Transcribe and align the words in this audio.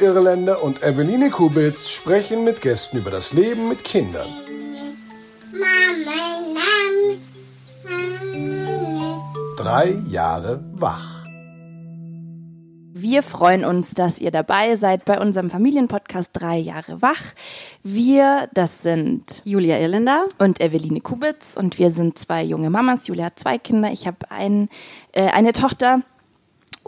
Irländer 0.00 0.62
und 0.62 0.82
Eveline 0.82 1.30
Kubitz 1.30 1.88
sprechen 1.88 2.44
mit 2.44 2.60
Gästen 2.60 2.98
über 2.98 3.10
das 3.10 3.32
Leben 3.32 3.68
mit 3.68 3.84
Kindern. 3.84 4.28
Drei 9.56 9.96
Jahre 10.08 10.60
wach. 10.74 11.18
Wir 13.00 13.22
freuen 13.22 13.64
uns, 13.64 13.92
dass 13.92 14.20
ihr 14.20 14.32
dabei 14.32 14.74
seid 14.74 15.04
bei 15.04 15.20
unserem 15.20 15.50
Familienpodcast 15.50 16.30
Drei 16.32 16.58
Jahre 16.58 17.00
wach. 17.00 17.22
Wir, 17.84 18.48
das 18.54 18.82
sind 18.82 19.40
Julia 19.44 19.78
Irländer 19.78 20.24
und 20.38 20.60
Eveline 20.60 21.00
Kubitz 21.00 21.56
und 21.56 21.78
wir 21.78 21.92
sind 21.92 22.18
zwei 22.18 22.42
junge 22.42 22.70
Mamas. 22.70 23.06
Julia 23.06 23.26
hat 23.26 23.38
zwei 23.38 23.56
Kinder, 23.56 23.92
ich 23.92 24.08
habe 24.08 24.30
ein, 24.30 24.68
äh, 25.12 25.28
eine 25.28 25.52
Tochter. 25.52 26.00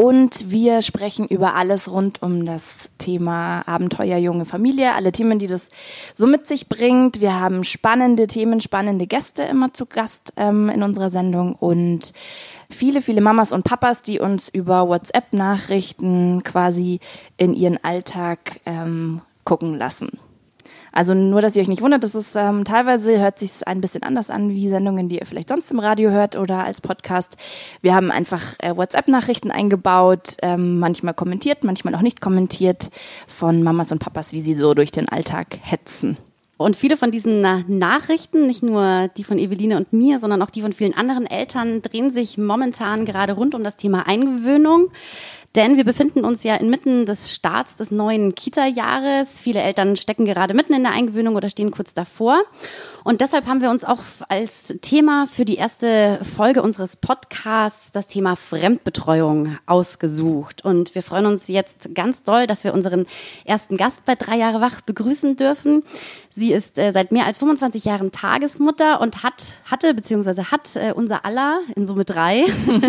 Und 0.00 0.50
wir 0.50 0.80
sprechen 0.80 1.26
über 1.26 1.56
alles 1.56 1.92
rund 1.92 2.22
um 2.22 2.46
das 2.46 2.88
Thema 2.96 3.60
Abenteuer 3.68 4.16
junge 4.16 4.46
Familie, 4.46 4.94
alle 4.94 5.12
Themen, 5.12 5.38
die 5.38 5.46
das 5.46 5.68
so 6.14 6.26
mit 6.26 6.46
sich 6.46 6.70
bringt. 6.70 7.20
Wir 7.20 7.38
haben 7.38 7.64
spannende 7.64 8.26
Themen, 8.26 8.62
spannende 8.62 9.06
Gäste 9.06 9.42
immer 9.42 9.74
zu 9.74 9.84
Gast 9.84 10.32
ähm, 10.38 10.70
in 10.70 10.82
unserer 10.82 11.10
Sendung 11.10 11.54
und 11.54 12.14
viele, 12.70 13.02
viele 13.02 13.20
Mamas 13.20 13.52
und 13.52 13.64
Papas, 13.64 14.00
die 14.00 14.20
uns 14.20 14.48
über 14.48 14.88
WhatsApp-Nachrichten 14.88 16.44
quasi 16.44 17.00
in 17.36 17.52
ihren 17.52 17.84
Alltag 17.84 18.62
ähm, 18.64 19.20
gucken 19.44 19.76
lassen. 19.76 20.18
Also 20.92 21.14
nur, 21.14 21.40
dass 21.40 21.56
ihr 21.56 21.62
euch 21.62 21.68
nicht 21.68 21.82
wundert, 21.82 22.04
das 22.04 22.14
ist 22.14 22.34
ähm, 22.36 22.64
teilweise 22.64 23.18
hört 23.20 23.38
sich 23.38 23.66
ein 23.66 23.80
bisschen 23.80 24.02
anders 24.02 24.30
an 24.30 24.50
wie 24.50 24.68
Sendungen, 24.68 25.08
die 25.08 25.18
ihr 25.18 25.26
vielleicht 25.26 25.48
sonst 25.48 25.70
im 25.70 25.78
Radio 25.78 26.10
hört 26.10 26.36
oder 26.36 26.64
als 26.64 26.80
Podcast. 26.80 27.36
Wir 27.80 27.94
haben 27.94 28.10
einfach 28.10 28.54
äh, 28.58 28.76
WhatsApp-Nachrichten 28.76 29.50
eingebaut, 29.50 30.36
ähm, 30.42 30.78
manchmal 30.78 31.14
kommentiert, 31.14 31.64
manchmal 31.64 31.94
auch 31.94 32.02
nicht 32.02 32.20
kommentiert 32.20 32.90
von 33.26 33.62
Mamas 33.62 33.92
und 33.92 33.98
Papas, 33.98 34.32
wie 34.32 34.40
sie 34.40 34.54
so 34.54 34.74
durch 34.74 34.90
den 34.90 35.08
Alltag 35.08 35.58
hetzen. 35.62 36.18
Und 36.60 36.76
viele 36.76 36.98
von 36.98 37.10
diesen 37.10 37.40
Nachrichten, 37.40 38.46
nicht 38.46 38.62
nur 38.62 39.08
die 39.16 39.24
von 39.24 39.38
Eveline 39.38 39.78
und 39.78 39.94
mir, 39.94 40.18
sondern 40.18 40.42
auch 40.42 40.50
die 40.50 40.60
von 40.60 40.74
vielen 40.74 40.92
anderen 40.92 41.24
Eltern, 41.24 41.80
drehen 41.80 42.10
sich 42.10 42.36
momentan 42.36 43.06
gerade 43.06 43.32
rund 43.32 43.54
um 43.54 43.64
das 43.64 43.76
Thema 43.76 44.06
Eingewöhnung. 44.06 44.90
Denn 45.56 45.76
wir 45.76 45.84
befinden 45.84 46.24
uns 46.24 46.44
ja 46.44 46.54
inmitten 46.54 47.06
des 47.06 47.34
Starts 47.34 47.74
des 47.74 47.90
neuen 47.90 48.36
Kita-Jahres. 48.36 49.40
Viele 49.40 49.60
Eltern 49.60 49.96
stecken 49.96 50.24
gerade 50.24 50.54
mitten 50.54 50.74
in 50.74 50.84
der 50.84 50.92
Eingewöhnung 50.92 51.34
oder 51.34 51.50
stehen 51.50 51.72
kurz 51.72 51.92
davor. 51.92 52.40
Und 53.04 53.20
deshalb 53.20 53.46
haben 53.46 53.62
wir 53.62 53.70
uns 53.70 53.84
auch 53.84 54.02
als 54.28 54.74
Thema 54.82 55.26
für 55.26 55.44
die 55.44 55.56
erste 55.56 56.20
Folge 56.24 56.62
unseres 56.62 56.96
Podcasts 56.96 57.92
das 57.92 58.06
Thema 58.06 58.36
Fremdbetreuung 58.36 59.56
ausgesucht. 59.66 60.64
Und 60.64 60.94
wir 60.94 61.02
freuen 61.02 61.26
uns 61.26 61.48
jetzt 61.48 61.94
ganz 61.94 62.22
doll, 62.22 62.46
dass 62.46 62.64
wir 62.64 62.74
unseren 62.74 63.06
ersten 63.44 63.76
Gast 63.76 64.04
bei 64.04 64.14
Drei 64.14 64.36
Jahre 64.36 64.60
Wach 64.60 64.82
begrüßen 64.82 65.36
dürfen. 65.36 65.82
Sie 66.32 66.52
ist 66.52 66.78
äh, 66.78 66.92
seit 66.92 67.10
mehr 67.10 67.26
als 67.26 67.38
25 67.38 67.84
Jahren 67.84 68.12
Tagesmutter 68.12 69.00
und 69.00 69.22
hat, 69.22 69.62
hatte 69.64 69.94
beziehungsweise 69.94 70.50
hat 70.50 70.76
äh, 70.76 70.92
unser 70.94 71.24
aller, 71.24 71.60
in 71.74 71.86
Summe 71.86 72.04
drei, 72.04 72.44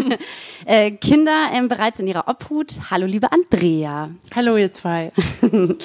äh, 0.65 0.91
Kinder 0.91 1.49
äh, 1.53 1.67
bereits 1.67 1.99
in 1.99 2.07
ihrer 2.07 2.27
Obhut. 2.27 2.91
Hallo, 2.91 3.05
liebe 3.05 3.31
Andrea. 3.31 4.11
Hallo, 4.35 4.57
ihr 4.57 4.71
zwei. 4.71 5.11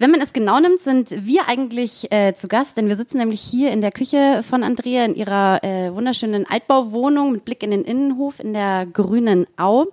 Wenn 0.00 0.12
man 0.12 0.20
es 0.20 0.32
genau 0.32 0.60
nimmt, 0.60 0.78
sind 0.78 1.26
wir 1.26 1.48
eigentlich 1.48 2.12
äh, 2.12 2.32
zu 2.32 2.46
Gast, 2.46 2.76
denn 2.76 2.88
wir 2.88 2.94
sitzen 2.94 3.18
nämlich 3.18 3.37
hier 3.38 3.70
in 3.72 3.80
der 3.80 3.92
Küche 3.92 4.42
von 4.42 4.62
Andrea 4.62 5.04
in 5.04 5.14
ihrer 5.14 5.62
äh, 5.62 5.94
wunderschönen 5.94 6.44
Altbauwohnung 6.48 7.32
mit 7.32 7.44
Blick 7.44 7.62
in 7.62 7.70
den 7.70 7.84
Innenhof 7.84 8.40
in 8.40 8.52
der 8.52 8.86
grünen 8.86 9.46
Au. 9.56 9.86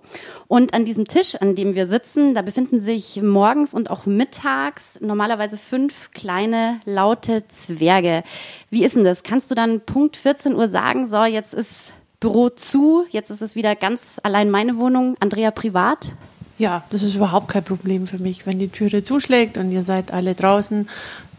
Und 0.47 0.73
an 0.73 0.85
diesem 0.85 1.05
Tisch, 1.05 1.35
an 1.35 1.55
dem 1.55 1.75
wir 1.75 1.87
sitzen, 1.87 2.33
da 2.33 2.41
befinden 2.41 2.79
sich 2.79 3.21
morgens 3.21 3.73
und 3.73 3.89
auch 3.89 4.05
mittags 4.05 4.97
normalerweise 4.99 5.57
fünf 5.57 6.11
kleine 6.11 6.79
laute 6.85 7.47
Zwerge. 7.47 8.23
Wie 8.69 8.83
ist 8.83 8.95
denn 8.95 9.03
das? 9.03 9.23
Kannst 9.23 9.49
du 9.51 9.55
dann 9.55 9.81
Punkt 9.81 10.17
14 10.17 10.55
Uhr 10.55 10.67
sagen, 10.67 11.07
so, 11.07 11.23
jetzt 11.23 11.53
ist 11.53 11.93
Büro 12.19 12.49
zu, 12.49 13.05
jetzt 13.11 13.29
ist 13.29 13.41
es 13.41 13.55
wieder 13.55 13.75
ganz 13.75 14.19
allein 14.23 14.49
meine 14.49 14.77
Wohnung, 14.77 15.15
Andrea 15.19 15.51
privat? 15.51 16.13
Ja, 16.57 16.83
das 16.89 17.03
ist 17.03 17.15
überhaupt 17.15 17.49
kein 17.49 17.63
Problem 17.63 18.07
für 18.07 18.17
mich. 18.17 18.45
Wenn 18.47 18.59
die 18.59 18.69
Türe 18.69 19.03
zuschlägt 19.03 19.57
und 19.57 19.71
ihr 19.71 19.83
seid 19.83 20.11
alle 20.11 20.35
draußen, 20.35 20.87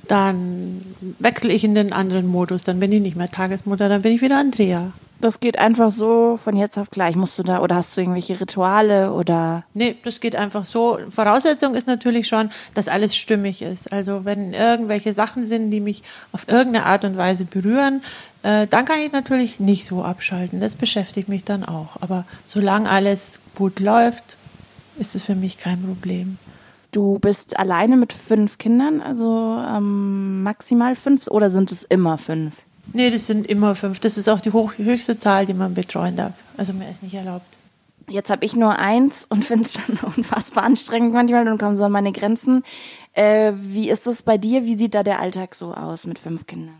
dann 0.08 0.80
wechsle 1.18 1.52
ich 1.52 1.64
in 1.64 1.74
den 1.74 1.92
anderen 1.92 2.26
Modus. 2.26 2.64
Dann 2.64 2.80
bin 2.80 2.92
ich 2.92 3.00
nicht 3.00 3.16
mehr 3.16 3.30
Tagesmutter, 3.30 3.88
dann 3.88 4.02
bin 4.02 4.12
ich 4.12 4.22
wieder 4.22 4.38
Andrea. 4.38 4.92
Das 5.18 5.40
geht 5.40 5.58
einfach 5.58 5.90
so 5.90 6.36
von 6.36 6.56
jetzt 6.56 6.76
auf 6.76 6.90
gleich. 6.90 7.16
Musst 7.16 7.38
du 7.38 7.42
da 7.42 7.60
oder 7.60 7.76
hast 7.76 7.96
du 7.96 8.02
irgendwelche 8.02 8.38
Rituale 8.38 9.12
oder? 9.12 9.64
Nee, 9.72 9.96
das 10.04 10.20
geht 10.20 10.36
einfach 10.36 10.64
so. 10.64 10.98
Voraussetzung 11.08 11.74
ist 11.74 11.86
natürlich 11.86 12.28
schon, 12.28 12.50
dass 12.74 12.88
alles 12.88 13.16
stimmig 13.16 13.62
ist. 13.62 13.90
Also 13.92 14.26
wenn 14.26 14.52
irgendwelche 14.52 15.14
Sachen 15.14 15.46
sind, 15.46 15.70
die 15.70 15.80
mich 15.80 16.02
auf 16.32 16.48
irgendeine 16.48 16.84
Art 16.84 17.04
und 17.06 17.16
Weise 17.16 17.46
berühren, 17.46 18.02
äh, 18.42 18.66
dann 18.66 18.84
kann 18.84 18.98
ich 18.98 19.10
natürlich 19.10 19.58
nicht 19.58 19.86
so 19.86 20.02
abschalten. 20.04 20.60
Das 20.60 20.76
beschäftigt 20.76 21.30
mich 21.30 21.44
dann 21.44 21.64
auch. 21.64 21.96
Aber 22.02 22.26
solange 22.46 22.90
alles 22.90 23.40
gut 23.54 23.80
läuft, 23.80 24.36
ist 24.98 25.14
es 25.14 25.24
für 25.24 25.34
mich 25.34 25.56
kein 25.56 25.82
Problem. 25.82 26.36
Du 26.96 27.18
bist 27.18 27.58
alleine 27.58 27.98
mit 27.98 28.14
fünf 28.14 28.56
Kindern, 28.56 29.02
also 29.02 29.62
ähm, 29.68 30.42
maximal 30.42 30.96
fünf 30.96 31.28
oder 31.28 31.50
sind 31.50 31.70
es 31.70 31.82
immer 31.82 32.16
fünf? 32.16 32.62
Nee, 32.94 33.10
das 33.10 33.26
sind 33.26 33.46
immer 33.46 33.74
fünf. 33.74 34.00
Das 34.00 34.16
ist 34.16 34.30
auch 34.30 34.40
die 34.40 34.50
hoch, 34.50 34.72
höchste 34.78 35.18
Zahl, 35.18 35.44
die 35.44 35.52
man 35.52 35.74
betreuen 35.74 36.16
darf. 36.16 36.32
Also 36.56 36.72
mehr 36.72 36.90
ist 36.90 37.02
nicht 37.02 37.12
erlaubt. 37.12 37.44
Jetzt 38.08 38.30
habe 38.30 38.46
ich 38.46 38.56
nur 38.56 38.78
eins 38.78 39.26
und 39.28 39.44
finde 39.44 39.66
es 39.66 39.74
schon 39.74 39.98
unfassbar 40.16 40.64
anstrengend 40.64 41.12
manchmal 41.12 41.46
und 41.48 41.58
komme 41.58 41.76
so 41.76 41.84
an 41.84 41.92
meine 41.92 42.12
Grenzen. 42.12 42.64
Äh, 43.12 43.52
wie 43.56 43.90
ist 43.90 44.06
das 44.06 44.22
bei 44.22 44.38
dir? 44.38 44.64
Wie 44.64 44.76
sieht 44.76 44.94
da 44.94 45.02
der 45.02 45.20
Alltag 45.20 45.54
so 45.54 45.74
aus 45.74 46.06
mit 46.06 46.18
fünf 46.18 46.46
Kindern? 46.46 46.78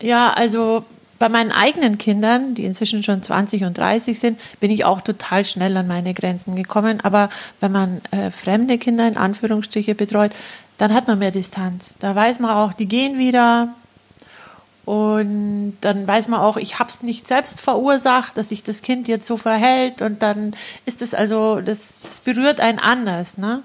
Ja, 0.00 0.32
also 0.32 0.82
bei 1.22 1.28
meinen 1.28 1.52
eigenen 1.52 1.98
Kindern, 1.98 2.56
die 2.56 2.64
inzwischen 2.64 3.04
schon 3.04 3.22
20 3.22 3.62
und 3.62 3.78
30 3.78 4.18
sind, 4.18 4.40
bin 4.58 4.72
ich 4.72 4.84
auch 4.84 5.02
total 5.02 5.44
schnell 5.44 5.76
an 5.76 5.86
meine 5.86 6.14
Grenzen 6.14 6.56
gekommen. 6.56 6.98
Aber 7.00 7.28
wenn 7.60 7.70
man 7.70 8.00
äh, 8.10 8.32
fremde 8.32 8.76
Kinder 8.76 9.06
in 9.06 9.16
Anführungsstriche 9.16 9.94
betreut, 9.94 10.32
dann 10.78 10.92
hat 10.92 11.06
man 11.06 11.20
mehr 11.20 11.30
Distanz. 11.30 11.94
Da 12.00 12.16
weiß 12.16 12.40
man 12.40 12.50
auch, 12.50 12.72
die 12.72 12.88
gehen 12.88 13.18
wieder. 13.18 13.68
Und 14.84 15.74
dann 15.80 16.08
weiß 16.08 16.26
man 16.26 16.40
auch, 16.40 16.56
ich 16.56 16.80
habe 16.80 16.90
es 16.90 17.04
nicht 17.04 17.28
selbst 17.28 17.60
verursacht, 17.60 18.36
dass 18.36 18.48
sich 18.48 18.64
das 18.64 18.82
Kind 18.82 19.06
jetzt 19.06 19.28
so 19.28 19.36
verhält. 19.36 20.02
Und 20.02 20.24
dann 20.24 20.56
ist 20.86 21.02
es 21.02 21.14
also, 21.14 21.60
das, 21.60 22.00
das 22.02 22.18
berührt 22.18 22.58
einen 22.58 22.80
anders. 22.80 23.38
Ne? 23.38 23.62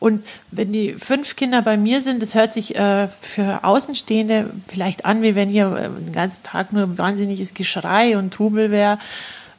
Und 0.00 0.24
wenn 0.50 0.72
die 0.72 0.94
fünf 0.94 1.34
Kinder 1.36 1.62
bei 1.62 1.76
mir 1.76 2.02
sind, 2.02 2.22
das 2.22 2.34
hört 2.34 2.52
sich 2.52 2.76
äh, 2.76 3.08
für 3.20 3.64
Außenstehende 3.64 4.50
vielleicht 4.68 5.04
an, 5.04 5.22
wie 5.22 5.34
wenn 5.34 5.48
hier 5.48 5.76
äh, 5.76 5.88
den 6.04 6.12
ganzen 6.12 6.42
Tag 6.42 6.72
nur 6.72 6.98
wahnsinniges 6.98 7.54
Geschrei 7.54 8.16
und 8.16 8.32
Trubel 8.32 8.70
wäre. 8.70 8.98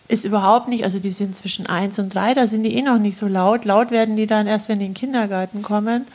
Ist 0.07 0.25
überhaupt 0.25 0.69
nicht, 0.69 0.85
also 0.85 0.99
die 0.99 1.11
sind 1.11 1.35
zwischen 1.35 1.67
eins 1.67 1.99
und 1.99 2.15
drei, 2.15 2.33
da 2.33 2.47
sind 2.47 2.63
die 2.63 2.75
eh 2.75 2.81
noch 2.81 2.97
nicht 2.97 3.17
so 3.17 3.27
laut. 3.27 3.65
Laut 3.65 3.91
werden 3.91 4.15
die 4.15 4.27
dann 4.27 4.47
erst, 4.47 4.69
wenn 4.69 4.79
die 4.79 4.85
in 4.85 4.93
den 4.93 4.97
Kindergarten 4.97 5.61
kommen. 5.61 6.07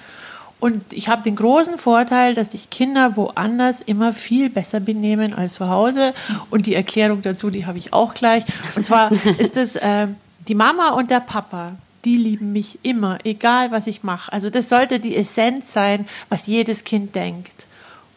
Und 0.59 0.95
ich 0.95 1.09
habe 1.09 1.23
den 1.23 1.37
großen 1.37 1.77
Vorteil, 1.77 2.35
dass 2.35 2.53
sich 2.53 2.71
Kinder 2.71 3.17
woanders 3.17 3.83
immer 3.83 4.15
viel 4.15 4.49
besser 4.49 4.81
benehmen 4.81 5.35
als 5.35 5.55
zu 5.55 5.69
Hause. 5.69 6.15
Und 6.49 6.65
die 6.65 6.75
Erklärung 6.75 7.21
dazu, 7.21 7.51
die 7.51 7.67
habe 7.67 7.77
ich 7.77 7.93
auch 7.93 8.15
gleich. 8.15 8.45
Und 8.75 8.87
zwar 8.87 9.13
ist 9.39 9.59
es 9.59 9.77
äh, 9.77 10.09
die 10.49 10.55
Mama 10.55 10.91
und 10.91 11.11
der 11.11 11.21
Papa 11.21 11.73
die 12.05 12.17
lieben 12.17 12.53
mich 12.53 12.79
immer, 12.83 13.19
egal 13.25 13.71
was 13.71 13.87
ich 13.87 14.03
mache. 14.03 14.33
Also 14.33 14.51
das 14.51 14.69
sollte 14.69 15.01
die 15.01 15.17
Essenz 15.17 15.73
sein, 15.73 16.07
was 16.29 16.47
jedes 16.47 16.85
Kind 16.85 17.15
denkt. 17.15 17.67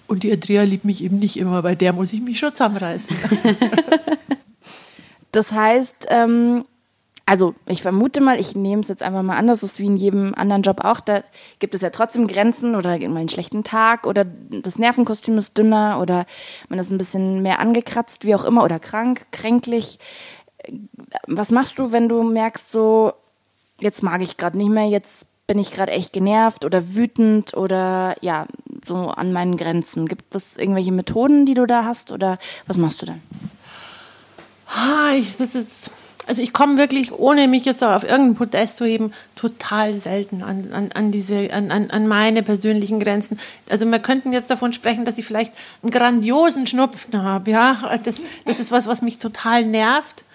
Und 0.07 0.23
die 0.23 0.31
Andrea 0.31 0.63
liebt 0.63 0.85
mich 0.85 1.03
eben 1.03 1.19
nicht 1.19 1.37
immer, 1.37 1.61
bei 1.61 1.75
der 1.75 1.93
muss 1.93 2.13
ich 2.13 2.21
mich 2.21 2.39
schon 2.39 2.53
zusammenreißen. 2.53 3.15
das 5.31 5.51
heißt, 5.51 6.07
ähm, 6.09 6.63
also 7.25 7.55
ich 7.65 7.81
vermute 7.81 8.21
mal, 8.21 8.39
ich 8.39 8.55
nehme 8.55 8.81
es 8.81 8.87
jetzt 8.87 9.03
einfach 9.03 9.21
mal 9.21 9.35
an, 9.35 9.47
das 9.47 9.61
ist 9.61 9.79
wie 9.79 9.85
in 9.85 9.97
jedem 9.97 10.33
anderen 10.33 10.61
Job 10.61 10.85
auch, 10.85 11.01
da 11.01 11.23
gibt 11.59 11.75
es 11.75 11.81
ja 11.81 11.89
trotzdem 11.89 12.25
Grenzen 12.25 12.73
oder 12.73 12.97
mal 13.09 13.17
einen 13.17 13.27
schlechten 13.27 13.65
Tag 13.65 14.07
oder 14.07 14.25
das 14.49 14.79
Nervenkostüm 14.79 15.37
ist 15.37 15.57
dünner 15.57 15.99
oder 16.01 16.25
man 16.69 16.79
ist 16.79 16.89
ein 16.89 16.97
bisschen 16.97 17.41
mehr 17.41 17.59
angekratzt, 17.59 18.23
wie 18.23 18.33
auch 18.33 18.45
immer, 18.45 18.63
oder 18.63 18.79
krank, 18.79 19.25
kränklich. 19.31 19.99
Was 21.27 21.51
machst 21.51 21.77
du, 21.79 21.91
wenn 21.91 22.07
du 22.07 22.23
merkst, 22.23 22.71
so, 22.71 23.13
jetzt 23.79 24.03
mag 24.03 24.21
ich 24.21 24.37
gerade 24.37 24.57
nicht 24.57 24.69
mehr, 24.69 24.87
jetzt 24.87 25.27
bin 25.47 25.59
ich 25.59 25.71
gerade 25.71 25.93
echt 25.93 26.11
genervt 26.11 26.65
oder 26.65 26.95
wütend 26.95 27.55
oder 27.55 28.15
ja, 28.21 28.45
so 28.85 28.95
an 28.95 29.31
meinen 29.31 29.55
Grenzen. 29.55 30.07
Gibt 30.07 30.35
es 30.35 30.57
irgendwelche 30.57 30.91
Methoden, 30.91 31.45
die 31.45 31.53
du 31.53 31.65
da 31.65 31.85
hast 31.85 32.11
oder 32.11 32.37
was 32.67 32.77
machst 32.77 33.01
du 33.01 33.05
dann? 33.05 33.21
Ah, 34.69 35.13
ich, 35.15 35.37
das 35.37 35.55
ist, 35.55 35.91
also 36.27 36.41
ich 36.41 36.51
komme 36.51 36.77
wirklich, 36.77 37.13
ohne 37.13 37.47
mich 37.47 37.63
jetzt 37.63 37.81
auf 37.81 38.03
irgendein 38.03 38.35
Podest 38.35 38.75
zu 38.75 38.85
heben, 38.85 39.13
total 39.37 39.95
selten 39.95 40.43
an, 40.43 40.73
an, 40.73 40.91
an, 40.91 41.11
diese, 41.13 41.53
an, 41.53 41.71
an 41.71 42.07
meine 42.09 42.43
persönlichen 42.43 42.99
Grenzen. 42.99 43.39
Also 43.69 43.85
wir 43.85 43.99
könnten 43.99 44.33
jetzt 44.33 44.49
davon 44.49 44.73
sprechen, 44.73 45.05
dass 45.05 45.17
ich 45.17 45.25
vielleicht 45.25 45.53
einen 45.81 45.91
grandiosen 45.91 46.67
Schnupfen 46.67 47.23
habe. 47.23 47.49
Ja, 47.51 47.97
das, 48.03 48.21
das 48.43 48.59
ist 48.59 48.73
was, 48.73 48.87
was 48.87 49.01
mich 49.01 49.19
total 49.19 49.65
nervt 49.65 50.25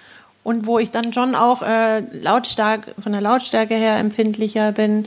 und 0.44 0.66
wo 0.66 0.78
ich 0.78 0.90
dann 0.90 1.12
schon 1.12 1.34
auch 1.34 1.62
äh, 1.62 2.00
lautstark, 2.00 2.94
von 3.00 3.12
der 3.12 3.20
Lautstärke 3.20 3.74
her 3.74 3.96
empfindlicher 3.98 4.72
bin. 4.72 5.06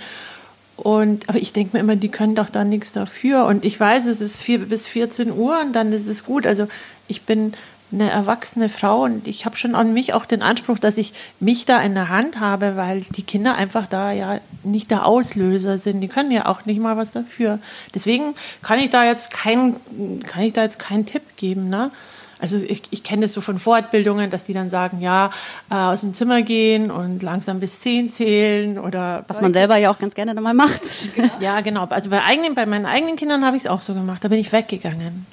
Und, 0.77 1.29
aber 1.29 1.37
ich 1.37 1.53
denke 1.53 1.75
mir 1.75 1.81
immer, 1.81 1.95
die 1.95 2.09
können 2.09 2.35
doch 2.35 2.49
da 2.49 2.63
nichts 2.63 2.91
dafür. 2.91 3.45
Und 3.45 3.63
ich 3.65 3.79
weiß, 3.79 4.05
es 4.07 4.21
ist 4.21 4.41
vier 4.41 4.59
bis 4.59 4.87
14 4.87 5.31
Uhr 5.31 5.59
und 5.61 5.73
dann 5.73 5.93
ist 5.93 6.07
es 6.07 6.25
gut. 6.25 6.45
Also 6.45 6.67
ich 7.07 7.23
bin 7.23 7.53
eine 7.91 8.09
erwachsene 8.09 8.67
Frau 8.67 9.03
und 9.03 9.27
ich 9.27 9.45
habe 9.45 9.55
schon 9.55 9.75
an 9.75 9.93
mich 9.93 10.13
auch 10.13 10.25
den 10.25 10.41
Anspruch, 10.41 10.79
dass 10.79 10.97
ich 10.97 11.13
mich 11.39 11.65
da 11.65 11.81
in 11.81 11.93
der 11.93 12.09
Hand 12.09 12.39
habe, 12.39 12.75
weil 12.75 13.01
die 13.01 13.23
Kinder 13.23 13.55
einfach 13.55 13.87
da 13.87 14.11
ja 14.11 14.39
nicht 14.63 14.91
der 14.91 15.05
Auslöser 15.05 15.77
sind. 15.77 16.01
Die 16.01 16.07
können 16.07 16.31
ja 16.31 16.47
auch 16.47 16.65
nicht 16.65 16.79
mal 16.79 16.97
was 16.97 17.11
dafür. 17.11 17.59
Deswegen 17.93 18.33
kann 18.61 18.79
ich 18.79 18.89
da 18.89 19.05
jetzt 19.05 19.31
keinen, 19.31 19.75
kann 20.23 20.43
ich 20.43 20.53
da 20.53 20.63
jetzt 20.63 20.79
keinen 20.79 21.05
Tipp 21.05 21.23
geben. 21.37 21.69
Ne? 21.69 21.91
Also 22.39 22.57
ich, 22.57 22.83
ich 22.91 23.03
kenne 23.03 23.23
das 23.23 23.33
so 23.33 23.41
von 23.41 23.57
Fortbildungen, 23.57 24.29
dass 24.29 24.43
die 24.43 24.53
dann 24.53 24.69
sagen, 24.69 24.99
ja, 25.01 25.31
äh, 25.69 25.75
aus 25.75 26.01
dem 26.01 26.13
Zimmer 26.13 26.41
gehen 26.41 26.91
und 26.91 27.23
langsam 27.23 27.59
bis 27.59 27.79
zehn 27.79 28.11
zählen 28.11 28.77
oder 28.77 29.23
was 29.27 29.41
man 29.41 29.53
selber 29.53 29.77
ja 29.77 29.89
auch 29.91 29.99
ganz 29.99 30.15
gerne 30.15 30.35
dann 30.35 30.43
mal 30.43 30.53
macht. 30.53 30.81
Ja, 31.39 31.61
genau. 31.61 31.85
Also 31.85 32.09
bei 32.09 32.23
eigenen, 32.23 32.55
bei 32.55 32.65
meinen 32.65 32.85
eigenen 32.85 33.15
Kindern 33.15 33.45
habe 33.45 33.57
ich 33.57 33.63
es 33.63 33.67
auch 33.67 33.81
so 33.81 33.93
gemacht. 33.93 34.23
Da 34.23 34.29
bin 34.29 34.39
ich 34.39 34.51
weggegangen. 34.51 35.25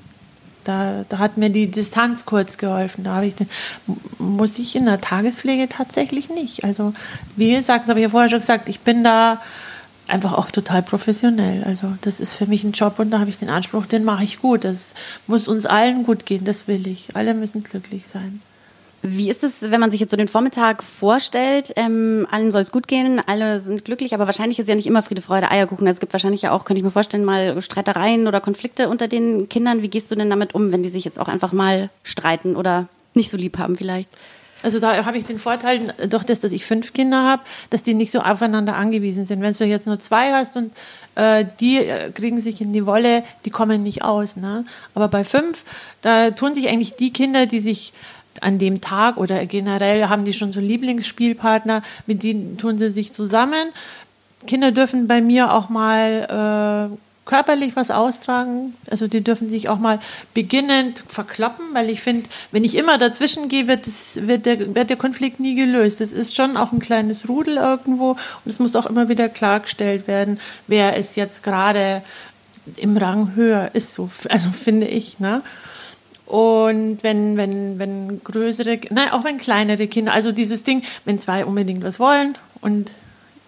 Da, 0.65 1.05
da 1.09 1.19
hat 1.19 1.39
mir 1.39 1.51
die 1.51 1.71
Distanz 1.71 2.25
kurz 2.25 2.57
geholfen. 2.57 3.05
Da 3.05 3.17
habe 3.17 3.27
ich 3.27 3.35
den, 3.35 3.49
muss 4.19 4.59
ich 4.59 4.77
in 4.77 4.87
der 4.87 5.01
Tagespflege 5.01 5.69
tatsächlich 5.69 6.29
nicht. 6.29 6.65
Also 6.65 6.93
wie 7.37 7.53
gesagt, 7.53 7.85
das 7.85 7.89
habe 7.91 8.01
ich 8.01 8.05
ja 8.05 8.09
vorher 8.11 8.31
schon 8.31 8.41
gesagt, 8.41 8.69
ich 8.69 8.81
bin 8.81 9.05
da 9.05 9.41
einfach 10.09 10.35
auch 10.35 10.51
total 10.51 10.83
professionell. 10.83 11.65
Also 11.65 11.93
das 12.03 12.21
ist 12.21 12.35
für 12.35 12.47
mich 12.47 12.65
ein 12.65 12.73
Job 12.73 12.99
und 12.99 13.11
da 13.11 13.21
habe 13.21 13.31
ich 13.31 13.39
den 13.39 13.51
Anspruch, 13.51 13.87
den 13.87 14.05
mache 14.05 14.25
ich 14.25 14.41
gut. 14.41 14.65
Das 14.65 14.95
muss 15.27 15.49
uns 15.49 15.67
allen 15.67 16.05
gut 16.05 16.27
gehen, 16.27 16.45
das 16.45 16.69
will 16.69 16.87
ich. 16.87 17.15
Alle 17.15 17.35
müssen 17.35 17.63
glücklich 17.63 18.07
sein. 18.07 18.41
Wie 19.05 19.29
ist 19.29 19.43
es, 19.43 19.63
wenn 19.73 19.81
man 19.81 19.91
sich 19.91 19.99
jetzt 19.99 20.13
so 20.13 20.17
den 20.17 20.29
Vormittag 20.29 20.85
vorstellt? 20.85 21.73
Ähm, 21.75 22.25
allen 22.31 22.53
soll 22.53 22.63
es 22.63 22.71
gut 22.71 22.87
gehen, 22.87 23.21
alle 23.27 23.59
sind 23.59 23.85
glücklich, 23.85 24.15
aber 24.15 24.27
wahrscheinlich 24.27 24.61
ist 24.61 24.69
ja 24.69 24.77
nicht 24.77 24.87
immer 24.87 25.03
Friede, 25.03 25.23
Freude, 25.23 25.51
Eierkuchen. 25.51 25.89
Es 25.89 25.99
gibt 25.99 26.13
wahrscheinlich 26.13 26.43
ja 26.43 26.53
auch, 26.53 26.65
könnte 26.65 26.79
ich 26.79 26.85
mir 26.85 26.93
vorstellen, 26.93 27.25
mal 27.25 27.61
Streitereien 27.61 28.29
oder 28.29 28.41
Konflikte 28.41 28.89
unter 28.89 29.09
den 29.09 29.49
Kindern. 29.49 29.83
Wie 29.83 29.89
gehst 29.89 30.09
du 30.13 30.15
denn 30.15 30.31
damit 30.31 30.55
um, 30.55 30.71
wenn 30.71 30.85
die 30.85 30.89
sich 30.89 31.05
jetzt 31.05 31.19
auch 31.19 31.27
einfach 31.27 31.53
mal 31.53 31.91
streiten 32.05 32.55
oder 32.55 32.87
nicht 33.15 33.29
so 33.29 33.37
lieb 33.37 33.59
haben 33.59 33.75
vielleicht? 33.75 34.09
Also 34.63 34.79
da 34.79 35.05
habe 35.05 35.19
ich 35.19 35.25
den 35.25 35.39
Vorteil, 35.39 35.95
durch 36.09 36.25
das, 36.25 36.41
dass 36.41 36.53
ich 36.53 36.65
fünf 36.65 36.93
Kinder 36.93 37.23
habe, 37.23 37.43
dass 37.71 37.83
die 37.83 37.95
nicht 37.95 38.11
so 38.11 38.21
aufeinander 38.21 38.77
angewiesen 38.77 39.27
sind. 39.27 39.41
Wenn 39.41 39.53
du 39.53 39.65
jetzt 39.65 39.87
nur 39.87 39.99
zwei 39.99 40.33
hast 40.33 40.57
und 40.57 40.73
äh, 41.15 41.45
die 41.61 41.79
äh, 41.79 42.11
kriegen 42.11 42.41
sich 42.41 42.61
in 42.61 42.73
die 42.73 42.87
Wolle, 42.87 43.25
die 43.45 43.51
kommen 43.51 43.83
nicht 43.83 44.03
aus. 44.03 44.37
Ne? 44.37 44.65
Aber 44.95 45.09
bei 45.09 45.25
fünf, 45.25 45.65
da 46.01 46.31
tun 46.31 46.55
sich 46.55 46.69
eigentlich 46.69 46.97
die 46.97 47.13
Kinder, 47.13 47.47
die 47.47 47.61
sich 47.61 47.93
an 48.41 48.59
dem 48.59 48.81
Tag 48.81 49.19
oder 49.19 49.45
generell 49.47 50.09
haben 50.09 50.25
die 50.25 50.33
schon 50.33 50.53
so 50.53 50.61
Lieblingsspielpartner, 50.61 51.83
mit 52.07 52.23
denen 52.23 52.57
tun 52.57 52.79
sie 52.79 52.91
sich 52.91 53.13
zusammen. 53.13 53.69
Kinder 54.47 54.73
dürfen 54.73 55.07
bei 55.07 55.21
mir 55.21 55.53
auch 55.53 55.69
mal 55.69 56.91
äh, 56.91 56.97
körperlich 57.25 57.77
was 57.77 57.91
austragen. 57.91 58.75
Also 58.91 59.07
die 59.07 59.23
dürfen 59.23 59.49
sich 59.49 59.69
auch 59.69 59.79
mal 59.79 60.01
beginnend 60.35 61.05
verkloppen, 61.07 61.67
weil 61.73 61.89
ich 61.89 62.01
finde, 62.01 62.29
wenn 62.51 62.65
ich 62.65 62.77
immer 62.77 62.99
dazwischen 62.99 63.49
gehe, 63.49 63.69
wird, 63.69 63.87
wird, 63.87 64.47
der, 64.47 64.75
wird 64.75 64.91
der 64.91 64.97
Konflikt 64.97 65.39
nie 65.39 65.55
gelöst. 65.55 66.01
Das 66.01 66.13
ist 66.13 66.35
schon 66.35 66.57
auch 66.57 66.73
ein 66.73 66.81
kleines 66.81 67.29
Rudel 67.29 67.59
irgendwo 67.59 68.11
und 68.11 68.47
es 68.47 68.59
muss 68.59 68.75
auch 68.75 68.87
immer 68.87 69.09
wieder 69.09 69.29
klargestellt 69.29 70.09
werden, 70.09 70.41
wer 70.67 70.97
ist 70.97 71.17
jetzt 71.17 71.43
gerade 71.43 72.03
im 72.77 72.97
Rang 72.97 73.35
höher 73.35 73.71
ist, 73.73 73.95
so, 73.95 74.11
also 74.29 74.51
finde 74.51 74.87
ich. 74.87 75.19
Ne? 75.19 75.43
Und 76.27 77.03
wenn, 77.03 77.37
wenn, 77.37 77.79
wenn 77.79 78.23
größere, 78.25 78.81
nein, 78.91 79.11
auch 79.11 79.25
wenn 79.25 79.39
kleinere 79.39 79.87
Kinder, 79.87 80.13
also 80.13 80.33
dieses 80.33 80.63
Ding, 80.63 80.83
wenn 81.05 81.19
zwei 81.19 81.45
unbedingt 81.45 81.85
was 81.85 82.01
wollen 82.01 82.37
und 82.61 82.95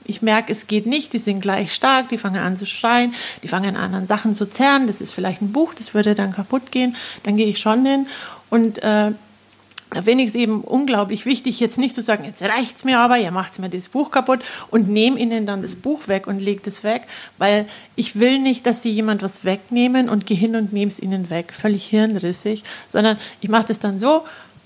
ich 0.05 0.23
merke, 0.23 0.53
es 0.53 0.67
geht 0.67 0.87
nicht, 0.87 1.13
die 1.13 1.19
sind 1.19 1.41
gleich 1.41 1.75
stark, 1.75 2.09
die 2.09 2.19
fangen 2.19 2.43
an 2.43 2.57
zu 2.57 2.67
schreien, 2.67 3.15
die 3.43 3.49
fangen 3.49 3.77
an, 3.77 3.95
an 3.95 4.07
Sachen 4.07 4.35
zu 4.35 4.47
zerren, 4.47 4.87
das 4.87 5.01
ist 5.01 5.13
vielleicht 5.13 5.43
ein 5.43 5.53
Buch, 5.53 5.75
das 5.75 5.95
würde 5.95 6.15
dann 6.15 6.33
kaputt 6.33 6.71
gehen, 6.71 6.97
dann 7.23 7.37
gehe 7.37 7.47
ich 7.47 7.59
schon 7.59 7.85
hin. 7.85 8.07
Und 8.51 8.83
äh, 8.83 9.13
da 9.95 10.03
finde 10.03 10.25
ich 10.25 10.31
es 10.31 10.35
eben 10.35 10.63
unglaublich 10.63 11.25
wichtig, 11.25 11.61
jetzt 11.61 11.79
nicht 11.79 11.95
zu 11.95 12.03
sagen, 12.03 12.25
jetzt 12.25 12.43
reicht 12.43 12.79
es 12.79 12.85
mir 12.85 12.99
aber, 12.99 13.17
ihr 13.19 13.31
macht 13.31 13.59
mir 13.61 13.69
das 13.71 13.89
Buch 13.89 14.11
kaputt 14.11 14.41
und 14.71 14.89
nehme 14.89 15.19
ihnen 15.21 15.47
dann 15.47 15.63
das 15.63 15.77
Buch 15.77 16.09
weg 16.09 16.27
und 16.27 16.41
legt 16.41 16.67
es 16.67 16.83
weg, 16.83 17.03
weil 17.39 17.67
ich 17.95 18.19
will 18.19 18.41
nicht, 18.41 18.67
dass 18.67 18.83
sie 18.83 18.91
jemand 18.91 19.23
was 19.23 19.45
wegnehmen 19.45 20.09
und 20.09 20.27
gehe 20.27 20.37
hin 20.37 20.57
und 20.57 20.73
nehme 20.73 20.91
es 20.91 20.99
ihnen 20.99 21.31
weg, 21.31 21.53
völlig 21.53 21.87
hirnrissig, 21.87 22.65
sondern 22.91 23.17
ich 23.41 23.49
mache 23.49 23.67
das 23.67 23.79
dann 23.79 24.01
so, 24.01 24.25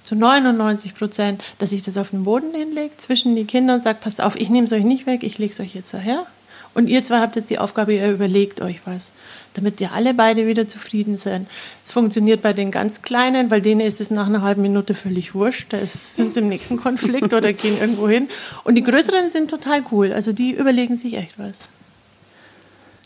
zu 0.09 0.17
99 0.17 0.95
Prozent, 0.95 1.45
dass 1.59 1.73
ich 1.73 1.83
das 1.83 1.99
auf 1.99 2.11
den 2.11 2.25
Boden 2.25 2.55
hinlege, 2.55 2.97
zwischen 2.97 3.37
die 3.37 3.45
Kinder 3.45 3.75
und 3.75 3.83
sage, 3.83 3.99
passt 4.01 4.23
auf, 4.23 4.37
ich 4.37 4.49
nehme 4.49 4.67
es 4.67 4.73
euch 4.73 4.85
nicht 4.85 5.07
weg, 5.07 5.23
ich 5.23 5.37
lege 5.37 5.53
es 5.53 5.61
euch 5.61 5.75
jetzt 5.75 5.93
daher. 5.93 6.27
Und 6.73 6.89
ihr 6.89 7.05
zwei 7.05 7.19
habt 7.19 7.37
jetzt 7.37 7.51
die 7.51 7.59
Aufgabe, 7.59 7.95
ihr 7.95 8.11
überlegt 8.11 8.63
euch 8.63 8.81
was, 8.87 9.11
damit 9.53 9.81
ihr 9.83 9.93
alle 9.93 10.15
beide 10.15 10.47
wieder 10.47 10.67
zufrieden 10.67 11.19
sind. 11.19 11.47
Es 11.85 11.93
funktioniert 11.93 12.41
bei 12.41 12.55
den 12.55 12.71
ganz 12.71 13.03
Kleinen, 13.03 13.51
weil 13.51 13.61
denen 13.61 13.83
ist 13.83 14.01
es 14.01 14.11
nach 14.11 14.29
einer 14.29 14.41
halben 14.41 14.63
Minute 14.63 14.95
völlig 14.95 15.35
wurscht. 15.35 15.73
Da 15.75 15.79
sind 15.85 16.33
sie 16.33 16.41
im 16.41 16.49
nächsten 16.49 16.77
Konflikt 16.83 17.35
oder 17.35 17.53
gehen 17.53 17.79
irgendwo 17.79 18.09
hin. 18.09 18.29
Und 18.65 18.77
die 18.77 18.85
Größeren 18.85 19.31
sind 19.31 19.51
total 19.51 19.83
cool. 19.93 20.13
Also 20.15 20.33
die 20.33 20.53
überlegen 20.53 20.97
sich 20.97 21.19
echt 21.19 21.39
was. 21.39 21.69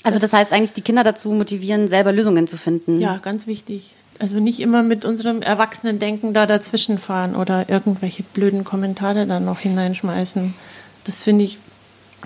Also 0.05 0.21
das 0.21 0.33
heißt 0.33 0.53
eigentlich, 0.53 0.73
die 0.73 0.83
Kinder 0.83 1.03
dazu 1.03 1.31
motivieren, 1.31 1.89
selber 1.89 2.13
Lösungen 2.13 2.47
zu 2.47 2.57
finden. 2.57 3.01
Ja, 3.01 3.17
ganz 3.17 3.47
wichtig. 3.49 3.95
Also 4.23 4.39
nicht 4.39 4.61
immer 4.61 4.85
mit 4.85 5.05
unserem 5.05 5.43
Erwachsenen-Denken 5.43 6.33
da 6.33 6.47
dazwischen 6.47 6.99
fahren 6.99 7.35
oder 7.35 7.69
irgendwelche 7.69 8.23
blöden 8.23 8.63
Kommentare 8.63 9.27
da 9.27 9.41
noch 9.41 9.59
hineinschmeißen. 9.59 10.55
Das 11.03 11.25
finde 11.25 11.45
ich 11.45 11.59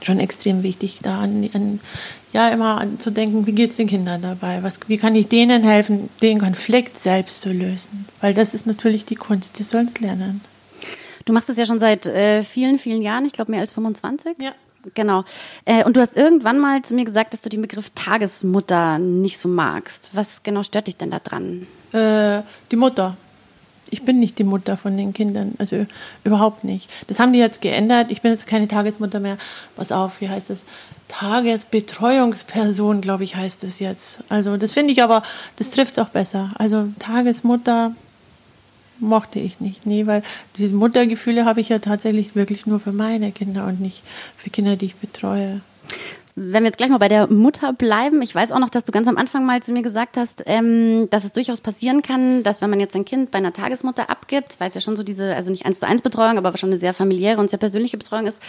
schon 0.02 0.20
extrem 0.20 0.62
wichtig, 0.62 0.98
da 1.02 1.20
an, 1.20 1.48
an 1.54 1.80
ja 2.34 2.50
immer 2.50 2.82
an 2.82 3.00
zu 3.00 3.10
denken, 3.10 3.46
wie 3.46 3.52
geht 3.52 3.70
es 3.70 3.78
den 3.78 3.86
Kindern 3.86 4.20
dabei? 4.20 4.62
Was, 4.62 4.78
wie 4.88 4.98
kann 4.98 5.14
ich 5.14 5.28
denen 5.28 5.64
helfen, 5.64 6.10
den 6.20 6.38
Konflikt 6.38 6.98
selbst 6.98 7.40
zu 7.40 7.48
lösen? 7.48 8.04
Weil 8.20 8.34
das 8.34 8.52
ist 8.52 8.66
natürlich 8.66 9.06
die 9.06 9.14
Kunst, 9.14 9.58
die 9.58 9.62
sollen 9.62 9.86
es 9.86 9.98
lernen. 9.98 10.42
Du 11.24 11.32
machst 11.32 11.48
das 11.48 11.56
ja 11.56 11.64
schon 11.64 11.78
seit 11.78 12.04
äh, 12.04 12.42
vielen, 12.42 12.78
vielen 12.78 13.00
Jahren, 13.00 13.24
ich 13.24 13.32
glaube 13.32 13.52
mehr 13.52 13.62
als 13.62 13.72
25. 13.72 14.36
Ja. 14.38 14.52
Genau. 14.94 15.24
Äh, 15.64 15.82
und 15.84 15.96
du 15.96 16.02
hast 16.02 16.14
irgendwann 16.14 16.58
mal 16.58 16.82
zu 16.82 16.94
mir 16.94 17.06
gesagt, 17.06 17.32
dass 17.32 17.40
du 17.40 17.48
den 17.48 17.62
Begriff 17.62 17.88
Tagesmutter 17.94 18.98
nicht 18.98 19.38
so 19.38 19.48
magst. 19.48 20.10
Was 20.12 20.42
genau 20.42 20.62
stört 20.62 20.88
dich 20.88 20.98
denn 20.98 21.10
da 21.10 21.20
dran? 21.20 21.66
Äh, 21.92 22.42
die 22.70 22.76
Mutter. 22.76 23.16
Ich 23.90 24.02
bin 24.02 24.18
nicht 24.18 24.38
die 24.38 24.44
Mutter 24.44 24.76
von 24.76 24.96
den 24.96 25.12
Kindern, 25.12 25.54
also 25.58 25.86
überhaupt 26.24 26.64
nicht. 26.64 26.90
Das 27.06 27.20
haben 27.20 27.32
die 27.32 27.38
jetzt 27.38 27.60
geändert. 27.60 28.10
Ich 28.10 28.20
bin 28.20 28.32
jetzt 28.32 28.48
keine 28.48 28.66
Tagesmutter 28.66 29.20
mehr. 29.20 29.38
Pass 29.76 29.92
auf, 29.92 30.20
wie 30.20 30.28
heißt 30.28 30.50
das? 30.50 30.64
Tagesbetreuungsperson, 31.06 33.00
glaube 33.00 33.22
ich, 33.22 33.36
heißt 33.36 33.62
es 33.62 33.78
jetzt. 33.78 34.18
Also 34.28 34.56
das 34.56 34.72
finde 34.72 34.92
ich 34.92 35.04
aber, 35.04 35.22
das 35.54 35.70
trifft 35.70 35.92
es 35.92 35.98
auch 36.00 36.08
besser. 36.08 36.50
Also 36.58 36.88
Tagesmutter 36.98 37.92
mochte 38.98 39.38
ich 39.38 39.60
nicht. 39.60 39.86
Nee, 39.86 40.06
weil 40.06 40.22
diese 40.56 40.74
Muttergefühle 40.74 41.44
habe 41.44 41.60
ich 41.60 41.68
ja 41.68 41.78
tatsächlich 41.78 42.34
wirklich 42.34 42.66
nur 42.66 42.80
für 42.80 42.92
meine 42.92 43.30
Kinder 43.32 43.66
und 43.66 43.80
nicht 43.80 44.02
für 44.36 44.50
Kinder, 44.50 44.76
die 44.76 44.86
ich 44.86 44.96
betreue. 44.96 45.60
Wenn 46.38 46.64
wir 46.64 46.66
jetzt 46.68 46.76
gleich 46.76 46.90
mal 46.90 46.98
bei 46.98 47.08
der 47.08 47.32
Mutter 47.32 47.72
bleiben, 47.72 48.20
ich 48.20 48.34
weiß 48.34 48.52
auch 48.52 48.58
noch, 48.58 48.68
dass 48.68 48.84
du 48.84 48.92
ganz 48.92 49.08
am 49.08 49.16
Anfang 49.16 49.46
mal 49.46 49.62
zu 49.62 49.72
mir 49.72 49.80
gesagt 49.80 50.18
hast, 50.18 50.42
ähm, 50.44 51.08
dass 51.08 51.24
es 51.24 51.32
durchaus 51.32 51.62
passieren 51.62 52.02
kann, 52.02 52.42
dass 52.42 52.60
wenn 52.60 52.68
man 52.68 52.78
jetzt 52.78 52.94
ein 52.94 53.06
Kind 53.06 53.30
bei 53.30 53.38
einer 53.38 53.54
Tagesmutter 53.54 54.10
abgibt, 54.10 54.56
weil 54.58 54.68
es 54.68 54.74
ja 54.74 54.82
schon 54.82 54.96
so 54.96 55.02
diese, 55.02 55.34
also 55.34 55.50
nicht 55.50 55.64
eins 55.64 55.80
zu 55.80 55.86
eins 55.86 56.02
Betreuung, 56.02 56.36
aber 56.36 56.54
schon 56.58 56.68
eine 56.68 56.78
sehr 56.78 56.92
familiäre 56.92 57.40
und 57.40 57.48
sehr 57.48 57.58
persönliche 57.58 57.96
Betreuung 57.96 58.26
ist, 58.26 58.42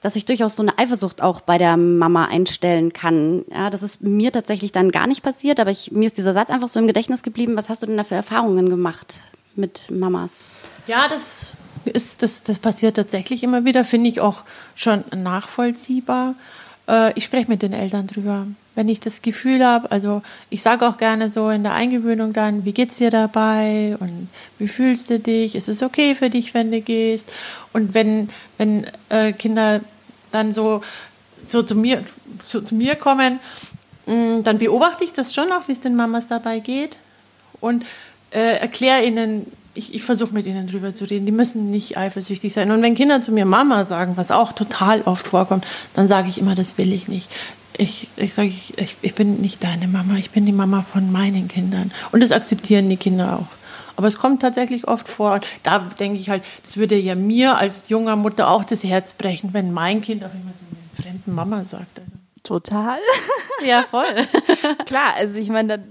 dass 0.00 0.14
sich 0.14 0.24
durchaus 0.24 0.56
so 0.56 0.62
eine 0.62 0.78
Eifersucht 0.78 1.20
auch 1.20 1.42
bei 1.42 1.58
der 1.58 1.76
Mama 1.76 2.24
einstellen 2.24 2.94
kann. 2.94 3.44
Ja, 3.50 3.68
das 3.68 3.82
ist 3.82 4.00
mir 4.00 4.32
tatsächlich 4.32 4.72
dann 4.72 4.90
gar 4.90 5.06
nicht 5.06 5.22
passiert, 5.22 5.60
aber 5.60 5.70
ich, 5.70 5.92
mir 5.92 6.06
ist 6.06 6.16
dieser 6.16 6.32
Satz 6.32 6.48
einfach 6.48 6.68
so 6.68 6.80
im 6.80 6.86
Gedächtnis 6.86 7.22
geblieben. 7.22 7.58
Was 7.58 7.68
hast 7.68 7.82
du 7.82 7.86
denn 7.86 7.98
da 7.98 8.04
für 8.04 8.14
Erfahrungen 8.14 8.70
gemacht 8.70 9.16
mit 9.54 9.90
Mamas? 9.90 10.38
Ja, 10.86 11.08
das 11.08 11.52
ist, 11.84 12.22
das, 12.22 12.42
das 12.42 12.58
passiert 12.58 12.96
tatsächlich 12.96 13.42
immer 13.42 13.66
wieder, 13.66 13.84
finde 13.84 14.08
ich 14.08 14.22
auch 14.22 14.44
schon 14.74 15.04
nachvollziehbar. 15.14 16.36
Äh, 16.88 17.12
ich 17.14 17.24
spreche 17.24 17.48
mit 17.48 17.62
den 17.62 17.72
Eltern 17.72 18.06
drüber. 18.06 18.46
Wenn 18.74 18.88
ich 18.88 19.00
das 19.00 19.22
Gefühl 19.22 19.64
habe, 19.64 19.90
also 19.92 20.22
ich 20.50 20.62
sage 20.62 20.86
auch 20.86 20.98
gerne 20.98 21.30
so 21.30 21.50
in 21.50 21.62
der 21.62 21.74
Eingewöhnung 21.74 22.32
dann, 22.32 22.64
wie 22.64 22.72
geht's 22.72 22.96
dir 22.96 23.10
dabei 23.10 23.96
und 24.00 24.28
wie 24.58 24.66
fühlst 24.66 25.10
du 25.10 25.20
dich? 25.20 25.54
Ist 25.54 25.68
es 25.68 25.82
okay 25.82 26.14
für 26.14 26.28
dich, 26.28 26.54
wenn 26.54 26.72
du 26.72 26.80
gehst? 26.80 27.32
Und 27.72 27.94
wenn, 27.94 28.30
wenn 28.58 28.86
äh, 29.10 29.32
Kinder 29.32 29.80
dann 30.32 30.52
so, 30.52 30.80
so 31.46 31.62
zu 31.62 31.76
mir, 31.76 32.02
so 32.44 32.60
zu 32.60 32.74
mir 32.74 32.96
kommen, 32.96 33.38
mh, 34.06 34.14
mm, 34.14 34.44
dann 34.44 34.58
beobachte 34.58 35.04
ich 35.04 35.12
das 35.12 35.32
schon 35.32 35.52
auch, 35.52 35.68
wie 35.68 35.72
es 35.72 35.80
den 35.80 35.94
Mamas 35.94 36.26
dabei 36.26 36.58
geht 36.58 36.96
und 37.60 37.84
äh, 38.32 38.58
erkläre 38.58 39.04
ihnen, 39.04 39.46
ich, 39.74 39.94
ich 39.94 40.02
versuche 40.02 40.32
mit 40.32 40.46
ihnen 40.46 40.66
drüber 40.66 40.94
zu 40.94 41.04
reden. 41.04 41.26
Die 41.26 41.32
müssen 41.32 41.70
nicht 41.70 41.96
eifersüchtig 41.98 42.52
sein. 42.52 42.70
Und 42.70 42.82
wenn 42.82 42.94
Kinder 42.94 43.20
zu 43.20 43.32
mir 43.32 43.44
Mama 43.44 43.84
sagen, 43.84 44.16
was 44.16 44.30
auch 44.30 44.52
total 44.52 45.02
oft 45.02 45.26
vorkommt, 45.26 45.66
dann 45.94 46.08
sage 46.08 46.28
ich 46.28 46.38
immer, 46.38 46.54
das 46.54 46.78
will 46.78 46.92
ich 46.92 47.08
nicht. 47.08 47.34
Ich, 47.76 48.08
ich 48.16 48.34
sage, 48.34 48.48
ich, 48.48 48.78
ich, 48.78 48.96
ich 49.02 49.14
bin 49.14 49.40
nicht 49.40 49.64
deine 49.64 49.88
Mama, 49.88 50.16
ich 50.16 50.30
bin 50.30 50.46
die 50.46 50.52
Mama 50.52 50.82
von 50.82 51.10
meinen 51.10 51.48
Kindern. 51.48 51.92
Und 52.12 52.22
das 52.22 52.30
akzeptieren 52.30 52.88
die 52.88 52.96
Kinder 52.96 53.40
auch. 53.40 53.56
Aber 53.96 54.06
es 54.06 54.18
kommt 54.18 54.42
tatsächlich 54.42 54.88
oft 54.88 55.08
vor. 55.08 55.40
Da 55.62 55.78
denke 55.78 56.18
ich 56.18 56.30
halt, 56.30 56.42
das 56.62 56.76
würde 56.76 56.96
ja 56.96 57.14
mir 57.14 57.56
als 57.56 57.88
junger 57.88 58.16
Mutter 58.16 58.48
auch 58.48 58.64
das 58.64 58.84
Herz 58.84 59.14
brechen, 59.14 59.50
wenn 59.52 59.72
mein 59.72 60.00
Kind 60.00 60.24
auf 60.24 60.32
einmal 60.32 60.54
so 60.54 60.64
eine 60.70 61.02
fremden 61.02 61.34
Mama 61.34 61.64
sagt. 61.64 61.98
Also. 61.98 62.10
Total. 62.42 62.98
Ja, 63.64 63.82
voll. 63.82 64.04
Klar, 64.86 65.14
also 65.16 65.38
ich 65.38 65.48
meine, 65.48 65.78
da, 65.78 65.84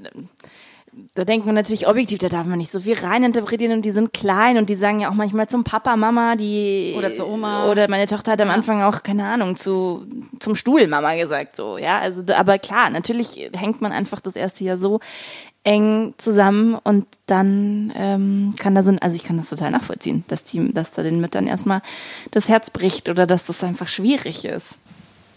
da 1.16 1.26
denkt 1.26 1.46
man 1.46 1.56
natürlich 1.56 1.88
objektiv, 1.88 2.20
da 2.20 2.30
darf 2.30 2.46
man 2.46 2.58
nicht 2.58 2.72
so 2.72 2.80
viel 2.80 2.98
reininterpretieren 2.98 3.76
und 3.76 3.86
die 3.86 3.92
sind 3.92 4.14
klein 4.14 4.58
und 4.58 4.70
die 4.70 4.76
sagen 4.76 5.00
ja 5.00 5.10
auch 5.10 5.14
manchmal 5.14 5.48
zum 5.48 5.64
Papa, 5.64 5.96
Mama, 5.96 6.36
die 6.36 6.96
Oder 6.98 7.14
zur 7.14 7.28
Oma. 7.28 7.70
Oder 7.70 7.88
meine 7.90 8.08
Tochter 8.08 8.34
hat 8.34 8.42
am 8.42 8.50
Anfang 8.50 8.82
auch 8.82 9.04
keine 9.04 9.26
Ahnung 9.28 9.56
zu 9.56 10.06
zum 10.40 10.56
Stuhl 10.56 10.88
Mama 10.88 11.16
gesagt 11.16 11.56
so, 11.56 11.78
ja, 11.78 12.00
also 12.00 12.24
aber 12.34 12.58
klar, 12.58 12.90
natürlich 12.90 13.50
hängt 13.54 13.82
man 13.82 13.92
einfach 13.92 14.22
das 14.22 14.36
erste 14.36 14.64
Jahr 14.64 14.78
so 14.78 15.00
eng 15.64 16.14
zusammen 16.18 16.76
und 16.84 17.06
dann 17.26 17.94
ähm, 17.96 18.54
kann 18.58 18.76
da 18.76 18.84
sind, 18.84 19.02
also 19.02 19.16
ich 19.16 19.24
kann 19.24 19.38
das 19.38 19.50
total 19.50 19.72
nachvollziehen, 19.72 20.24
dass 20.28 20.44
die, 20.44 20.74
dass 20.74 20.92
da 20.92 21.04
den 21.04 21.22
Müttern 21.22 21.48
erstmal 21.48 21.82
das 22.32 22.50
Herz 22.50 22.70
bricht 22.70 23.08
oder 23.10 23.26
dass 23.26 23.46
das 23.46 23.64
einfach 23.64 23.88
schwierig 23.88 24.46
ist. 24.46 24.78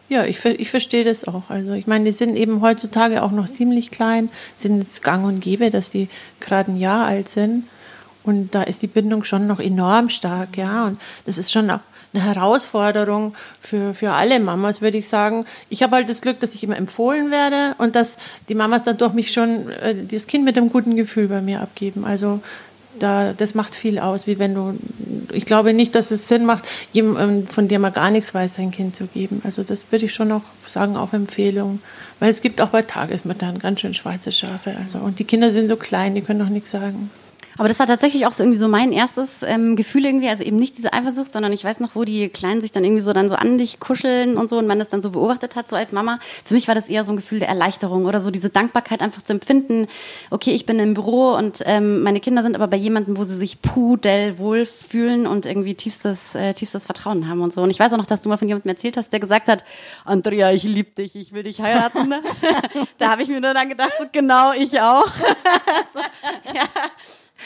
Ja, 0.08 0.24
ich, 0.24 0.44
ich 0.44 0.70
verstehe 0.70 1.04
das 1.04 1.26
auch. 1.26 1.50
Also 1.50 1.72
ich 1.72 1.86
meine, 1.86 2.04
die 2.04 2.12
sind 2.12 2.36
eben 2.36 2.60
heutzutage 2.60 3.22
auch 3.22 3.32
noch 3.32 3.48
ziemlich 3.48 3.90
klein, 3.90 4.28
sind 4.54 4.78
jetzt 4.78 5.02
gang 5.02 5.24
und 5.24 5.40
gäbe, 5.40 5.70
dass 5.70 5.90
die 5.90 6.08
gerade 6.40 6.72
ein 6.72 6.76
Jahr 6.76 7.06
alt 7.06 7.28
sind. 7.28 7.64
Und 8.22 8.54
da 8.54 8.62
ist 8.62 8.82
die 8.82 8.88
Bindung 8.88 9.24
schon 9.24 9.46
noch 9.46 9.60
enorm 9.60 10.10
stark, 10.10 10.56
ja. 10.56 10.86
Und 10.86 11.00
das 11.26 11.38
ist 11.38 11.52
schon 11.52 11.70
auch 11.70 11.80
eine 12.12 12.24
Herausforderung 12.24 13.34
für, 13.60 13.94
für 13.94 14.12
alle 14.12 14.40
Mamas, 14.40 14.80
würde 14.80 14.98
ich 14.98 15.08
sagen. 15.08 15.44
Ich 15.68 15.82
habe 15.82 15.96
halt 15.96 16.08
das 16.08 16.22
Glück, 16.22 16.40
dass 16.40 16.54
ich 16.54 16.64
immer 16.64 16.76
empfohlen 16.76 17.30
werde 17.30 17.74
und 17.78 17.94
dass 17.94 18.16
die 18.48 18.54
Mamas 18.54 18.82
dann 18.82 18.98
durch 18.98 19.12
mich 19.12 19.32
schon 19.32 19.70
äh, 19.70 19.94
das 20.04 20.26
Kind 20.26 20.44
mit 20.44 20.56
einem 20.56 20.70
guten 20.70 20.96
Gefühl 20.96 21.28
bei 21.28 21.40
mir 21.40 21.60
abgeben. 21.60 22.04
Also 22.04 22.40
da, 22.98 23.32
das 23.32 23.54
macht 23.54 23.74
viel 23.74 23.98
aus, 23.98 24.26
wie 24.26 24.38
wenn 24.38 24.54
du, 24.54 24.78
ich 25.32 25.46
glaube 25.46 25.74
nicht, 25.74 25.94
dass 25.94 26.10
es 26.10 26.28
Sinn 26.28 26.44
macht, 26.44 26.68
jemandem, 26.92 27.46
von 27.46 27.68
dem 27.68 27.82
man 27.82 27.92
gar 27.92 28.10
nichts 28.10 28.34
weiß, 28.34 28.56
sein 28.56 28.70
Kind 28.70 28.96
zu 28.96 29.06
geben. 29.06 29.42
Also 29.44 29.62
das 29.62 29.90
würde 29.90 30.06
ich 30.06 30.14
schon 30.14 30.32
auch 30.32 30.42
sagen, 30.66 30.96
auf 30.96 31.12
Empfehlung. 31.12 31.80
Weil 32.18 32.30
es 32.30 32.40
gibt 32.40 32.60
auch 32.60 32.68
bei 32.68 32.82
Tagesmüttern 32.82 33.58
ganz 33.58 33.80
schön 33.80 33.94
schwarze 33.94 34.32
Schafe. 34.32 34.74
Also, 34.76 34.98
und 34.98 35.18
die 35.18 35.24
Kinder 35.24 35.50
sind 35.50 35.68
so 35.68 35.76
klein, 35.76 36.14
die 36.14 36.22
können 36.22 36.40
doch 36.40 36.48
nichts 36.48 36.70
sagen. 36.70 37.10
Aber 37.58 37.68
das 37.68 37.78
war 37.78 37.86
tatsächlich 37.86 38.26
auch 38.26 38.32
so 38.32 38.42
irgendwie 38.42 38.58
so 38.58 38.68
mein 38.68 38.92
erstes 38.92 39.42
ähm, 39.42 39.76
Gefühl 39.76 40.04
irgendwie, 40.04 40.28
also 40.28 40.44
eben 40.44 40.56
nicht 40.56 40.76
diese 40.76 40.92
Eifersucht, 40.92 41.32
sondern 41.32 41.52
ich 41.52 41.64
weiß 41.64 41.80
noch, 41.80 41.94
wo 41.94 42.04
die 42.04 42.28
Kleinen 42.28 42.60
sich 42.60 42.72
dann 42.72 42.84
irgendwie 42.84 43.02
so 43.02 43.12
dann 43.12 43.28
so 43.28 43.34
an 43.34 43.58
dich 43.58 43.80
kuscheln 43.80 44.36
und 44.36 44.50
so 44.50 44.58
und 44.58 44.66
man 44.66 44.78
das 44.78 44.88
dann 44.88 45.02
so 45.02 45.10
beobachtet 45.10 45.56
hat, 45.56 45.68
so 45.68 45.76
als 45.76 45.92
Mama. 45.92 46.18
Für 46.44 46.54
mich 46.54 46.68
war 46.68 46.74
das 46.74 46.88
eher 46.88 47.04
so 47.04 47.12
ein 47.12 47.16
Gefühl 47.16 47.38
der 47.38 47.48
Erleichterung 47.48 48.04
oder 48.04 48.20
so 48.20 48.30
diese 48.30 48.50
Dankbarkeit 48.50 49.00
einfach 49.00 49.22
zu 49.22 49.32
empfinden. 49.32 49.86
Okay, 50.30 50.50
ich 50.50 50.66
bin 50.66 50.78
im 50.78 50.94
Büro 50.94 51.34
und 51.34 51.62
ähm, 51.66 52.02
meine 52.02 52.20
Kinder 52.20 52.42
sind 52.42 52.56
aber 52.56 52.68
bei 52.68 52.76
jemandem, 52.76 53.16
wo 53.16 53.24
sie 53.24 53.36
sich 53.36 53.62
pudelwohl 53.62 54.66
fühlen 54.66 55.26
und 55.26 55.46
irgendwie 55.46 55.74
tiefstes, 55.74 56.34
äh, 56.34 56.52
tiefstes 56.52 56.86
Vertrauen 56.86 57.28
haben 57.28 57.40
und 57.40 57.52
so. 57.52 57.62
Und 57.62 57.70
ich 57.70 57.80
weiß 57.80 57.92
auch 57.92 57.98
noch, 57.98 58.06
dass 58.06 58.20
du 58.20 58.28
mal 58.28 58.36
von 58.36 58.48
jemandem 58.48 58.70
erzählt 58.70 58.96
hast, 58.96 59.12
der 59.12 59.20
gesagt 59.20 59.48
hat, 59.48 59.64
Andrea, 60.04 60.52
ich 60.52 60.64
liebe 60.64 60.90
dich, 60.90 61.16
ich 61.16 61.32
will 61.32 61.42
dich 61.42 61.60
heiraten. 61.60 62.14
da 62.98 63.10
habe 63.10 63.22
ich 63.22 63.28
mir 63.28 63.40
nur 63.40 63.54
dann 63.54 63.68
gedacht, 63.68 63.92
so 63.98 64.04
genau, 64.12 64.52
ich 64.52 64.80
auch. 64.80 65.06
so, 65.94 66.00
ja. 66.54 66.62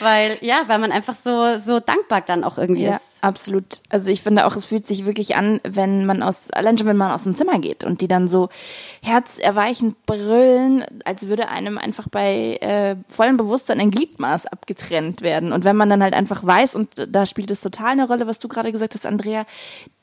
Weil, 0.01 0.39
ja, 0.41 0.63
weil 0.67 0.79
man 0.79 0.93
einfach 0.93 1.15
so, 1.15 1.59
so 1.59 1.81
dankbar 1.81 2.23
dann 2.23 2.45
auch 2.45 2.59
irgendwie 2.59 2.85
Ja, 2.85 2.97
ist. 2.97 3.03
absolut. 3.21 3.81
Also 3.89 4.11
ich 4.11 4.23
finde 4.23 4.47
auch, 4.47 4.57
es 4.57 4.65
fühlt 4.65 4.87
sich 4.87 5.07
wirklich 5.07 5.37
an, 5.37 5.61
wenn 5.63 6.07
man 6.07 6.23
aus, 6.23 6.51
allein 6.53 6.79
schon 6.79 6.87
wenn 6.87 6.97
man 6.97 7.13
aus 7.13 7.25
dem 7.25 7.35
Zimmer 7.37 7.59
geht 7.59 7.85
und 7.85 8.01
die 8.01 8.09
dann 8.09 8.29
so 8.29 8.49
herzerweichend 9.03 10.05
brüllen, 10.07 10.85
als 11.05 11.29
würde 11.29 11.49
einem 11.49 11.79
einfach 11.79 12.09
bei 12.11 12.57
äh, 12.61 12.97
vollem 13.09 13.37
Bewusstsein 13.37 13.81
ein 13.81 13.91
Gliedmaß 13.91 14.47
abgetrennt 14.47 15.23
werden. 15.23 15.53
Und 15.53 15.65
wenn 15.65 15.77
man 15.77 15.89
dann 15.91 16.03
halt 16.03 16.15
einfach 16.15 16.45
weiß, 16.45 16.75
und 16.75 16.91
da 17.09 17.27
spielt 17.27 17.51
es 17.51 17.61
total 17.61 17.91
eine 17.91 18.07
Rolle, 18.07 18.27
was 18.27 18.39
du 18.39 18.49
gerade 18.49 18.73
gesagt 18.73 18.95
hast, 18.95 19.07
Andrea, 19.07 19.45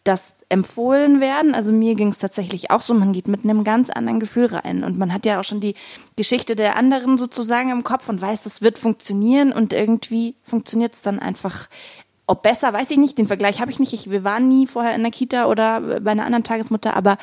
das 0.03 0.33
empfohlen 0.49 1.19
werden. 1.19 1.53
Also 1.53 1.71
mir 1.71 1.95
ging 1.95 2.09
es 2.09 2.17
tatsächlich 2.17 2.71
auch 2.71 2.81
so, 2.81 2.93
man 2.93 3.13
geht 3.13 3.27
mit 3.27 3.43
einem 3.43 3.63
ganz 3.63 3.89
anderen 3.89 4.19
Gefühl 4.19 4.45
rein. 4.45 4.83
Und 4.83 4.97
man 4.97 5.13
hat 5.13 5.25
ja 5.25 5.39
auch 5.39 5.43
schon 5.43 5.59
die 5.59 5.75
Geschichte 6.15 6.55
der 6.55 6.75
anderen 6.75 7.17
sozusagen 7.17 7.69
im 7.71 7.83
Kopf 7.83 8.07
und 8.09 8.21
weiß, 8.21 8.43
das 8.43 8.61
wird 8.61 8.77
funktionieren 8.77 9.51
und 9.51 9.73
irgendwie 9.73 10.35
funktioniert 10.43 10.93
es 10.93 11.01
dann 11.01 11.19
einfach. 11.19 11.67
Ob 12.29 12.43
besser, 12.43 12.73
weiß 12.73 12.91
ich 12.91 12.97
nicht. 12.97 13.17
Den 13.17 13.27
Vergleich 13.27 13.61
habe 13.61 13.71
ich 13.71 13.79
nicht. 13.79 13.93
Ich, 13.93 14.09
wir 14.09 14.25
waren 14.25 14.49
nie 14.49 14.67
vorher 14.67 14.93
in 14.95 15.01
der 15.01 15.11
Kita 15.11 15.45
oder 15.45 16.01
bei 16.01 16.11
einer 16.11 16.25
anderen 16.25 16.43
Tagesmutter, 16.43 16.93
aber 16.93 17.17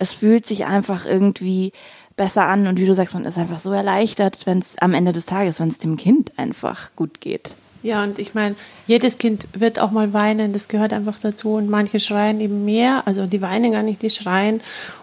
es 0.00 0.12
fühlt 0.12 0.46
sich 0.46 0.66
einfach 0.66 1.06
irgendwie 1.06 1.70
besser 2.16 2.46
an. 2.46 2.66
Und 2.66 2.80
wie 2.80 2.86
du 2.86 2.94
sagst, 2.94 3.14
man 3.14 3.24
ist 3.24 3.38
einfach 3.38 3.60
so 3.60 3.70
erleichtert, 3.70 4.46
wenn 4.46 4.58
es 4.58 4.76
am 4.80 4.94
Ende 4.94 5.12
des 5.12 5.26
Tages, 5.26 5.60
wenn 5.60 5.68
es 5.68 5.78
dem 5.78 5.96
Kind 5.96 6.32
einfach 6.38 6.90
gut 6.96 7.20
geht. 7.20 7.54
Ja, 7.82 8.02
und 8.02 8.18
ich 8.18 8.34
meine, 8.34 8.56
jedes 8.86 9.18
Kind 9.18 9.46
wird 9.52 9.78
auch 9.78 9.92
mal 9.92 10.12
weinen, 10.12 10.52
das 10.52 10.68
gehört 10.68 10.92
einfach 10.92 11.18
dazu. 11.20 11.54
Und 11.54 11.70
manche 11.70 12.00
schreien 12.00 12.40
eben 12.40 12.64
mehr, 12.64 13.02
also 13.06 13.26
die 13.26 13.40
weinen 13.40 13.72
gar 13.72 13.82
nicht, 13.82 14.02
die 14.02 14.10
schreien. 14.10 14.60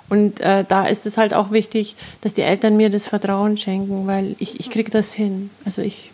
Und 0.09 0.39
äh, 0.41 0.65
da 0.67 0.85
ist 0.85 1.05
es 1.05 1.17
halt 1.17 1.33
auch 1.33 1.51
wichtig, 1.51 1.95
dass 2.21 2.33
die 2.33 2.41
Eltern 2.41 2.77
mir 2.77 2.89
das 2.89 3.07
Vertrauen 3.07 3.57
schenken, 3.57 4.07
weil 4.07 4.35
ich, 4.39 4.59
ich 4.59 4.69
kriege 4.69 4.91
das 4.91 5.13
hin. 5.13 5.49
Also 5.63 5.81
ich, 5.81 6.11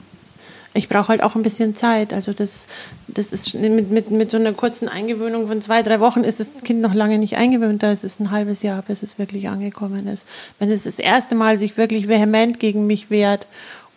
ich 0.73 0.87
brauche 0.87 1.09
halt 1.09 1.23
auch 1.23 1.35
ein 1.35 1.41
bisschen 1.41 1.75
Zeit. 1.75 2.13
Also 2.13 2.31
das, 2.31 2.67
das 3.07 3.33
ist 3.33 3.55
mit, 3.55 3.89
mit, 3.89 4.11
mit 4.11 4.31
so 4.31 4.37
einer 4.37 4.53
kurzen 4.53 4.87
Eingewöhnung 4.87 5.47
von 5.47 5.61
zwei, 5.61 5.81
drei 5.81 5.99
Wochen 5.99 6.23
ist 6.23 6.39
das 6.39 6.63
Kind 6.63 6.79
noch 6.79 6.93
lange 6.93 7.17
nicht 7.17 7.35
eingewöhnt. 7.35 7.83
Da 7.83 7.91
ist 7.91 8.05
es 8.05 8.19
ein 8.19 8.31
halbes 8.31 8.61
Jahr, 8.61 8.81
bis 8.83 9.03
es 9.03 9.17
wirklich 9.17 9.49
angekommen 9.49 10.07
ist. 10.07 10.25
Wenn 10.59 10.69
es 10.69 10.83
das 10.83 10.99
erste 10.99 11.35
Mal 11.35 11.57
sich 11.57 11.75
wirklich 11.75 12.07
vehement 12.07 12.59
gegen 12.59 12.87
mich 12.87 13.09
wehrt 13.09 13.47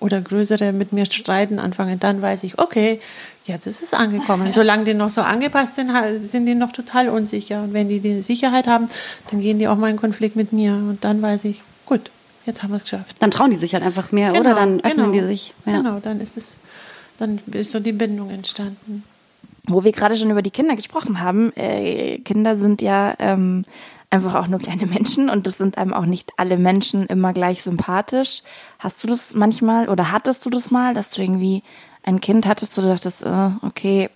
oder 0.04 0.20
größere 0.20 0.72
mit 0.72 0.92
mir 0.92 1.06
streiten 1.06 1.58
anfangen, 1.58 1.98
dann 1.98 2.20
weiß 2.20 2.44
ich, 2.44 2.58
okay, 2.58 3.00
jetzt 3.46 3.66
ist 3.66 3.82
es 3.82 3.94
angekommen. 3.94 4.52
Solange 4.54 4.84
die 4.84 4.92
noch 4.92 5.08
so 5.08 5.22
angepasst 5.22 5.76
sind, 5.76 5.90
sind 6.26 6.44
die 6.44 6.54
noch 6.54 6.72
total 6.72 7.08
unsicher. 7.08 7.62
Und 7.62 7.72
wenn 7.72 7.88
die 7.88 8.00
die 8.00 8.20
Sicherheit 8.20 8.66
haben, 8.66 8.88
dann 9.30 9.40
gehen 9.40 9.58
die 9.58 9.66
auch 9.66 9.76
mal 9.76 9.88
in 9.88 9.96
Konflikt 9.96 10.36
mit 10.36 10.52
mir. 10.52 10.74
Und 10.74 11.04
dann 11.04 11.22
weiß 11.22 11.46
ich, 11.46 11.62
gut, 11.86 12.10
jetzt 12.44 12.62
haben 12.62 12.70
wir 12.70 12.76
es 12.76 12.82
geschafft. 12.82 13.16
Dann 13.20 13.30
trauen 13.30 13.48
die 13.48 13.56
sich 13.56 13.72
halt 13.72 13.82
einfach 13.82 14.12
mehr, 14.12 14.32
Genau, 14.32 14.40
oder? 14.40 14.54
Dann 14.54 14.80
öffnen 14.80 15.10
genau. 15.10 15.12
die 15.12 15.26
sich. 15.26 15.54
Ja. 15.64 15.78
Genau, 15.78 16.00
dann 16.00 16.20
ist 16.20 16.36
es, 16.36 16.58
dann 17.18 17.40
ist 17.52 17.70
so 17.70 17.80
die 17.80 17.92
Bindung 17.92 18.28
entstanden. 18.28 19.04
Wo 19.66 19.84
wir 19.84 19.92
gerade 19.92 20.18
schon 20.18 20.30
über 20.30 20.42
die 20.42 20.50
Kinder 20.50 20.76
gesprochen 20.76 21.20
haben, 21.20 21.50
äh, 21.56 22.18
Kinder 22.18 22.56
sind 22.56 22.82
ja 22.82 23.14
ähm, 23.18 23.64
einfach 24.10 24.34
auch 24.34 24.48
nur 24.48 24.60
kleine 24.60 24.86
Menschen 24.86 25.28
und 25.28 25.46
das 25.46 25.58
sind 25.58 25.78
einem 25.78 25.92
auch 25.92 26.06
nicht 26.06 26.32
alle 26.36 26.56
Menschen 26.56 27.06
immer 27.06 27.32
gleich 27.32 27.62
sympathisch. 27.62 28.42
Hast 28.78 29.02
du 29.02 29.08
das 29.08 29.34
manchmal 29.34 29.88
oder 29.88 30.12
hattest 30.12 30.44
du 30.44 30.50
das 30.50 30.70
mal, 30.70 30.94
dass 30.94 31.10
du 31.10 31.22
irgendwie 31.22 31.62
ein 32.02 32.20
Kind 32.20 32.46
hattest, 32.46 32.76
wo 32.76 32.82
du 32.82 32.88
dachtest, 32.88 33.22
äh, 33.22 33.50
okay, 33.62 34.10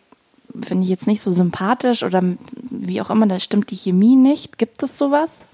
finde 0.62 0.84
ich 0.84 0.88
jetzt 0.88 1.06
nicht 1.06 1.22
so 1.22 1.30
sympathisch 1.30 2.02
oder 2.02 2.22
wie 2.70 3.00
auch 3.00 3.10
immer, 3.10 3.26
da 3.26 3.38
stimmt 3.38 3.70
die 3.70 3.76
Chemie 3.76 4.16
nicht. 4.16 4.58
Gibt 4.58 4.82
es 4.82 4.98
sowas? 4.98 5.44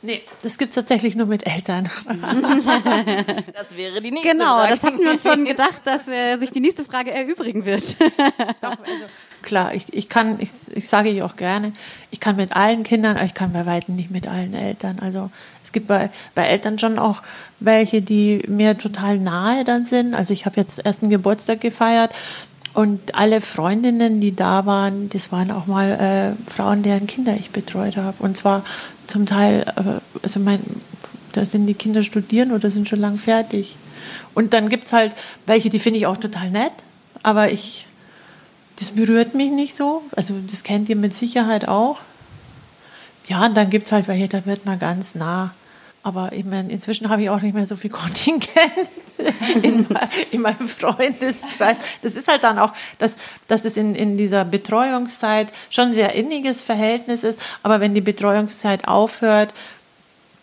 Nee, 0.00 0.22
das 0.42 0.58
gibt 0.58 0.70
es 0.70 0.74
tatsächlich 0.76 1.16
nur 1.16 1.26
mit 1.26 1.46
Eltern. 1.46 1.88
Das 3.54 3.76
wäre 3.76 4.00
die 4.00 4.10
nächste 4.12 4.30
Genau, 4.30 4.58
Frage. 4.58 4.70
das 4.70 4.82
hatten 4.84 4.98
wir 5.00 5.10
uns 5.10 5.22
schon 5.24 5.44
gedacht, 5.44 5.80
dass 5.84 6.06
äh, 6.06 6.36
sich 6.36 6.52
die 6.52 6.60
nächste 6.60 6.84
Frage 6.84 7.10
erübrigen 7.12 7.64
wird. 7.64 7.82
Doch, 8.60 8.70
also, 8.70 9.04
klar, 9.42 9.74
ich, 9.74 9.92
ich 9.92 10.08
kann, 10.08 10.36
ich, 10.40 10.50
ich 10.74 10.88
sage 10.88 11.08
ich 11.08 11.22
auch 11.22 11.34
gerne, 11.34 11.72
ich 12.12 12.20
kann 12.20 12.36
mit 12.36 12.54
allen 12.54 12.84
Kindern, 12.84 13.16
aber 13.16 13.24
ich 13.26 13.34
kann 13.34 13.52
bei 13.52 13.66
Weitem 13.66 13.96
nicht 13.96 14.10
mit 14.10 14.28
allen 14.28 14.54
Eltern. 14.54 15.00
Also 15.00 15.30
es 15.64 15.72
gibt 15.72 15.88
bei, 15.88 16.10
bei 16.36 16.44
Eltern 16.46 16.78
schon 16.78 16.98
auch 16.98 17.22
welche, 17.58 18.00
die 18.00 18.44
mir 18.46 18.78
total 18.78 19.18
nahe 19.18 19.64
dann 19.64 19.84
sind. 19.84 20.14
Also 20.14 20.32
ich 20.32 20.46
habe 20.46 20.60
jetzt 20.60 20.80
erst 20.84 21.02
einen 21.02 21.10
Geburtstag 21.10 21.60
gefeiert 21.60 22.12
und 22.74 23.16
alle 23.16 23.40
Freundinnen, 23.40 24.20
die 24.20 24.36
da 24.36 24.64
waren, 24.66 25.08
das 25.10 25.32
waren 25.32 25.50
auch 25.50 25.66
mal 25.66 26.36
äh, 26.46 26.50
Frauen, 26.50 26.82
deren 26.84 27.08
Kinder 27.08 27.34
ich 27.34 27.50
betreut 27.50 27.96
habe. 27.96 28.14
Und 28.20 28.36
zwar 28.36 28.64
zum 29.08 29.26
Teil, 29.26 29.64
also 30.22 30.38
mein, 30.38 30.60
da 31.32 31.44
sind 31.44 31.66
die 31.66 31.74
Kinder 31.74 32.02
studieren 32.02 32.52
oder 32.52 32.70
sind 32.70 32.88
schon 32.88 33.00
lang 33.00 33.18
fertig. 33.18 33.76
Und 34.34 34.52
dann 34.52 34.68
gibt 34.68 34.86
es 34.86 34.92
halt 34.92 35.14
welche, 35.46 35.70
die 35.70 35.78
finde 35.78 35.98
ich 35.98 36.06
auch 36.06 36.16
total 36.16 36.50
nett, 36.50 36.72
aber 37.22 37.50
ich, 37.50 37.86
das 38.76 38.92
berührt 38.92 39.34
mich 39.34 39.50
nicht 39.50 39.76
so. 39.76 40.02
Also 40.14 40.34
das 40.48 40.62
kennt 40.62 40.88
ihr 40.88 40.96
mit 40.96 41.16
Sicherheit 41.16 41.66
auch. 41.66 42.00
Ja, 43.26 43.44
und 43.46 43.56
dann 43.56 43.70
gibt 43.70 43.86
es 43.86 43.92
halt 43.92 44.08
welche, 44.08 44.28
da 44.28 44.46
wird 44.46 44.64
man 44.64 44.78
ganz 44.78 45.14
nah. 45.14 45.52
Aber 46.02 46.32
ich 46.32 46.44
mein, 46.44 46.70
inzwischen 46.70 47.08
habe 47.08 47.22
ich 47.22 47.30
auch 47.30 47.40
nicht 47.40 47.54
mehr 47.54 47.66
so 47.66 47.76
viel 47.76 47.90
Kontingent 47.90 48.48
in, 49.62 49.86
in 50.30 50.40
meinem 50.40 50.68
Freundeskreis. 50.68 51.76
Das 52.02 52.16
ist 52.16 52.28
halt 52.28 52.44
dann 52.44 52.58
auch, 52.58 52.72
dass, 52.98 53.16
dass 53.46 53.62
das 53.62 53.76
in, 53.76 53.94
in 53.94 54.16
dieser 54.16 54.44
Betreuungszeit 54.44 55.48
schon 55.70 55.88
ein 55.88 55.94
sehr 55.94 56.14
inniges 56.14 56.62
Verhältnis 56.62 57.24
ist. 57.24 57.40
Aber 57.62 57.80
wenn 57.80 57.94
die 57.94 58.00
Betreuungszeit 58.00 58.86
aufhört, 58.86 59.52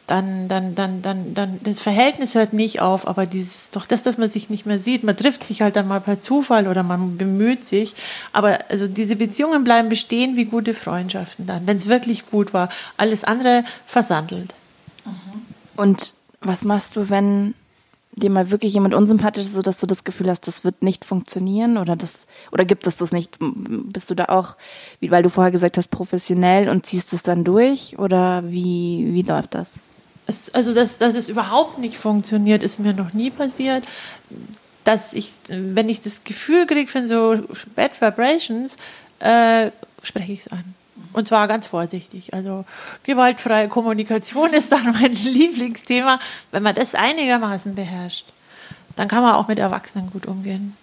dann, 0.08 0.48
dann, 0.48 0.76
dann, 0.76 1.02
dann, 1.02 1.34
dann, 1.34 1.60
das 1.64 1.80
Verhältnis 1.80 2.36
hört 2.36 2.54
nicht 2.54 2.80
auf, 2.80 3.08
aber 3.08 3.26
dieses, 3.26 3.72
doch 3.72 3.88
das, 3.88 4.04
dass 4.04 4.20
man 4.20 4.30
sich 4.30 4.50
nicht 4.52 4.66
mehr 4.66 4.80
sieht, 4.80 5.04
man 5.04 5.18
trifft 5.18 5.44
sich 5.44 5.64
halt 5.64 5.76
dann 5.76 5.88
mal 5.88 6.00
per 6.00 6.22
Zufall 6.22 6.68
oder 6.68 6.84
man 6.84 7.18
bemüht 7.18 7.66
sich, 7.66 7.96
aber 8.32 8.60
also 8.70 8.88
diese 8.88 9.16
Beziehungen 9.16 9.64
bleiben 9.64 9.90
bestehen 9.90 10.36
wie 10.36 10.46
gute 10.46 10.76
Freundschaften 10.76 11.48
dann, 11.48 11.66
wenn 11.66 11.78
es 11.78 11.88
wirklich 11.88 12.30
gut 12.30 12.54
war. 12.54 12.70
Alles 12.98 13.24
andere 13.24 13.64
versandelt. 13.88 14.54
Und 15.76 16.14
was 16.42 16.64
machst 16.64 16.96
du, 16.96 17.10
wenn 17.10 17.54
dir 18.12 18.30
mal 18.30 18.50
wirklich 18.50 18.74
jemand 18.74 18.94
unsympathisch 18.94 19.46
ist, 19.46 19.54
sodass 19.54 19.80
du 19.80 19.88
das 19.88 20.04
Gefühl 20.04 20.30
hast, 20.30 20.48
das 20.48 20.64
wird 20.64 20.84
nicht 20.84 21.04
funktionieren 21.04 21.78
oder 21.78 21.96
das 21.98 22.28
oder 22.52 22.64
gibt 22.64 22.88
es 22.88 22.96
das 22.96 23.12
nicht? 23.12 23.38
Bist 23.40 24.10
du 24.10 24.16
da 24.16 24.26
auch, 24.26 24.56
wie, 25.02 25.12
weil 25.12 25.22
du 25.22 25.30
vorher 25.30 25.52
gesagt 25.52 25.78
hast, 25.78 25.90
professionell 25.90 26.70
und 26.70 26.86
ziehst 26.86 27.12
es 27.12 27.24
dann 27.24 27.44
durch 27.44 28.00
oder 28.00 28.44
wie 28.46 29.10
wie 29.12 29.22
läuft 29.24 29.56
das? 29.56 29.80
Es, 30.28 30.50
also, 30.54 30.74
dass, 30.74 30.98
dass 30.98 31.16
es 31.16 31.30
überhaupt 31.30 31.78
nicht 31.78 31.98
funktioniert, 31.98 32.64
ist 32.64 32.80
mir 32.80 32.94
noch 32.94 33.14
nie 33.14 33.30
passiert. 33.30 33.84
Dass 34.84 35.14
ich, 35.14 35.34
wenn 35.48 35.90
ich 35.90 36.02
das 36.02 36.24
Gefühl 36.24 36.66
kriege 36.66 36.90
von 36.90 37.08
so 37.08 37.40
Bad 37.76 38.00
Vibrations, 38.00 38.78
äh, 39.20 39.72
spreche 40.04 40.32
ich 40.32 40.42
es 40.42 40.48
an. 40.48 40.64
Und 41.14 41.28
zwar 41.28 41.48
ganz 41.48 41.68
vorsichtig. 41.68 42.34
Also 42.34 42.66
gewaltfreie 43.04 43.68
Kommunikation 43.68 44.54
ist 44.54 44.72
dann 44.72 44.94
mein 44.94 45.14
Lieblingsthema. 45.14 46.20
Wenn 46.52 46.64
man 46.64 46.76
das 46.76 46.96
einigermaßen 46.96 47.76
beherrscht, 47.76 48.26
dann 48.96 49.08
kann 49.08 49.24
man 49.24 49.36
auch 49.36 49.48
mit 49.48 49.60
Erwachsenen 49.60 50.10
gut 50.10 50.26
umgehen. 50.26 50.76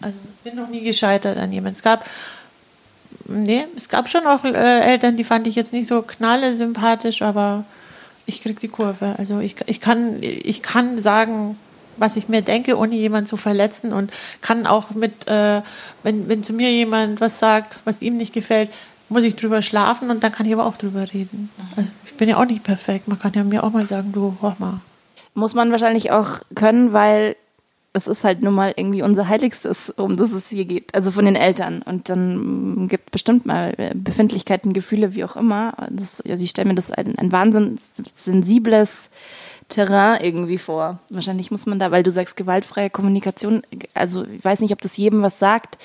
Also 0.00 0.16
ich 0.22 0.50
bin 0.50 0.60
noch 0.60 0.68
nie 0.68 0.82
gescheitert 0.82 1.38
an 1.38 1.52
jemandem. 1.52 1.74
Es 1.76 1.82
gab, 1.82 2.04
nee, 3.26 3.66
es 3.76 3.88
gab 3.88 4.08
schon 4.08 4.26
auch 4.26 4.44
äh, 4.44 4.80
Eltern, 4.80 5.16
die 5.16 5.24
fand 5.24 5.46
ich 5.46 5.54
jetzt 5.54 5.72
nicht 5.72 5.88
so 5.88 6.02
knalle 6.02 6.56
sympathisch, 6.56 7.22
aber 7.22 7.64
ich 8.26 8.42
kriege 8.42 8.60
die 8.60 8.68
Kurve. 8.68 9.14
Also 9.18 9.40
ich, 9.40 9.56
ich, 9.66 9.80
kann, 9.80 10.18
ich 10.20 10.62
kann 10.62 10.98
sagen, 10.98 11.58
was 11.96 12.16
ich 12.16 12.28
mir 12.28 12.42
denke, 12.42 12.76
ohne 12.76 12.94
jemanden 12.94 13.28
zu 13.28 13.36
verletzen 13.36 13.92
und 13.92 14.12
kann 14.40 14.66
auch 14.66 14.90
mit, 14.90 15.28
äh, 15.28 15.62
wenn, 16.02 16.28
wenn 16.28 16.42
zu 16.42 16.52
mir 16.52 16.70
jemand 16.70 17.20
was 17.20 17.38
sagt, 17.38 17.78
was 17.84 18.02
ihm 18.02 18.16
nicht 18.16 18.32
gefällt, 18.32 18.70
muss 19.08 19.24
ich 19.24 19.36
drüber 19.36 19.62
schlafen 19.62 20.10
und 20.10 20.22
dann 20.22 20.32
kann 20.32 20.46
ich 20.46 20.52
aber 20.52 20.66
auch 20.66 20.76
drüber 20.76 21.12
reden. 21.12 21.50
Also 21.76 21.90
ich 22.06 22.14
bin 22.14 22.28
ja 22.28 22.38
auch 22.38 22.46
nicht 22.46 22.64
perfekt. 22.64 23.08
Man 23.08 23.18
kann 23.18 23.32
ja 23.34 23.44
mir 23.44 23.64
auch 23.64 23.70
mal 23.70 23.86
sagen, 23.86 24.12
du, 24.12 24.36
hör 24.40 24.56
mal. 24.58 24.80
Muss 25.34 25.54
man 25.54 25.70
wahrscheinlich 25.70 26.10
auch 26.10 26.40
können, 26.54 26.92
weil 26.92 27.36
es 27.92 28.08
ist 28.08 28.24
halt 28.24 28.42
nun 28.42 28.54
mal 28.54 28.74
irgendwie 28.76 29.02
unser 29.02 29.28
Heiligstes, 29.28 29.90
um 29.90 30.16
das 30.16 30.32
es 30.32 30.48
hier 30.48 30.64
geht. 30.64 30.94
Also 30.94 31.12
von 31.12 31.24
den 31.24 31.36
Eltern. 31.36 31.80
Und 31.82 32.08
dann 32.08 32.88
gibt 32.88 33.04
es 33.06 33.12
bestimmt 33.12 33.46
mal 33.46 33.74
Befindlichkeiten, 33.94 34.72
Gefühle, 34.72 35.14
wie 35.14 35.24
auch 35.24 35.36
immer. 35.36 35.74
Das, 35.90 36.20
also 36.20 36.42
ich 36.42 36.50
stelle 36.50 36.68
mir 36.68 36.74
das 36.74 36.90
ein, 36.90 37.16
ein 37.16 37.30
wahnsinnig 37.30 37.80
sensibles 38.12 39.10
Terrain 39.68 40.20
irgendwie 40.20 40.58
vor. 40.58 41.00
Wahrscheinlich 41.10 41.52
muss 41.52 41.66
man 41.66 41.78
da, 41.78 41.92
weil 41.92 42.02
du 42.02 42.10
sagst 42.10 42.36
gewaltfreie 42.36 42.90
Kommunikation, 42.90 43.62
also 43.94 44.24
ich 44.24 44.44
weiß 44.44 44.60
nicht, 44.60 44.72
ob 44.72 44.80
das 44.80 44.96
jedem 44.96 45.22
was 45.22 45.38
sagt. 45.38 45.78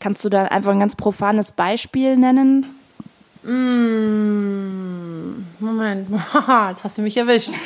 Kannst 0.00 0.24
du 0.24 0.30
da 0.30 0.46
einfach 0.46 0.72
ein 0.72 0.80
ganz 0.80 0.96
profanes 0.96 1.52
Beispiel 1.52 2.16
nennen? 2.16 2.66
Mm, 3.42 5.44
Moment, 5.60 6.08
jetzt 6.70 6.84
hast 6.84 6.98
du 6.98 7.02
mich 7.02 7.16
erwischt. 7.16 7.52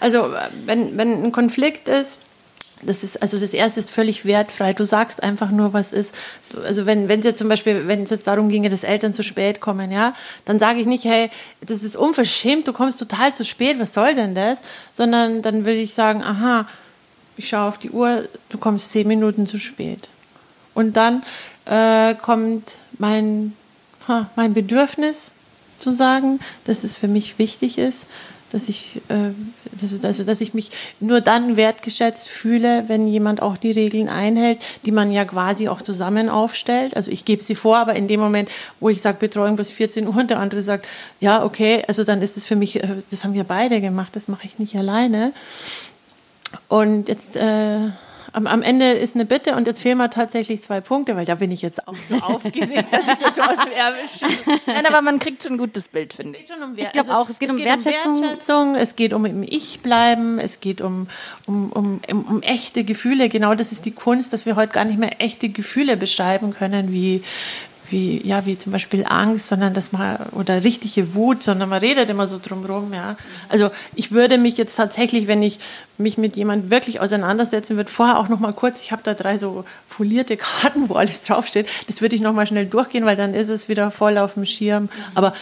Also, 0.00 0.28
wenn, 0.66 0.98
wenn 0.98 1.24
ein 1.24 1.32
Konflikt 1.32 1.88
ist, 1.88 2.18
das 2.82 3.02
ist, 3.02 3.22
also 3.22 3.38
das 3.38 3.54
erste 3.54 3.80
ist 3.80 3.90
völlig 3.90 4.24
wertfrei. 4.24 4.74
Du 4.74 4.84
sagst 4.84 5.22
einfach 5.22 5.50
nur, 5.50 5.72
was 5.72 5.92
ist. 5.92 6.14
Also 6.64 6.86
wenn, 6.86 7.08
wenn 7.08 7.20
es 7.20 7.24
jetzt 7.24 7.38
zum 7.38 7.48
Beispiel, 7.48 7.88
wenn 7.88 8.02
es 8.02 8.10
jetzt 8.10 8.26
darum 8.26 8.48
ginge, 8.48 8.68
dass 8.68 8.84
Eltern 8.84 9.14
zu 9.14 9.22
spät 9.22 9.60
kommen, 9.60 9.90
ja, 9.90 10.14
dann 10.44 10.58
sage 10.58 10.80
ich 10.80 10.86
nicht, 10.86 11.04
hey, 11.04 11.30
das 11.64 11.82
ist 11.82 11.96
unverschämt, 11.96 12.68
du 12.68 12.72
kommst 12.72 12.98
total 12.98 13.32
zu 13.32 13.44
spät, 13.44 13.78
was 13.78 13.94
soll 13.94 14.14
denn 14.14 14.34
das? 14.34 14.60
Sondern 14.92 15.40
dann 15.40 15.64
würde 15.64 15.78
ich 15.78 15.94
sagen, 15.94 16.22
aha, 16.22 16.68
ich 17.36 17.48
schaue 17.48 17.68
auf 17.68 17.78
die 17.78 17.90
Uhr, 17.90 18.28
du 18.50 18.58
kommst 18.58 18.92
zehn 18.92 19.08
Minuten 19.08 19.46
zu 19.46 19.58
spät. 19.58 20.08
Und 20.74 20.96
dann 20.96 21.22
äh, 21.66 22.14
kommt 22.14 22.76
mein, 22.98 23.54
mein 24.36 24.54
Bedürfnis 24.54 25.32
zu 25.78 25.92
sagen, 25.92 26.40
dass 26.64 26.84
es 26.84 26.96
für 26.96 27.08
mich 27.08 27.38
wichtig 27.38 27.78
ist 27.78 28.06
dass 28.54 28.68
ich, 28.68 29.02
äh, 29.08 29.32
also, 30.04 30.22
dass 30.22 30.40
ich 30.40 30.54
mich 30.54 30.70
nur 31.00 31.20
dann 31.20 31.56
wertgeschätzt 31.56 32.28
fühle, 32.28 32.84
wenn 32.86 33.08
jemand 33.08 33.42
auch 33.42 33.56
die 33.56 33.72
Regeln 33.72 34.08
einhält, 34.08 34.60
die 34.84 34.92
man 34.92 35.10
ja 35.10 35.24
quasi 35.24 35.66
auch 35.66 35.82
zusammen 35.82 36.28
aufstellt. 36.28 36.96
Also 36.96 37.10
ich 37.10 37.24
gebe 37.24 37.42
sie 37.42 37.56
vor, 37.56 37.78
aber 37.78 37.96
in 37.96 38.06
dem 38.06 38.20
Moment, 38.20 38.48
wo 38.78 38.88
ich 38.90 39.02
sage 39.02 39.18
Betreuung 39.18 39.56
bis 39.56 39.72
14 39.72 40.06
Uhr 40.06 40.16
und 40.16 40.30
der 40.30 40.38
andere 40.38 40.62
sagt, 40.62 40.86
ja, 41.18 41.44
okay, 41.44 41.82
also 41.88 42.04
dann 42.04 42.22
ist 42.22 42.36
es 42.36 42.44
für 42.44 42.54
mich, 42.54 42.80
äh, 42.80 42.86
das 43.10 43.24
haben 43.24 43.34
wir 43.34 43.42
beide 43.42 43.80
gemacht, 43.80 44.14
das 44.14 44.28
mache 44.28 44.44
ich 44.44 44.60
nicht 44.60 44.76
alleine. 44.76 45.32
Und 46.68 47.08
jetzt 47.08 47.34
äh, 47.34 47.90
am, 48.34 48.48
am 48.48 48.62
Ende 48.62 48.90
ist 48.90 49.14
eine 49.14 49.24
Bitte 49.24 49.54
und 49.54 49.66
jetzt 49.66 49.80
fehlen 49.80 49.96
mir 49.96 50.10
tatsächlich 50.10 50.60
zwei 50.60 50.80
Punkte, 50.80 51.14
weil 51.14 51.24
da 51.24 51.36
bin 51.36 51.52
ich 51.52 51.62
jetzt 51.62 51.86
auch 51.86 51.94
so 51.94 52.14
aufgeregt, 52.22 52.86
dass 52.90 53.06
ich 53.06 53.14
das 53.14 53.36
so 53.36 53.42
aus 53.42 53.58
dem 53.58 53.72
Ärmel 53.72 54.00
schiebe. 54.08 54.60
Nein, 54.66 54.86
aber 54.86 55.02
man 55.02 55.20
kriegt 55.20 55.42
schon 55.44 55.52
ein 55.52 55.58
gutes 55.58 55.88
Bild, 55.88 56.14
finde 56.14 56.38
ich. 56.38 56.50
Um 56.50 56.74
ich 56.76 56.90
glaube 56.90 57.10
also, 57.10 57.12
auch, 57.12 57.30
es 57.30 57.38
geht, 57.38 57.48
es 57.48 57.52
um, 57.52 57.58
geht 57.58 57.66
Wertschätzung. 57.66 58.14
um 58.14 58.22
Wertschätzung. 58.22 58.74
Es 58.74 58.96
geht 58.96 59.12
um 59.12 59.24
im 59.24 59.42
Ich 59.44 59.80
bleiben, 59.80 60.40
es 60.40 60.60
geht 60.60 60.80
um, 60.80 61.08
um, 61.46 61.70
um, 61.72 62.00
um, 62.10 62.22
um 62.24 62.42
echte 62.42 62.82
Gefühle. 62.82 63.28
Genau 63.28 63.54
das 63.54 63.70
ist 63.70 63.86
die 63.86 63.92
Kunst, 63.92 64.32
dass 64.32 64.46
wir 64.46 64.56
heute 64.56 64.72
gar 64.72 64.84
nicht 64.84 64.98
mehr 64.98 65.20
echte 65.20 65.48
Gefühle 65.48 65.96
beschreiben 65.96 66.52
können, 66.52 66.92
wie, 66.92 67.22
wie, 67.90 68.26
ja, 68.26 68.46
wie 68.46 68.58
zum 68.58 68.72
Beispiel 68.72 69.04
Angst, 69.08 69.48
sondern 69.48 69.74
dass 69.74 69.92
man, 69.92 70.16
oder 70.32 70.64
richtige 70.64 71.14
Wut, 71.14 71.42
sondern 71.42 71.68
man 71.68 71.80
redet 71.80 72.10
immer 72.10 72.26
so 72.26 72.38
drumherum, 72.42 72.92
ja. 72.94 73.16
Also 73.48 73.70
ich 73.94 74.12
würde 74.12 74.38
mich 74.38 74.56
jetzt 74.56 74.76
tatsächlich, 74.76 75.26
wenn 75.26 75.42
ich 75.42 75.58
mich 75.98 76.18
mit 76.18 76.36
jemandem 76.36 76.70
wirklich 76.70 77.00
auseinandersetzen 77.00 77.76
würde, 77.76 77.90
vorher 77.90 78.18
auch 78.18 78.28
noch 78.28 78.40
mal 78.40 78.52
kurz, 78.52 78.80
ich 78.80 78.92
habe 78.92 79.02
da 79.04 79.14
drei 79.14 79.38
so 79.38 79.64
folierte 79.86 80.36
Karten, 80.36 80.88
wo 80.88 80.94
alles 80.94 81.22
draufsteht, 81.22 81.66
das 81.86 82.00
würde 82.00 82.16
ich 82.16 82.22
noch 82.22 82.32
mal 82.32 82.46
schnell 82.46 82.66
durchgehen, 82.66 83.04
weil 83.04 83.16
dann 83.16 83.34
ist 83.34 83.48
es 83.48 83.68
wieder 83.68 83.90
voll 83.90 84.18
auf 84.18 84.34
dem 84.34 84.44
Schirm. 84.44 84.88
Aber 85.14 85.34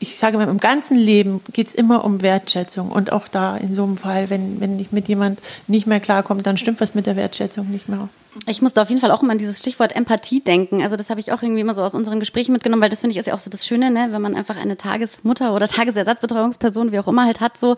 ich 0.00 0.16
sage 0.16 0.36
mal, 0.36 0.48
im 0.48 0.58
ganzen 0.58 0.98
Leben 0.98 1.40
geht 1.52 1.68
es 1.68 1.74
immer 1.74 2.04
um 2.04 2.20
Wertschätzung. 2.20 2.90
Und 2.90 3.12
auch 3.12 3.28
da 3.28 3.56
in 3.56 3.74
so 3.74 3.84
einem 3.84 3.96
Fall, 3.96 4.28
wenn, 4.28 4.60
wenn 4.60 4.78
ich 4.78 4.92
mit 4.92 5.08
jemand 5.08 5.38
nicht 5.66 5.86
mehr 5.86 6.00
klarkomme, 6.00 6.42
dann 6.42 6.58
stimmt 6.58 6.80
was 6.80 6.94
mit 6.94 7.06
der 7.06 7.16
Wertschätzung 7.16 7.70
nicht 7.70 7.88
mehr. 7.88 8.08
Ich 8.46 8.60
musste 8.62 8.82
auf 8.82 8.88
jeden 8.88 9.00
Fall 9.00 9.10
auch 9.10 9.22
immer 9.22 9.32
an 9.32 9.38
dieses 9.38 9.60
Stichwort 9.60 9.94
Empathie 9.94 10.40
denken. 10.40 10.82
Also 10.82 10.96
das 10.96 11.08
habe 11.08 11.20
ich 11.20 11.32
auch 11.32 11.42
irgendwie 11.42 11.60
immer 11.60 11.74
so 11.74 11.82
aus 11.82 11.94
unseren 11.94 12.18
Gesprächen 12.18 12.52
mitgenommen, 12.52 12.82
weil 12.82 12.88
das 12.88 13.00
finde 13.00 13.12
ich 13.12 13.18
ist 13.18 13.26
ja 13.26 13.34
auch 13.34 13.38
so 13.38 13.50
das 13.50 13.66
Schöne, 13.66 13.90
ne? 13.90 14.08
wenn 14.10 14.20
man 14.20 14.34
einfach 14.34 14.56
eine 14.56 14.76
Tagesmutter 14.76 15.54
oder 15.54 15.68
Tagesersatzbetreuungsperson, 15.68 16.92
wie 16.92 16.98
auch 16.98 17.06
immer 17.08 17.24
halt 17.24 17.40
hat, 17.40 17.56
so 17.56 17.76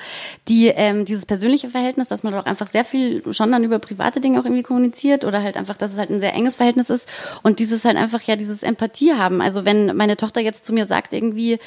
die 0.49 0.69
ähm, 0.69 1.05
dieses 1.05 1.27
persönliche 1.27 1.69
Verhältnis, 1.69 2.09
dass 2.09 2.23
man 2.23 2.33
doch 2.33 2.47
einfach 2.47 2.69
sehr 2.69 2.85
viel 2.85 3.23
schon 3.33 3.53
dann 3.53 3.64
über 3.64 3.79
private 3.79 4.21
Dinge 4.21 4.40
auch 4.40 4.45
irgendwie 4.45 4.62
kommuniziert 4.62 5.25
oder 5.25 5.42
halt 5.42 5.57
einfach, 5.57 5.77
dass 5.77 5.92
es 5.92 5.99
halt 5.99 6.11
ein 6.11 6.21
sehr 6.21 6.35
enges 6.35 6.57
Verhältnis 6.57 6.90
ist 6.90 7.09
und 7.42 7.59
dieses 7.59 7.85
halt 7.85 7.97
einfach 7.97 8.23
ja 8.23 8.37
dieses 8.37 8.62
Empathie 8.62 9.14
haben. 9.14 9.42
Also 9.42 9.64
wenn 9.64 9.95
meine 9.97 10.16
Tochter 10.16 10.40
jetzt 10.40 10.64
zu 10.64 10.73
mir 10.73 10.87
sagt 10.87 11.12
irgendwie, 11.12 11.59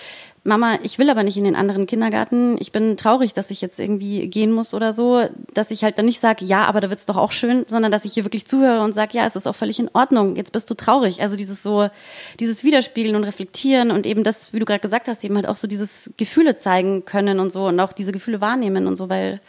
Mama, 0.44 0.80
ich 0.84 0.98
will 1.00 1.10
aber 1.10 1.24
nicht 1.24 1.38
in 1.38 1.44
den 1.44 1.56
anderen 1.56 1.86
Kindergarten. 1.86 2.56
Ich 2.60 2.72
bin 2.72 2.96
traurig, 2.96 3.34
dass 3.34 3.52
ich 3.52 3.62
jetzt 3.62 3.80
irgendwie 3.80 4.28
gehen 4.28 4.52
muss 4.52 4.74
oder 4.74 4.94
so, 4.94 5.24
dass 5.54 5.72
ich 5.72 5.84
halt 5.84 5.98
dann 5.98 6.06
nicht 6.06 6.20
sage, 6.20 6.46
ja, 6.46 6.66
aber 6.66 6.80
da 6.80 6.90
wird's 6.90 7.06
doch 7.06 7.18
auch 7.18 7.32
schön, 7.32 7.66
sondern 7.68 7.92
dass 7.92 8.06
ich 8.06 8.14
hier 8.14 8.24
wirklich 8.24 8.48
zuhöre 8.48 8.79
und 8.84 8.94
sage, 8.94 9.18
ja, 9.18 9.26
es 9.26 9.36
ist 9.36 9.48
auch 9.48 9.56
völlig 9.56 9.80
in 9.80 9.90
Ordnung. 9.94 10.36
Jetzt 10.36 10.52
bist 10.52 10.70
du 10.70 10.74
traurig. 10.74 11.22
Also 11.22 11.36
dieses 11.36 11.64
so, 11.64 11.90
dieses 12.40 12.64
Widerspiegeln 12.64 13.16
und 13.16 13.24
Reflektieren 13.24 13.92
und 13.92 14.06
eben 14.06 14.24
das, 14.24 14.54
wie 14.54 14.60
du 14.60 14.66
gerade 14.66 14.80
gesagt 14.80 15.08
hast, 15.08 15.24
eben 15.24 15.36
halt 15.36 15.48
auch 15.48 15.56
so 15.56 15.68
dieses 15.68 16.12
Gefühle 16.18 16.58
zeigen 16.58 17.06
können 17.06 17.40
und 17.40 17.52
so 17.52 17.68
und 17.68 17.80
auch 17.80 17.94
diese 17.94 18.12
Gefühle 18.12 18.42
wahrnehmen 18.42 18.88
und 18.88 18.96
so, 18.96 19.10
weil 19.10 19.42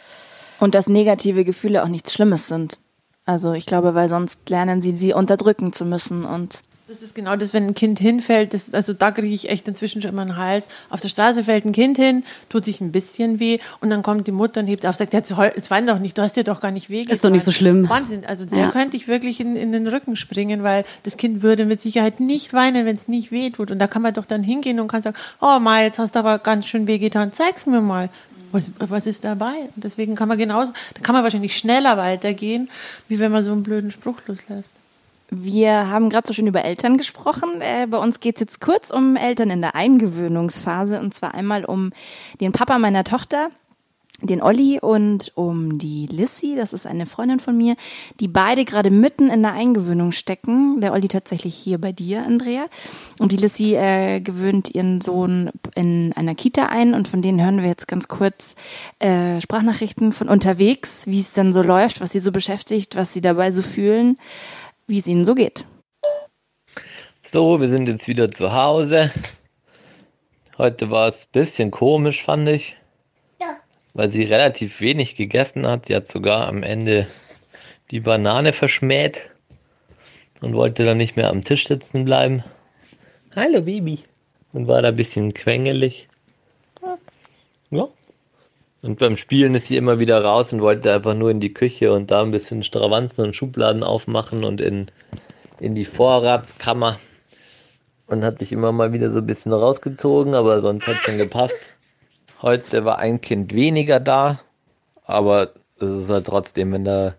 und 0.59 0.75
dass 0.75 0.87
negative 0.87 1.43
Gefühle 1.43 1.83
auch 1.83 1.87
nichts 1.87 2.13
Schlimmes 2.13 2.47
sind. 2.47 2.77
Also 3.25 3.53
ich 3.53 3.65
glaube, 3.65 3.95
weil 3.95 4.09
sonst 4.09 4.49
lernen 4.49 4.81
sie, 4.81 4.95
sie 4.95 5.13
unterdrücken 5.13 5.73
zu 5.73 5.85
müssen 5.85 6.25
und 6.25 6.59
das 6.91 7.01
ist 7.01 7.15
genau 7.15 7.37
das, 7.37 7.53
wenn 7.53 7.67
ein 7.67 7.73
Kind 7.73 7.99
hinfällt, 7.99 8.53
das, 8.53 8.73
also 8.73 8.91
da 8.91 9.11
kriege 9.11 9.33
ich 9.33 9.47
echt 9.47 9.65
inzwischen 9.65 10.01
schon 10.01 10.11
immer 10.11 10.23
einen 10.23 10.35
Hals. 10.35 10.67
Auf 10.89 10.99
der 10.99 11.07
Straße 11.07 11.45
fällt 11.45 11.63
ein 11.63 11.71
Kind 11.71 11.95
hin, 11.95 12.25
tut 12.49 12.65
sich 12.65 12.81
ein 12.81 12.91
bisschen 12.91 13.39
weh 13.39 13.59
und 13.79 13.89
dann 13.89 14.03
kommt 14.03 14.27
die 14.27 14.33
Mutter 14.33 14.59
und 14.59 14.67
hebt 14.67 14.85
auf 14.85 14.97
sagt, 14.97 15.13
jetzt, 15.13 15.31
wein 15.37 15.87
doch 15.87 15.99
nicht, 15.99 16.17
du 16.17 16.21
hast 16.21 16.35
dir 16.35 16.43
doch 16.43 16.59
gar 16.59 16.71
nicht 16.71 16.89
weh 16.89 17.03
Ist 17.03 17.23
doch 17.23 17.29
nicht 17.29 17.45
so 17.45 17.53
schlimm. 17.53 17.87
Wahnsinn, 17.87 18.25
also 18.25 18.43
der 18.43 18.59
ja. 18.59 18.71
könnte 18.71 18.97
ich 18.97 19.07
wirklich 19.07 19.39
in, 19.39 19.55
in 19.55 19.71
den 19.71 19.87
Rücken 19.87 20.17
springen, 20.17 20.63
weil 20.63 20.83
das 21.03 21.15
Kind 21.15 21.41
würde 21.41 21.65
mit 21.65 21.79
Sicherheit 21.79 22.19
nicht 22.19 22.51
weinen, 22.51 22.85
wenn 22.85 22.97
es 22.97 23.07
nicht 23.07 23.31
weh 23.31 23.51
tut. 23.51 23.71
Und 23.71 23.79
da 23.79 23.87
kann 23.87 24.01
man 24.01 24.13
doch 24.13 24.25
dann 24.25 24.43
hingehen 24.43 24.81
und 24.81 24.89
kann 24.89 25.01
sagen, 25.01 25.15
oh 25.39 25.59
Mai, 25.59 25.85
jetzt 25.85 25.97
hast 25.97 26.15
du 26.15 26.19
aber 26.19 26.39
ganz 26.39 26.67
schön 26.67 26.87
weh 26.87 26.97
getan, 26.97 27.31
zeig's 27.31 27.65
mir 27.65 27.79
mal. 27.79 28.09
Was, 28.51 28.69
was 28.79 29.07
ist 29.07 29.23
dabei? 29.23 29.69
Und 29.75 29.85
deswegen 29.85 30.15
kann 30.15 30.27
man 30.27 30.37
genauso, 30.37 30.73
da 30.93 31.01
kann 31.01 31.15
man 31.15 31.23
wahrscheinlich 31.23 31.55
schneller 31.55 31.95
weitergehen, 31.95 32.69
wie 33.07 33.17
wenn 33.17 33.31
man 33.31 33.45
so 33.45 33.53
einen 33.53 33.63
blöden 33.63 33.91
Spruch 33.91 34.17
loslässt. 34.27 34.80
Wir 35.33 35.89
haben 35.89 36.09
gerade 36.09 36.27
so 36.27 36.33
schön 36.33 36.47
über 36.47 36.65
Eltern 36.65 36.97
gesprochen. 36.97 37.61
Äh, 37.61 37.87
bei 37.89 37.97
uns 37.97 38.19
geht 38.19 38.35
es 38.35 38.41
jetzt 38.41 38.59
kurz 38.59 38.89
um 38.89 39.15
Eltern 39.15 39.49
in 39.49 39.61
der 39.61 39.75
Eingewöhnungsphase 39.75 40.99
und 40.99 41.13
zwar 41.13 41.33
einmal 41.33 41.63
um 41.63 41.93
den 42.41 42.51
Papa 42.51 42.77
meiner 42.79 43.05
Tochter, 43.05 43.49
den 44.21 44.43
Olli 44.43 44.77
und 44.81 45.31
um 45.35 45.77
die 45.79 46.05
Lissy, 46.07 46.55
das 46.57 46.73
ist 46.73 46.85
eine 46.85 47.05
Freundin 47.05 47.39
von 47.39 47.57
mir, 47.57 47.77
die 48.19 48.27
beide 48.27 48.65
gerade 48.65 48.91
mitten 48.91 49.29
in 49.29 49.41
der 49.41 49.53
Eingewöhnung 49.53 50.11
stecken. 50.11 50.81
Der 50.81 50.91
Olli 50.91 51.07
tatsächlich 51.07 51.55
hier 51.55 51.79
bei 51.79 51.93
dir, 51.93 52.25
Andrea. 52.25 52.65
Und 53.17 53.31
die 53.31 53.37
Lissy 53.37 53.73
äh, 53.75 54.19
gewöhnt 54.19 54.75
ihren 54.75 54.99
Sohn 54.99 55.49
in 55.75 56.11
einer 56.13 56.35
Kita 56.35 56.65
ein 56.65 56.93
und 56.93 57.07
von 57.07 57.21
denen 57.21 57.41
hören 57.41 57.61
wir 57.61 57.69
jetzt 57.69 57.87
ganz 57.87 58.09
kurz 58.09 58.55
äh, 58.99 59.39
Sprachnachrichten 59.39 60.11
von 60.11 60.27
unterwegs, 60.27 61.03
wie 61.05 61.21
es 61.21 61.31
dann 61.31 61.53
so 61.53 61.61
läuft, 61.61 62.01
was 62.01 62.11
sie 62.11 62.19
so 62.19 62.33
beschäftigt, 62.33 62.97
was 62.97 63.13
sie 63.13 63.21
dabei 63.21 63.53
so 63.53 63.61
fühlen 63.61 64.17
wie 64.91 64.99
es 64.99 65.07
ihnen 65.07 65.25
so 65.25 65.33
geht. 65.33 65.65
So, 67.23 67.59
wir 67.61 67.69
sind 67.69 67.87
jetzt 67.87 68.07
wieder 68.07 68.29
zu 68.29 68.53
Hause. 68.53 69.11
Heute 70.57 70.91
war 70.91 71.07
es 71.07 71.23
ein 71.23 71.31
bisschen 71.31 71.71
komisch, 71.71 72.23
fand 72.23 72.49
ich. 72.49 72.75
Ja. 73.39 73.55
Weil 73.93 74.11
sie 74.11 74.23
relativ 74.23 74.81
wenig 74.81 75.15
gegessen 75.15 75.65
hat. 75.65 75.85
Sie 75.85 75.95
hat 75.95 76.07
sogar 76.07 76.47
am 76.47 76.61
Ende 76.61 77.07
die 77.89 78.01
Banane 78.01 78.51
verschmäht 78.53 79.31
und 80.41 80.53
wollte 80.53 80.85
dann 80.85 80.97
nicht 80.97 81.15
mehr 81.15 81.29
am 81.29 81.41
Tisch 81.41 81.67
sitzen 81.67 82.03
bleiben. 82.03 82.43
Hallo 83.33 83.61
Baby. 83.61 83.99
Und 84.51 84.67
war 84.67 84.81
da 84.81 84.89
ein 84.89 84.95
bisschen 84.97 85.33
quengelig. 85.33 86.09
Und 88.81 88.97
beim 88.97 89.15
Spielen 89.15 89.53
ist 89.53 89.67
sie 89.67 89.77
immer 89.77 89.99
wieder 89.99 90.23
raus 90.23 90.51
und 90.53 90.61
wollte 90.61 90.91
einfach 90.91 91.13
nur 91.13 91.29
in 91.29 91.39
die 91.39 91.53
Küche 91.53 91.93
und 91.93 92.09
da 92.09 92.23
ein 92.23 92.31
bisschen 92.31 92.63
Stravanzen 92.63 93.25
und 93.25 93.35
Schubladen 93.35 93.83
aufmachen 93.83 94.43
und 94.43 94.59
in, 94.59 94.87
in 95.59 95.75
die 95.75 95.85
Vorratskammer. 95.85 96.99
Und 98.07 98.25
hat 98.25 98.39
sich 98.39 98.51
immer 98.51 98.71
mal 98.71 98.91
wieder 98.91 99.11
so 99.11 99.19
ein 99.19 99.27
bisschen 99.27 99.53
rausgezogen, 99.53 100.33
aber 100.33 100.59
sonst 100.61 100.87
hat 100.87 100.95
es 100.95 101.01
schon 101.01 101.17
gepasst. 101.17 101.55
Heute 102.41 102.83
war 102.83 102.97
ein 102.97 103.21
Kind 103.21 103.53
weniger 103.53 103.99
da, 103.99 104.39
aber 105.05 105.51
es 105.79 105.89
ist 105.89 106.09
halt 106.09 106.25
trotzdem, 106.25 106.73
wenn 106.73 106.83
da 106.83 107.15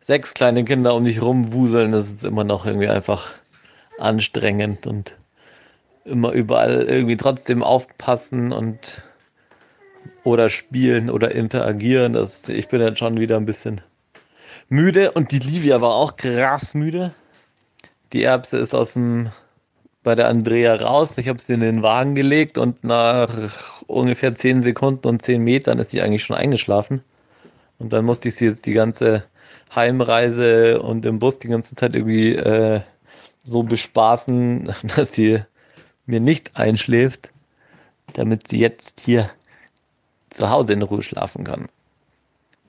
sechs 0.00 0.34
kleine 0.34 0.64
Kinder 0.64 0.94
um 0.94 1.04
dich 1.04 1.20
rumwuseln, 1.20 1.92
ist 1.92 2.10
es 2.10 2.24
immer 2.24 2.44
noch 2.44 2.66
irgendwie 2.66 2.88
einfach 2.88 3.32
anstrengend 3.98 4.86
und 4.86 5.16
immer 6.04 6.32
überall 6.32 6.82
irgendwie 6.82 7.16
trotzdem 7.16 7.62
aufpassen 7.62 8.52
und 8.52 9.02
oder 10.24 10.48
spielen 10.48 11.10
oder 11.10 11.32
interagieren. 11.32 12.14
Das, 12.14 12.48
ich 12.48 12.68
bin 12.68 12.80
dann 12.80 12.96
schon 12.96 13.20
wieder 13.20 13.36
ein 13.36 13.44
bisschen 13.44 13.80
müde 14.68 15.12
und 15.12 15.30
die 15.30 15.38
Livia 15.38 15.80
war 15.80 15.94
auch 15.94 16.16
krass 16.16 16.74
müde. 16.74 17.12
Die 18.12 18.22
Erbse 18.22 18.58
ist 18.58 18.74
aus 18.74 18.94
dem 18.94 19.30
bei 20.02 20.14
der 20.14 20.28
Andrea 20.28 20.74
raus. 20.74 21.16
Ich 21.18 21.28
habe 21.28 21.40
sie 21.40 21.54
in 21.54 21.60
den 21.60 21.82
Wagen 21.82 22.14
gelegt 22.14 22.58
und 22.58 22.84
nach 22.84 23.28
ungefähr 23.86 24.34
10 24.34 24.62
Sekunden 24.62 25.08
und 25.08 25.22
10 25.22 25.42
Metern 25.42 25.78
ist 25.78 25.90
sie 25.90 26.02
eigentlich 26.02 26.24
schon 26.24 26.36
eingeschlafen. 26.36 27.02
Und 27.78 27.92
dann 27.92 28.04
musste 28.04 28.28
ich 28.28 28.36
sie 28.36 28.44
jetzt 28.46 28.66
die 28.66 28.74
ganze 28.74 29.24
Heimreise 29.74 30.80
und 30.80 31.04
im 31.06 31.18
Bus 31.18 31.38
die 31.38 31.48
ganze 31.48 31.74
Zeit 31.74 31.96
irgendwie 31.96 32.34
äh, 32.34 32.80
so 33.42 33.62
bespaßen, 33.62 34.72
dass 34.96 35.12
sie 35.12 35.40
mir 36.06 36.20
nicht 36.20 36.54
einschläft, 36.54 37.32
damit 38.12 38.48
sie 38.48 38.60
jetzt 38.60 39.00
hier 39.00 39.30
zu 40.34 40.50
Hause 40.50 40.74
in 40.74 40.82
Ruhe 40.82 41.02
schlafen 41.02 41.44
kann. 41.44 41.68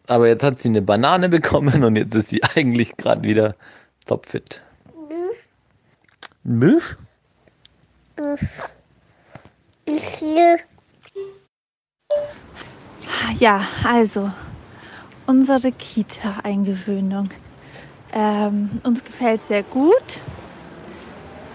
Aber 0.07 0.27
jetzt 0.27 0.43
hat 0.43 0.59
sie 0.59 0.69
eine 0.69 0.81
Banane 0.81 1.29
bekommen 1.29 1.83
und 1.83 1.95
jetzt 1.95 2.13
ist 2.15 2.29
sie 2.29 2.43
eigentlich 2.43 2.95
gerade 2.95 3.23
wieder 3.23 3.55
topfit. 4.05 4.61
Milch? 6.43 6.95
Ja, 13.39 13.65
also 13.83 14.31
unsere 15.25 15.71
Kita-Eingewöhnung. 15.71 17.29
Ähm, 18.13 18.79
uns 18.83 19.03
gefällt 19.03 19.45
sehr 19.45 19.63
gut. 19.63 20.21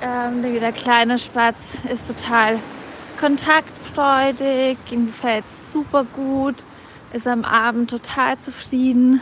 Ähm, 0.02 0.42
der 0.42 0.72
kleine 0.72 1.18
Spatz 1.18 1.78
ist 1.90 2.08
total 2.08 2.58
kontaktfreudig, 4.00 4.78
ihm 4.90 5.06
gefällt 5.06 5.44
es 5.46 5.72
super 5.72 6.04
gut, 6.04 6.56
ist 7.12 7.26
am 7.26 7.44
Abend 7.44 7.90
total 7.90 8.38
zufrieden. 8.38 9.20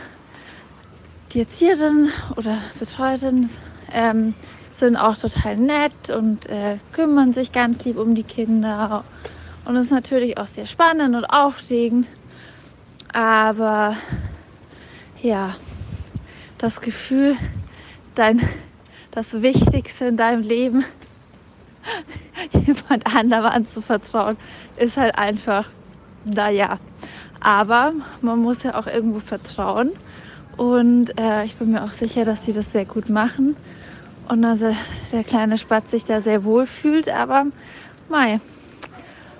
Die 1.33 1.41
Erzieherin 1.41 2.09
oder 2.37 2.59
Betreuerin 2.79 3.49
ähm, 3.91 4.33
sind 4.75 4.95
auch 4.95 5.17
total 5.17 5.57
nett 5.57 6.09
und 6.09 6.45
äh, 6.47 6.77
kümmern 6.93 7.33
sich 7.33 7.51
ganz 7.51 7.83
lieb 7.83 7.97
um 7.97 8.15
die 8.15 8.23
Kinder. 8.23 9.03
Und 9.65 9.75
es 9.75 9.87
ist 9.87 9.91
natürlich 9.91 10.37
auch 10.37 10.47
sehr 10.47 10.65
spannend 10.65 11.15
und 11.15 11.25
aufregend. 11.25 12.07
Aber 13.11 13.97
ja, 15.21 15.55
das 16.57 16.79
Gefühl, 16.79 17.35
dein, 18.15 18.47
das 19.11 19.41
Wichtigste 19.41 20.05
in 20.05 20.17
deinem 20.17 20.41
Leben 20.41 20.85
jemand 22.65 23.15
anderem 23.15 23.45
anzuvertrauen, 23.45 24.37
ist 24.77 24.97
halt 24.97 25.17
einfach, 25.17 25.69
naja. 26.25 26.79
Aber 27.39 27.93
man 28.21 28.39
muss 28.39 28.63
ja 28.63 28.77
auch 28.77 28.87
irgendwo 28.87 29.19
vertrauen. 29.19 29.91
Und 30.57 31.17
äh, 31.17 31.45
ich 31.45 31.55
bin 31.55 31.71
mir 31.71 31.83
auch 31.83 31.93
sicher, 31.93 32.25
dass 32.25 32.43
sie 32.43 32.53
das 32.53 32.71
sehr 32.71 32.85
gut 32.85 33.09
machen. 33.09 33.55
Und 34.27 34.43
also 34.43 34.75
der 35.11 35.23
kleine 35.23 35.57
Spatz 35.57 35.91
sich 35.91 36.03
da 36.03 36.21
sehr 36.21 36.43
wohl 36.43 36.65
fühlt. 36.65 37.07
Aber 37.09 37.45
mei, 38.09 38.41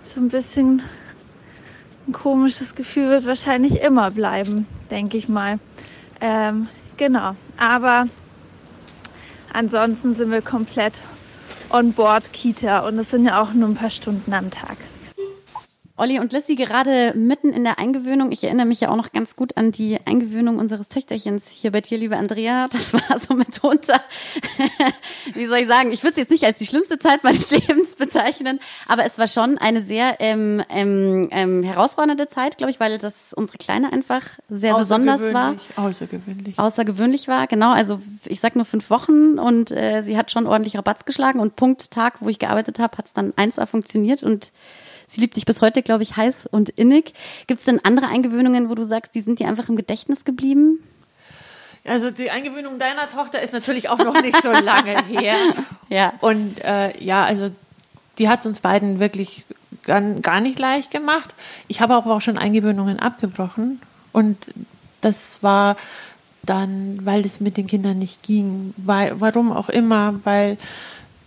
so 0.03 0.19
ein 0.19 0.29
bisschen 0.29 0.81
ein 2.07 2.13
komisches 2.13 2.73
Gefühl 2.73 3.09
wird 3.09 3.25
wahrscheinlich 3.25 3.81
immer 3.81 4.11
bleiben, 4.11 4.65
denke 4.89 5.17
ich 5.17 5.27
mal. 5.29 5.59
Ähm, 6.21 6.67
genau. 6.97 7.35
Aber 7.57 8.05
ansonsten 9.53 10.15
sind 10.15 10.31
wir 10.31 10.41
komplett 10.41 11.01
on 11.71 11.93
board 11.93 12.31
Kita 12.33 12.79
und 12.79 12.99
es 12.99 13.11
sind 13.11 13.25
ja 13.25 13.41
auch 13.41 13.53
nur 13.53 13.69
ein 13.69 13.75
paar 13.75 13.89
Stunden 13.89 14.33
am 14.33 14.49
Tag. 14.49 14.77
Olli 15.99 16.19
und 16.19 16.31
Lissy 16.31 16.55
gerade 16.55 17.13
mitten 17.13 17.49
in 17.49 17.63
der 17.63 17.77
Eingewöhnung. 17.77 18.31
Ich 18.31 18.43
erinnere 18.43 18.65
mich 18.65 18.79
ja 18.79 18.89
auch 18.89 18.95
noch 18.95 19.11
ganz 19.11 19.35
gut 19.35 19.57
an 19.57 19.71
die 19.71 19.97
Eingewöhnung 20.05 20.57
unseres 20.57 20.87
Töchterchens 20.87 21.49
hier 21.49 21.71
bei 21.71 21.81
dir, 21.81 21.97
liebe 21.97 22.15
Andrea. 22.15 22.67
Das 22.69 22.93
war 23.09 23.19
so 23.19 23.33
mitunter, 23.33 23.99
wie 25.33 25.45
soll 25.45 25.59
ich 25.59 25.67
sagen, 25.67 25.91
ich 25.91 26.01
würde 26.03 26.11
es 26.11 26.17
jetzt 26.17 26.31
nicht 26.31 26.45
als 26.45 26.57
die 26.57 26.65
schlimmste 26.65 26.97
Zeit 26.99 27.23
meines 27.23 27.51
Lebens 27.51 27.95
bezeichnen, 27.95 28.59
aber 28.87 29.05
es 29.05 29.19
war 29.19 29.27
schon 29.27 29.57
eine 29.57 29.81
sehr 29.81 30.15
ähm, 30.19 30.63
ähm, 30.69 31.27
ähm, 31.31 31.63
herausfordernde 31.63 32.29
Zeit, 32.29 32.57
glaube 32.57 32.71
ich, 32.71 32.79
weil 32.79 32.97
das 32.97 33.33
unsere 33.33 33.57
Kleine 33.57 33.91
einfach 33.91 34.21
sehr 34.49 34.75
besonders 34.75 35.33
war. 35.33 35.55
Außergewöhnlich. 35.75 36.57
Außergewöhnlich 36.57 37.27
war, 37.27 37.47
genau. 37.47 37.73
Also 37.73 38.01
ich 38.25 38.39
sag 38.39 38.55
nur 38.55 38.65
fünf 38.65 38.89
Wochen 38.89 39.37
und 39.37 39.71
äh, 39.71 40.01
sie 40.01 40.17
hat 40.17 40.31
schon 40.31 40.47
ordentlich 40.47 40.77
Rabatz 40.77 41.03
geschlagen 41.03 41.39
und 41.39 41.57
Punkt 41.57 41.91
Tag, 41.91 42.15
wo 42.21 42.29
ich 42.29 42.39
gearbeitet 42.39 42.79
habe, 42.79 42.97
hat 42.97 43.05
es 43.05 43.13
dann 43.13 43.33
1A 43.33 43.65
funktioniert 43.65 44.23
und 44.23 44.51
Sie 45.09 45.21
liebt 45.21 45.35
dich 45.35 45.45
bis 45.45 45.61
heute, 45.61 45.81
glaube 45.81 46.03
ich, 46.03 46.15
heiß 46.15 46.45
und 46.45 46.69
innig. 46.69 47.13
Gibt 47.47 47.59
es 47.59 47.65
denn 47.65 47.83
andere 47.83 48.07
Eingewöhnungen, 48.07 48.69
wo 48.69 48.75
du 48.75 48.83
sagst, 48.83 49.15
die 49.15 49.21
sind 49.21 49.39
dir 49.39 49.47
einfach 49.47 49.67
im 49.67 49.75
Gedächtnis 49.75 50.23
geblieben? 50.23 50.79
Also 51.83 52.11
die 52.11 52.29
Eingewöhnung 52.29 52.77
deiner 52.77 53.09
Tochter 53.09 53.41
ist 53.41 53.51
natürlich 53.51 53.89
auch 53.89 53.97
noch 53.97 54.21
nicht 54.21 54.41
so 54.41 54.51
lange 54.51 55.03
her. 55.07 55.35
Ja. 55.89 56.13
Und 56.21 56.63
äh, 56.63 56.95
ja, 57.03 57.25
also 57.25 57.49
die 58.19 58.29
hat 58.29 58.41
es 58.41 58.45
uns 58.45 58.59
beiden 58.59 58.99
wirklich 58.99 59.45
gar, 59.81 60.01
gar 60.01 60.41
nicht 60.41 60.59
leicht 60.59 60.91
gemacht. 60.91 61.33
Ich 61.67 61.81
habe 61.81 61.95
aber 61.95 62.15
auch 62.15 62.21
schon 62.21 62.37
Eingewöhnungen 62.37 62.99
abgebrochen. 62.99 63.81
Und 64.11 64.37
das 65.01 65.41
war 65.41 65.75
dann, 66.43 66.99
weil 67.03 67.25
es 67.25 67.39
mit 67.39 67.57
den 67.57 67.65
Kindern 67.65 67.97
nicht 67.97 68.21
ging. 68.21 68.75
Weil, 68.77 69.19
warum 69.19 69.51
auch 69.51 69.69
immer, 69.69 70.19
weil 70.23 70.57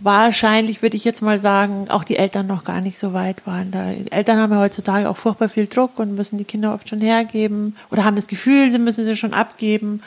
wahrscheinlich, 0.02 0.82
würde 0.82 0.96
ich 0.96 1.04
jetzt 1.04 1.22
mal 1.22 1.40
sagen, 1.40 1.88
auch 1.88 2.04
die 2.04 2.16
Eltern 2.16 2.46
noch 2.46 2.64
gar 2.64 2.80
nicht 2.80 2.98
so 2.98 3.12
weit 3.12 3.46
waren. 3.46 3.70
Die 3.72 4.12
Eltern 4.12 4.38
haben 4.38 4.52
ja 4.52 4.58
heutzutage 4.58 5.08
auch 5.08 5.16
furchtbar 5.16 5.48
viel 5.48 5.66
Druck 5.66 5.98
und 5.98 6.14
müssen 6.14 6.38
die 6.38 6.44
Kinder 6.44 6.74
oft 6.74 6.88
schon 6.88 7.00
hergeben 7.00 7.76
oder 7.90 8.04
haben 8.04 8.16
das 8.16 8.26
Gefühl, 8.26 8.70
sie 8.70 8.78
müssen 8.78 9.04
sie 9.04 9.16
schon 9.16 9.34
abgeben. 9.34 10.02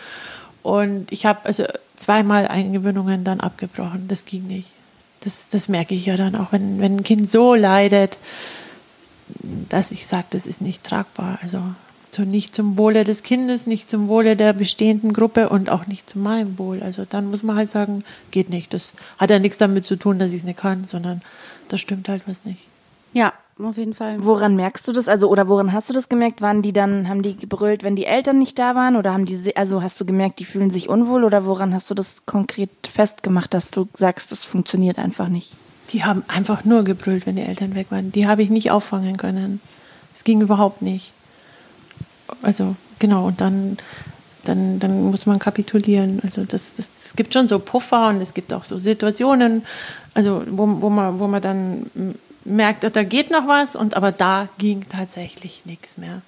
Und 0.64 1.12
ich 1.12 1.26
habe 1.26 1.40
also 1.44 1.66
zweimal 1.96 2.48
Eingewöhnungen 2.48 3.24
dann 3.24 3.40
abgebrochen. 3.40 4.08
Das 4.08 4.26
ging 4.26 4.48
nicht. 4.48 4.72
Das, 5.22 5.50
das 5.50 5.70
merke 5.70 5.96
ich 5.96 6.06
ja 6.06 6.18
dann 6.18 6.36
auch, 6.36 6.52
wenn, 6.52 6.80
wenn 6.80 6.98
ein 6.98 7.04
Kind 7.04 7.30
so 7.30 7.56
leidet, 7.56 8.18
dass 9.70 9.92
ich 9.92 10.06
sage, 10.06 10.26
das 10.32 10.46
ist 10.46 10.62
nicht 10.62 10.84
tragbar. 10.84 11.40
Also 11.42 11.62
so 12.16 12.24
nicht 12.24 12.56
zum 12.56 12.78
Wohle 12.78 13.04
des 13.04 13.24
Kindes, 13.24 13.68
nicht 13.68 13.90
zum 13.90 14.08
Wohle 14.08 14.36
der 14.36 14.54
bestehenden 14.54 15.14
Gruppe 15.14 15.50
und 15.50 15.70
auch 15.70 15.88
nicht 15.88 16.10
zu 16.10 16.20
meinem 16.20 16.58
Wohl. 16.58 16.82
Also 16.82 17.06
dann 17.08 17.30
muss 17.30 17.44
man 17.44 17.56
halt 17.56 17.70
sagen, 17.70 18.04
geht 18.32 18.50
nicht. 18.50 18.74
Das 18.74 18.94
hat 19.18 19.30
ja 19.30 19.40
nichts 19.40 19.58
damit 19.58 19.86
zu 19.86 19.96
tun, 19.96 20.18
dass 20.18 20.32
ich 20.32 20.38
es 20.38 20.44
nicht 20.44 20.58
kann, 20.58 20.88
sondern 20.88 21.22
da 21.68 21.78
stimmt 21.78 22.10
halt 22.10 22.24
was 22.28 22.46
nicht. 22.46 22.68
Ja, 23.14 23.34
auf 23.62 23.78
jeden 23.78 23.94
Fall. 23.94 24.24
Woran 24.24 24.56
merkst 24.56 24.88
du 24.88 24.92
das? 24.92 25.08
Also, 25.08 25.30
oder 25.30 25.48
woran 25.48 25.72
hast 25.72 25.90
du 25.90 25.94
das 25.94 26.10
gemerkt? 26.10 26.42
Waren 26.42 26.62
die 26.62 26.74
dann, 26.74 27.08
haben 27.08 27.22
die 27.22 27.38
gebrüllt, 27.38 27.84
wenn 27.84 27.96
die 27.96 28.06
Eltern 28.06 28.40
nicht 28.40 28.60
da 28.60 28.76
waren? 28.76 28.96
Oder 28.96 29.14
haben 29.14 29.26
die, 29.26 29.56
also 29.56 29.82
hast 29.82 30.00
du 30.02 30.06
gemerkt, 30.06 30.40
die 30.40 30.46
fühlen 30.46 30.70
sich 30.70 30.90
unwohl? 30.90 31.24
Oder 31.24 31.46
woran 31.46 31.74
hast 31.74 31.90
du 31.90 31.94
das 31.94 32.26
konkret 32.26 32.70
festgemacht, 32.92 33.54
dass 33.54 33.72
du 33.72 33.88
sagst, 33.94 34.32
das 34.32 34.44
funktioniert 34.44 34.98
einfach 34.98 35.30
nicht? 35.30 35.54
Die 35.92 36.04
haben 36.04 36.24
einfach 36.28 36.66
nur 36.66 36.84
gebrüllt, 36.84 37.26
wenn 37.26 37.36
die 37.36 37.44
Eltern 37.44 37.76
weg 37.76 37.88
waren. 37.92 38.12
Die 38.12 38.28
habe 38.28 38.42
ich 38.42 38.50
nicht 38.50 38.72
auffangen 38.72 39.18
können. 39.18 39.62
Es 40.14 40.24
ging 40.24 40.42
überhaupt 40.42 40.82
nicht 40.82 41.14
also 42.42 42.76
genau, 43.00 43.28
und 43.28 43.42
dann, 43.42 43.78
dann, 44.44 44.80
dann 44.80 45.04
muss 45.12 45.26
man 45.26 45.40
kapitulieren. 45.40 46.20
Also 46.24 46.44
das, 46.44 46.76
das, 46.76 46.90
es 47.06 47.16
gibt 47.16 47.34
schon 47.34 47.48
so 47.48 47.60
Puffer 47.60 48.10
und 48.10 48.22
es 48.22 48.34
gibt 48.34 48.54
auch 48.54 48.64
so 48.64 48.78
Situationen, 48.78 49.64
also 50.14 50.44
wo, 50.48 50.82
wo, 50.82 50.90
man, 50.90 51.20
wo 51.20 51.28
man 51.28 51.42
dann 51.42 51.90
merkt, 52.46 52.84
da 52.84 53.04
geht 53.04 53.32
noch 53.32 53.48
was, 53.48 53.76
und 53.76 53.96
aber 53.96 54.12
da 54.12 54.48
ging 54.58 54.86
tatsächlich 54.88 55.64
nichts 55.66 55.98
mehr. 55.98 56.22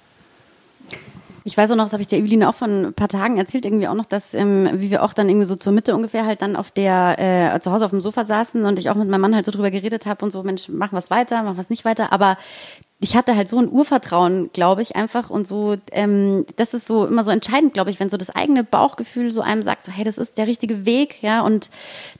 Ich 1.44 1.56
weiß 1.56 1.70
auch 1.70 1.76
noch, 1.76 1.84
das 1.84 1.94
habe 1.94 2.02
ich 2.02 2.08
der 2.08 2.18
Eveline 2.18 2.46
auch 2.46 2.54
von 2.54 2.86
ein 2.86 2.92
paar 2.92 3.08
Tagen 3.08 3.38
erzählt, 3.38 3.64
irgendwie 3.64 3.88
auch 3.88 3.94
noch, 3.94 4.04
dass 4.04 4.34
ähm, 4.34 4.68
wie 4.74 4.90
wir 4.90 5.02
auch 5.02 5.14
dann 5.14 5.30
irgendwie 5.30 5.46
so 5.46 5.56
zur 5.56 5.72
Mitte 5.72 5.94
ungefähr 5.94 6.26
halt 6.26 6.42
dann 6.42 6.56
auf 6.56 6.70
der, 6.70 7.54
äh, 7.54 7.60
zu 7.60 7.72
Hause 7.72 7.86
auf 7.86 7.90
dem 7.90 8.02
Sofa 8.02 8.24
saßen 8.24 8.66
und 8.66 8.78
ich 8.78 8.90
auch 8.90 8.96
mit 8.96 9.08
meinem 9.08 9.22
Mann 9.22 9.34
halt 9.34 9.46
so 9.46 9.52
drüber 9.52 9.70
geredet 9.70 10.04
habe 10.04 10.26
und 10.26 10.30
so, 10.30 10.42
Mensch, 10.42 10.68
mach 10.68 10.92
was 10.92 11.10
weiter, 11.10 11.42
mach 11.44 11.56
was 11.56 11.70
nicht 11.70 11.86
weiter. 11.86 12.12
Aber 12.12 12.36
ich 13.00 13.16
hatte 13.16 13.36
halt 13.36 13.48
so 13.48 13.58
ein 13.58 13.70
Urvertrauen, 13.70 14.50
glaube 14.52 14.82
ich, 14.82 14.96
einfach 14.96 15.30
und 15.30 15.46
so, 15.46 15.76
ähm, 15.92 16.46
das 16.56 16.74
ist 16.74 16.86
so 16.86 17.06
immer 17.06 17.22
so 17.22 17.30
entscheidend, 17.30 17.74
glaube 17.74 17.90
ich, 17.90 18.00
wenn 18.00 18.10
so 18.10 18.16
das 18.16 18.30
eigene 18.30 18.64
Bauchgefühl 18.64 19.30
so 19.30 19.40
einem 19.40 19.62
sagt, 19.62 19.84
so 19.84 19.92
hey, 19.92 20.04
das 20.04 20.18
ist 20.18 20.36
der 20.38 20.46
richtige 20.46 20.84
Weg, 20.84 21.22
ja, 21.22 21.42
und 21.42 21.70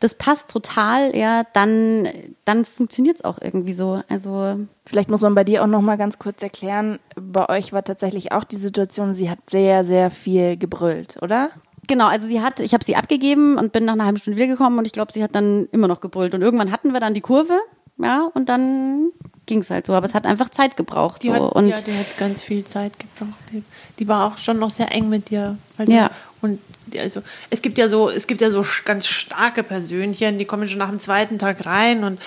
das 0.01 0.15
passt 0.15 0.51
total, 0.51 1.17
ja, 1.17 1.45
dann, 1.53 2.09
dann 2.45 2.65
funktioniert 2.65 3.17
es 3.17 3.25
auch 3.25 3.39
irgendwie 3.41 3.73
so. 3.73 4.03
Also 4.09 4.57
Vielleicht 4.89 5.11
muss 5.11 5.21
man 5.21 5.35
bei 5.35 5.45
dir 5.45 5.63
auch 5.63 5.67
noch 5.67 5.83
mal 5.83 5.99
ganz 5.99 6.19
kurz 6.19 6.43
erklären, 6.43 6.99
bei 7.15 7.47
euch 7.51 7.75
war 7.75 7.85
tatsächlich 7.85 8.33
auch 8.33 8.43
die 8.43 8.57
Situation, 8.57 9.13
sie 9.13 9.29
hat 9.29 9.39
sehr, 9.51 9.85
sehr 9.85 10.11
viel 10.11 10.57
gebrüllt, 10.57 11.19
oder? 11.21 11.51
Genau, 11.87 12.07
also 12.07 12.27
sie 12.27 12.41
hat, 12.41 12.61
ich 12.61 12.73
habe 12.73 12.83
sie 12.83 12.97
abgegeben 12.97 13.59
und 13.59 13.71
bin 13.73 13.85
nach 13.85 13.93
einer 13.93 14.07
halben 14.07 14.17
Stunde 14.17 14.39
wiedergekommen 14.39 14.79
und 14.79 14.87
ich 14.87 14.93
glaube, 14.93 15.13
sie 15.13 15.23
hat 15.23 15.35
dann 15.35 15.69
immer 15.73 15.89
noch 15.89 16.01
gebrüllt. 16.01 16.35
Und 16.35 16.41
irgendwann 16.41 16.73
hatten 16.73 16.95
wir 16.95 17.01
dann 17.01 17.13
die 17.13 17.21
Kurve, 17.21 17.61
ja, 17.99 18.31
und 18.33 18.49
dann 18.49 19.11
ging 19.49 19.59
es 19.61 19.71
halt 19.71 19.85
so. 19.89 19.95
Aber 19.95 20.07
es 20.07 20.15
hat 20.15 20.25
einfach 20.27 20.49
Zeit 20.51 20.77
gebraucht. 20.77 21.25
Die 21.25 21.27
so. 21.29 21.35
hat, 21.35 21.53
und 21.57 21.69
ja, 21.69 21.75
die 21.77 21.99
hat 21.99 22.17
ganz 22.17 22.41
viel 22.43 22.65
Zeit 22.65 22.93
gebraucht. 23.01 23.43
Die, 23.53 23.65
die 23.99 24.07
war 24.07 24.27
auch 24.29 24.39
schon 24.39 24.61
noch 24.61 24.71
sehr 24.71 24.93
eng 24.93 25.09
mit 25.09 25.31
dir. 25.31 25.59
Also, 25.77 25.93
Ja. 25.93 26.11
Und 26.41 26.61
die- 26.87 27.01
also 27.01 27.23
es 27.51 27.61
gibt 27.63 27.79
ja 27.79 27.89
so, 27.89 28.09
es 28.09 28.29
gibt 28.29 28.41
ja 28.41 28.53
so 28.53 28.65
ganz 28.85 29.09
starke 29.09 29.65
Persönchen, 29.65 30.39
die 30.39 30.45
kommen 30.45 30.69
schon 30.69 30.79
nach 30.79 30.89
dem 30.91 31.01
zweiten 31.01 31.37
Tag 31.41 31.67
rein 31.67 32.05
und 32.05 32.21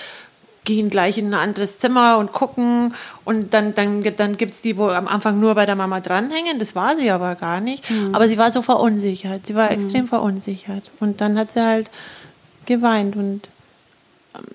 gehen 0.64 0.90
gleich 0.90 1.18
in 1.18 1.28
ein 1.28 1.34
anderes 1.34 1.78
Zimmer 1.78 2.18
und 2.18 2.32
gucken 2.32 2.94
und 3.24 3.52
dann, 3.52 3.74
dann, 3.74 4.04
dann 4.16 4.36
gibt 4.36 4.52
es 4.54 4.60
die, 4.62 4.76
wo 4.76 4.90
am 4.90 5.08
Anfang 5.08 5.40
nur 5.40 5.56
bei 5.56 5.66
der 5.66 5.74
Mama 5.74 5.98
dranhängen, 5.98 6.60
das 6.60 6.76
war 6.76 6.94
sie 6.94 7.10
aber 7.10 7.34
gar 7.34 7.58
nicht, 7.60 7.84
aber 8.12 8.28
sie 8.28 8.38
war 8.38 8.52
so 8.52 8.62
verunsichert, 8.62 9.44
sie 9.46 9.56
war 9.56 9.72
extrem 9.72 10.06
verunsichert 10.06 10.84
und 11.00 11.20
dann 11.20 11.36
hat 11.36 11.50
sie 11.50 11.60
halt 11.66 11.90
geweint 12.66 13.16
und 13.16 13.48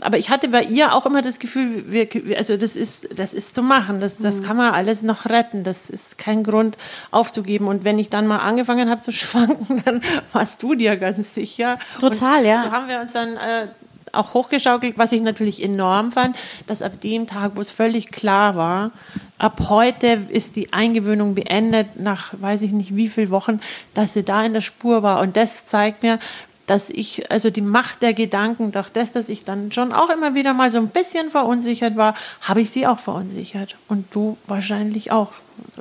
aber 0.02 0.18
ich 0.18 0.30
hatte 0.30 0.48
bei 0.48 0.64
ihr 0.64 0.94
auch 0.94 1.06
immer 1.06 1.22
das 1.22 1.38
Gefühl, 1.38 1.86
wir, 1.88 2.08
also 2.38 2.58
das 2.58 2.76
ist, 2.76 3.20
das 3.20 3.34
ist 3.34 3.54
zu 3.54 3.62
machen, 3.62 4.00
das, 4.00 4.18
das 4.18 4.42
kann 4.42 4.58
man 4.58 4.74
alles 4.74 5.04
noch 5.04 5.26
retten, 5.26 5.64
das 5.64 5.90
ist 5.90 6.18
kein 6.18 6.44
Grund 6.44 6.78
aufzugeben. 7.12 7.68
Und 7.68 7.84
wenn 7.84 8.00
ich 8.00 8.10
dann 8.10 8.26
mal 8.26 8.40
angefangen 8.40 8.90
habe 8.90 9.02
zu 9.02 9.12
schwanken, 9.14 9.84
dann 9.86 10.02
warst 10.34 10.64
du 10.64 10.74
dir 10.74 10.98
ganz 10.98 11.36
sicher. 11.36 11.78
Total, 12.00 12.40
und 12.40 12.46
ja. 12.46 12.62
So 12.62 12.72
haben 12.72 12.88
wir 12.88 13.00
uns 13.00 13.14
dann 13.14 13.38
äh, 13.38 13.68
auch 14.14 14.34
hochgeschaukelt, 14.34 14.98
was 14.98 15.12
ich 15.12 15.22
natürlich 15.22 15.64
enorm 15.64 16.12
fand, 16.12 16.36
dass 16.66 16.82
ab 16.82 17.00
dem 17.02 17.28
Tag, 17.28 17.52
wo 17.56 17.62
es 17.62 17.70
völlig 17.70 18.12
klar 18.12 18.56
war, 18.56 18.92
ab 19.38 19.68
heute 19.70 20.20
ist 20.30 20.56
die 20.56 20.74
Eingewöhnung 20.74 21.36
beendet, 21.36 22.00
nach 22.00 22.34
weiß 22.34 22.64
ich 22.64 22.72
nicht 22.72 22.96
wie 22.96 23.10
viel 23.10 23.30
Wochen, 23.30 23.62
dass 23.94 24.14
sie 24.14 24.24
da 24.24 24.44
in 24.44 24.54
der 24.54 24.62
Spur 24.62 25.04
war. 25.04 25.22
Und 25.22 25.38
das 25.38 25.66
zeigt 25.66 26.04
mir, 26.04 26.20
dass 26.68 26.90
ich, 26.90 27.32
also 27.32 27.50
die 27.50 27.62
Macht 27.62 28.02
der 28.04 28.14
Gedanken, 28.14 28.72
durch 28.72 28.90
das, 28.90 29.12
dass 29.12 29.30
ich 29.30 29.44
dann 29.44 29.72
schon 29.72 29.94
auch 29.94 30.10
immer 30.10 30.36
wieder 30.36 30.54
mal 30.54 30.70
so 30.70 30.78
ein 30.78 30.90
bisschen 30.90 31.32
verunsichert 31.32 31.96
war, 31.96 32.14
habe 32.42 32.62
ich 32.62 32.70
sie 32.70 32.86
auch 32.86 33.00
verunsichert. 33.00 33.76
Und 33.88 34.14
du 34.14 34.38
wahrscheinlich 34.46 35.12
auch. 35.12 35.32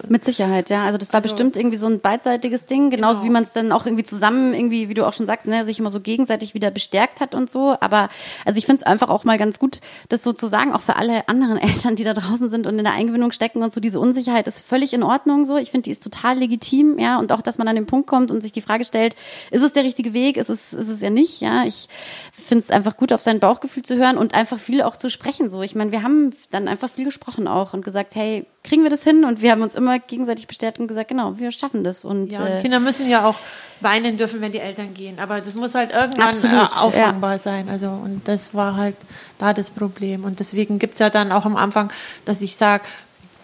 Mit 0.08 0.24
Sicherheit, 0.24 0.70
ja. 0.70 0.84
Also 0.84 0.98
das 0.98 1.12
war 1.12 1.20
bestimmt 1.20 1.56
irgendwie 1.56 1.76
so 1.76 1.86
ein 1.86 2.00
beidseitiges 2.00 2.66
Ding, 2.66 2.90
genauso 2.90 3.20
Genau. 3.20 3.24
wie 3.26 3.32
man 3.32 3.42
es 3.44 3.52
dann 3.52 3.72
auch 3.72 3.86
irgendwie 3.86 4.04
zusammen 4.04 4.54
irgendwie, 4.54 4.88
wie 4.88 4.94
du 4.94 5.06
auch 5.06 5.12
schon 5.14 5.26
sagst, 5.26 5.46
ne, 5.46 5.64
sich 5.64 5.78
immer 5.78 5.90
so 5.90 6.00
gegenseitig 6.00 6.54
wieder 6.54 6.70
bestärkt 6.70 7.20
hat 7.20 7.34
und 7.34 7.50
so. 7.50 7.76
Aber 7.80 8.08
also 8.44 8.58
ich 8.58 8.66
finde 8.66 8.80
es 8.80 8.86
einfach 8.86 9.08
auch 9.08 9.24
mal 9.24 9.38
ganz 9.38 9.58
gut, 9.58 9.80
das 10.08 10.22
so 10.22 10.32
zu 10.32 10.48
sagen, 10.48 10.72
auch 10.72 10.82
für 10.82 10.96
alle 10.96 11.28
anderen 11.28 11.58
Eltern, 11.58 11.96
die 11.96 12.04
da 12.04 12.14
draußen 12.14 12.48
sind 12.50 12.66
und 12.66 12.78
in 12.78 12.84
der 12.84 12.92
Eingewöhnung 12.92 13.32
stecken 13.32 13.62
und 13.62 13.72
so. 13.72 13.80
Diese 13.80 14.00
Unsicherheit 14.00 14.46
ist 14.46 14.60
völlig 14.60 14.92
in 14.92 15.02
Ordnung 15.02 15.44
so. 15.44 15.56
Ich 15.56 15.70
finde, 15.70 15.84
die 15.84 15.90
ist 15.90 16.02
total 16.02 16.38
legitim, 16.38 16.98
ja. 16.98 17.18
Und 17.18 17.32
auch, 17.32 17.40
dass 17.42 17.58
man 17.58 17.68
an 17.68 17.76
den 17.76 17.86
Punkt 17.86 18.06
kommt 18.06 18.30
und 18.30 18.42
sich 18.42 18.52
die 18.52 18.62
Frage 18.62 18.84
stellt, 18.84 19.14
ist 19.50 19.62
es 19.62 19.72
der 19.72 19.84
richtige 19.84 20.12
Weg? 20.12 20.36
Ist 20.36 20.50
es, 20.50 20.72
ist 20.72 20.88
es 20.88 21.00
ja 21.00 21.10
nicht, 21.10 21.40
ja. 21.40 21.64
Ich 21.64 21.88
finde 22.32 22.62
es 22.64 22.70
einfach 22.70 22.96
gut, 22.96 23.12
auf 23.12 23.20
sein 23.20 23.40
Bauchgefühl 23.40 23.82
zu 23.82 23.96
hören 23.96 24.18
und 24.18 24.34
einfach 24.34 24.58
viel 24.58 24.82
auch 24.82 24.96
zu 24.96 25.10
sprechen 25.10 25.48
so. 25.50 25.62
Ich 25.62 25.74
meine, 25.74 25.92
wir 25.92 26.02
haben 26.02 26.30
dann 26.50 26.68
einfach 26.68 26.90
viel 26.90 27.04
gesprochen 27.04 27.48
auch 27.48 27.72
und 27.74 27.84
gesagt, 27.84 28.14
hey, 28.14 28.46
kriegen 28.66 28.82
wir 28.82 28.90
das 28.90 29.02
hin? 29.04 29.24
Und 29.24 29.40
wir 29.40 29.50
haben 29.52 29.62
uns 29.62 29.74
immer 29.74 29.98
gegenseitig 29.98 30.46
bestärkt 30.46 30.78
und 30.78 30.86
gesagt, 30.88 31.08
genau, 31.08 31.38
wir 31.38 31.50
schaffen 31.52 31.84
das. 31.84 32.04
Und 32.04 32.30
Ja, 32.32 32.40
und 32.40 32.46
äh, 32.46 32.62
Kinder 32.62 32.80
müssen 32.80 33.08
ja 33.08 33.24
auch 33.26 33.36
weinen 33.80 34.16
dürfen, 34.18 34.40
wenn 34.40 34.52
die 34.52 34.58
Eltern 34.60 34.92
gehen. 34.94 35.18
Aber 35.18 35.40
das 35.40 35.54
muss 35.54 35.74
halt 35.74 35.92
irgendwann 35.92 36.28
Absolut, 36.28 36.60
äh, 36.60 36.80
auffangbar 36.80 37.38
sein. 37.38 37.68
Also, 37.68 37.88
und 37.88 38.26
das 38.26 38.52
war 38.54 38.76
halt 38.76 38.96
da 39.38 39.52
das 39.54 39.70
Problem. 39.70 40.24
Und 40.24 40.40
deswegen 40.40 40.78
gibt 40.78 40.94
es 40.94 41.00
ja 41.00 41.10
dann 41.10 41.32
auch 41.32 41.46
am 41.46 41.56
Anfang, 41.56 41.90
dass 42.24 42.42
ich 42.42 42.56
sage, 42.56 42.84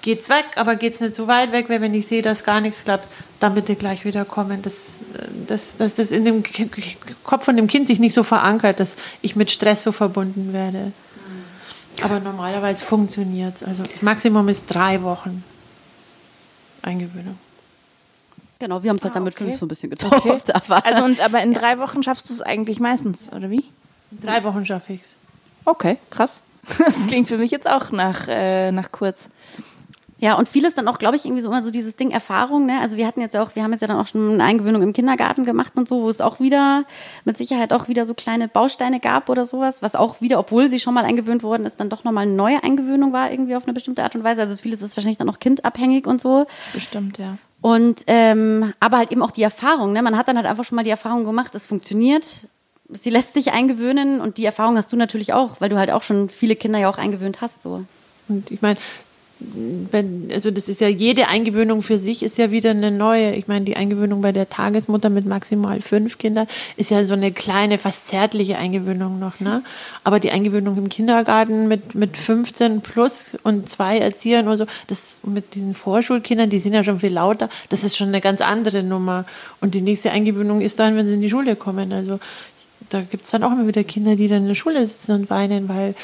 geht's 0.03 0.29
weg, 0.29 0.45
aber 0.57 0.75
geht's 0.75 1.01
nicht 1.01 1.15
so 1.15 1.29
weit 1.29 1.53
weg, 1.53 1.69
weil 1.69 1.81
wenn 1.81 1.95
ich 1.95 2.07
sehe, 2.09 2.23
dass 2.23 2.43
gar 2.45 2.61
nichts 2.61 2.85
klappt, 2.85 3.07
dann 3.39 3.55
bitte 3.55 3.77
gleich 3.77 4.05
wieder 4.05 4.25
kommen. 4.25 4.61
Dass, 4.63 4.97
dass, 5.47 5.77
dass 5.77 5.95
das 5.95 6.11
in 6.11 6.25
dem 6.25 6.43
Ki- 6.43 6.69
Kopf 7.23 7.45
von 7.45 7.57
dem 7.57 7.69
Kind 7.69 7.87
sich 7.87 7.99
nicht 8.01 8.15
so 8.15 8.23
verankert, 8.25 8.81
dass 8.81 8.97
ich 9.21 9.37
mit 9.37 9.51
Stress 9.51 9.83
so 9.85 9.93
verbunden 9.93 10.53
werde. 10.53 10.93
Aber 12.03 12.21
normalerweise 12.21 12.85
funktioniert 12.85 13.57
es. 13.57 13.63
Also 13.63 13.83
das 13.83 14.03
Maximum 14.03 14.49
ist 14.49 14.67
drei 14.67 15.03
Wochen 15.03 15.45
Eingewöhnung. 16.83 17.39
genau, 18.59 18.83
wir 18.83 18.91
haben 18.91 18.97
es 18.97 19.05
halt 19.05 19.13
Ah, 19.13 19.15
dann 19.15 19.25
mit 19.25 19.35
okay. 19.35 19.45
fünf 19.45 19.59
so 19.59 19.67
ein 19.67 19.69
bisschen 19.69 19.91
getauft. 19.91 20.55
Aber 20.55 20.85
Also 20.85 21.05
und 21.05 21.21
aber 21.21 21.43
in 21.43 21.53
drei 21.55 21.79
Wochen 21.79 22.03
schaffst 22.03 22.29
du 22.29 22.35
es 22.35 22.43
eigentlich 22.43 22.81
meistens, 22.81 23.33
oder 23.33 23.51
wie? 23.51 23.65
Drei 24.11 24.43
Wochen 24.45 24.65
schaffe 24.65 24.95
ich's. 24.95 25.11
Okay, 25.65 25.99
krass. 26.11 26.43
Das 26.79 27.07
klingt 27.09 27.29
für 27.29 27.39
mich 27.39 27.51
jetzt 27.51 27.69
auch 27.69 27.91
nach, 27.93 28.27
äh, 28.29 28.71
nach 28.73 28.91
kurz. 28.93 29.29
Ja, 30.23 30.35
und 30.35 30.49
vieles 30.49 30.75
dann 30.75 30.87
auch, 30.87 31.01
glaube 31.01 31.17
ich, 31.17 31.25
irgendwie 31.25 31.43
so 31.43 31.49
immer 31.49 31.65
so 31.65 31.73
dieses 31.73 31.97
Ding 31.97 32.13
Erfahrung, 32.13 32.65
ne? 32.65 32.79
Also 32.81 32.97
wir 32.97 33.09
hatten 33.09 33.21
jetzt 33.21 33.37
auch, 33.37 33.57
wir 33.57 33.65
haben 33.65 33.73
jetzt 33.73 33.81
ja 33.81 33.89
dann 33.89 33.99
auch 33.99 34.07
schon 34.07 34.35
eine 34.35 34.45
Eingewöhnung 34.45 34.81
im 34.81 34.93
Kindergarten 34.93 35.45
gemacht 35.45 35.73
und 35.75 35.89
so, 35.89 36.03
wo 36.03 36.09
es 36.09 36.21
auch 36.21 36.39
wieder, 36.39 36.85
mit 37.25 37.37
Sicherheit 37.37 37.73
auch 37.73 37.89
wieder 37.89 38.07
so 38.07 38.15
kleine 38.15 38.47
Bausteine 38.47 39.01
gab 39.01 39.29
oder 39.29 39.45
sowas, 39.45 39.83
was 39.83 39.97
auch 39.97 40.21
wieder, 40.21 40.39
obwohl 40.39 40.69
sie 40.69 40.79
schon 40.79 40.95
mal 40.95 41.05
eingewöhnt 41.05 41.43
worden 41.43 41.67
ist, 41.67 41.81
dann 41.81 41.89
doch 41.89 42.05
nochmal 42.05 42.23
eine 42.23 42.35
neue 42.35 42.63
Eingewöhnung 42.63 43.13
war, 43.13 43.33
irgendwie 43.33 43.57
auf 43.57 43.65
eine 43.65 43.73
bestimmte 43.73 44.05
Art 44.05 44.15
und 44.15 44.23
Weise. 44.23 44.43
Also 44.43 44.55
vieles 44.63 44.81
ist 44.81 44.97
wahrscheinlich 44.97 45.19
dann 45.19 45.29
auch 45.29 45.41
kindabhängig 45.41 46.07
und 46.07 46.21
so. 46.21 46.47
Bestimmt, 46.73 47.19
ja. 47.19 47.37
Und 47.61 48.05
ähm, 48.07 48.73
aber 48.79 48.99
halt 48.99 49.11
eben 49.11 49.23
auch 49.23 49.33
die 49.33 49.43
Erfahrung, 49.43 49.93
ne? 49.93 50.03
Man 50.03 50.17
hat 50.17 50.29
dann 50.29 50.37
halt 50.37 50.47
einfach 50.47 50.65
schon 50.65 50.77
mal 50.77 50.85
die 50.85 50.91
Erfahrung 50.91 51.25
gemacht, 51.25 51.53
es 51.57 51.67
funktioniert. 51.67 52.47
Sie 52.89 53.11
lässt 53.11 53.35
sich 53.35 53.53
eingewöhnen 53.53 54.21
und 54.21 54.39
die 54.39 54.45
Erfahrung 54.45 54.77
hast 54.77 54.93
du 54.93 54.97
natürlich 54.97 55.33
auch, 55.33 55.61
weil 55.61 55.69
du 55.69 55.79
halt 55.79 55.91
auch 55.91 56.05
schon 56.05 56.29
viele 56.29 56.55
Kinder 56.55 56.79
ja 56.79 56.89
auch 56.89 56.99
eingewöhnt 56.99 57.41
hast. 57.41 57.63
So. 57.63 57.85
Und 58.29 58.53
ich 58.53 58.63
meine, 58.63 58.79
wenn, 59.91 60.29
also 60.33 60.51
das 60.51 60.69
ist 60.69 60.81
ja 60.81 60.89
jede 60.89 61.29
Eingewöhnung 61.29 61.83
für 61.83 61.99
sich 61.99 62.23
ist 62.23 62.39
ja 62.39 62.51
wieder 62.51 62.71
eine 62.71 62.91
neue. 62.91 63.35
Ich 63.35 63.49
meine, 63.49 63.65
die 63.65 63.77
Eingewöhnung 63.77 64.21
bei 64.23 64.33
der 64.33 64.49
Tagesmutter 64.49 65.11
mit 65.11 65.27
maximal 65.27 65.81
fünf 65.81 66.19
Kindern 66.19 66.47
ist 66.77 66.91
ja 66.91 67.05
so 67.05 67.15
eine 67.15 67.33
kleine, 67.33 67.79
fast 67.79 68.09
zärtliche 68.09 68.59
Eingewöhnung 68.59 69.19
noch, 69.19 69.41
ne? 69.41 69.63
Aber 70.05 70.21
die 70.21 70.31
Eingewöhnung 70.31 70.77
im 70.79 70.89
Kindergarten 70.89 71.69
mit, 71.69 71.95
mit 71.95 72.17
15 72.17 72.81
plus 72.81 73.37
und 73.43 73.69
zwei 73.69 73.99
Erziehern 73.99 74.49
und 74.49 74.57
so, 74.57 74.67
das 74.87 75.21
mit 75.25 75.55
diesen 75.55 75.75
Vorschulkindern, 75.75 76.51
die 76.51 76.59
sind 76.59 76.73
ja 76.73 76.85
schon 76.85 77.01
viel 77.01 77.13
lauter, 77.13 77.49
das 77.69 77.85
ist 77.85 77.97
schon 77.97 78.09
eine 78.09 78.21
ganz 78.21 78.41
andere 78.41 78.83
Nummer. 78.83 79.25
Und 79.61 79.75
die 79.75 79.81
nächste 79.83 80.11
Eingewöhnung 80.11 80.61
ist 80.61 80.79
dann, 80.79 80.97
wenn 80.97 81.07
sie 81.07 81.15
in 81.15 81.21
die 81.21 81.31
Schule 81.31 81.57
kommen. 81.57 81.93
Also 81.93 82.19
da 82.89 83.01
gibt 83.01 83.25
es 83.25 83.31
dann 83.31 83.43
auch 83.45 83.53
immer 83.53 83.67
wieder 83.67 83.85
Kinder, 83.85 84.17
die 84.17 84.29
dann 84.29 84.43
in 84.43 84.49
der 84.49 84.55
Schule 84.55 84.87
sitzen 84.87 85.13
und 85.13 85.31
weinen, 85.31 85.69
weil 85.69 85.95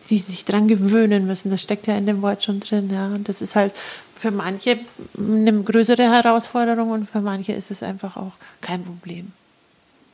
sie 0.00 0.18
sich 0.18 0.44
dran 0.44 0.68
gewöhnen 0.68 1.26
müssen. 1.26 1.50
Das 1.50 1.62
steckt 1.62 1.86
ja 1.86 1.96
in 1.96 2.06
dem 2.06 2.22
Wort 2.22 2.44
schon 2.44 2.60
drin. 2.60 2.90
Ja. 2.92 3.06
Und 3.06 3.28
das 3.28 3.42
ist 3.42 3.56
halt 3.56 3.72
für 4.14 4.30
manche 4.30 4.78
eine 5.18 5.62
größere 5.62 6.10
Herausforderung 6.10 6.90
und 6.90 7.08
für 7.08 7.20
manche 7.20 7.52
ist 7.52 7.70
es 7.70 7.82
einfach 7.82 8.16
auch 8.16 8.32
kein 8.60 8.82
Problem. 8.82 9.32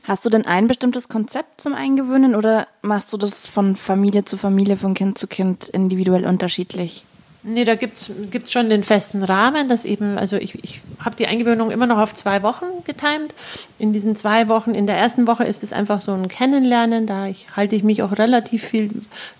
Hast 0.05 0.25
du 0.25 0.31
denn 0.31 0.46
ein 0.46 0.66
bestimmtes 0.66 1.09
Konzept 1.09 1.61
zum 1.61 1.75
Eingewöhnen 1.75 2.35
oder 2.35 2.66
machst 2.83 3.12
du 3.12 3.16
das 3.16 3.46
von 3.46 3.77
Familie 3.77 4.25
zu 4.25 4.37
Familie, 4.37 4.77
von 4.77 4.94
Kind 4.94 5.16
zu 5.16 5.29
Kind 5.29 5.68
individuell 5.68 6.27
unterschiedlich? 6.27 7.05
Nee, 7.44 7.64
da 7.64 7.74
gibt 7.74 7.96
es 7.98 8.52
schon 8.52 8.70
den 8.70 8.85
festen 8.85 9.24
Rahmen, 9.24 9.68
dass 9.68 9.85
eben, 9.85 10.16
also 10.16 10.37
ich, 10.37 10.62
ich 10.62 10.81
habe 11.00 11.16
die 11.16 11.26
Eingewöhnung 11.26 11.72
immer 11.72 11.87
noch 11.87 11.98
auf 11.98 12.14
zwei 12.14 12.44
Wochen 12.44 12.66
getimt. 12.85 13.35
In 13.81 13.92
diesen 13.92 14.14
zwei 14.14 14.46
Wochen, 14.46 14.74
in 14.74 14.87
der 14.87 14.96
ersten 14.96 15.26
Woche 15.26 15.42
ist 15.42 15.64
es 15.64 15.72
einfach 15.72 16.00
so 16.00 16.12
ein 16.12 16.28
Kennenlernen, 16.28 17.09
da 17.09 17.26
ich, 17.26 17.48
halte 17.57 17.74
ich 17.74 17.83
mich 17.83 18.02
auch 18.05 18.16
relativ 18.16 18.62
viel 18.62 18.90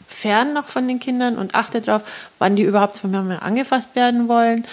fern 0.09 0.53
noch 0.53 0.67
von 0.67 0.89
den 0.89 0.99
Kindern 0.99 1.39
und 1.39 1.55
achte 1.55 1.81
darauf, 1.81 2.03
wann 2.41 2.57
die 2.57 2.65
überhaupt 2.65 2.99
von 2.99 3.13
mir 3.13 3.43
angefasst 3.43 3.95
werden 3.95 4.27
wollen. 4.27 4.65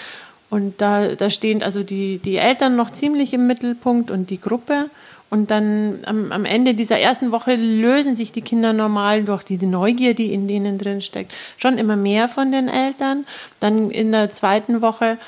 Und 0.50 0.80
da, 0.80 1.14
da 1.14 1.30
stehen 1.30 1.62
also 1.62 1.84
die, 1.84 2.18
die 2.18 2.36
Eltern 2.36 2.74
noch 2.74 2.90
ziemlich 2.90 3.32
im 3.32 3.46
Mittelpunkt 3.46 4.10
und 4.10 4.30
die 4.30 4.40
Gruppe. 4.40 4.90
Und 5.30 5.52
dann 5.52 6.00
am, 6.06 6.32
am 6.32 6.44
Ende 6.44 6.74
dieser 6.74 6.98
ersten 6.98 7.30
Woche 7.30 7.54
lösen 7.54 8.16
sich 8.16 8.32
die 8.32 8.42
Kinder 8.42 8.72
normal 8.72 9.22
durch 9.22 9.44
die 9.44 9.64
Neugier, 9.64 10.14
die 10.14 10.34
in 10.34 10.48
denen 10.48 10.76
drin 10.76 11.00
steckt, 11.00 11.32
schon 11.56 11.78
immer 11.78 11.96
mehr 11.96 12.28
von 12.28 12.50
den 12.50 12.68
Eltern. 12.68 13.24
Dann 13.60 13.90
in 13.90 14.10
der 14.10 14.30
zweiten 14.30 14.82
Woche 14.82 15.18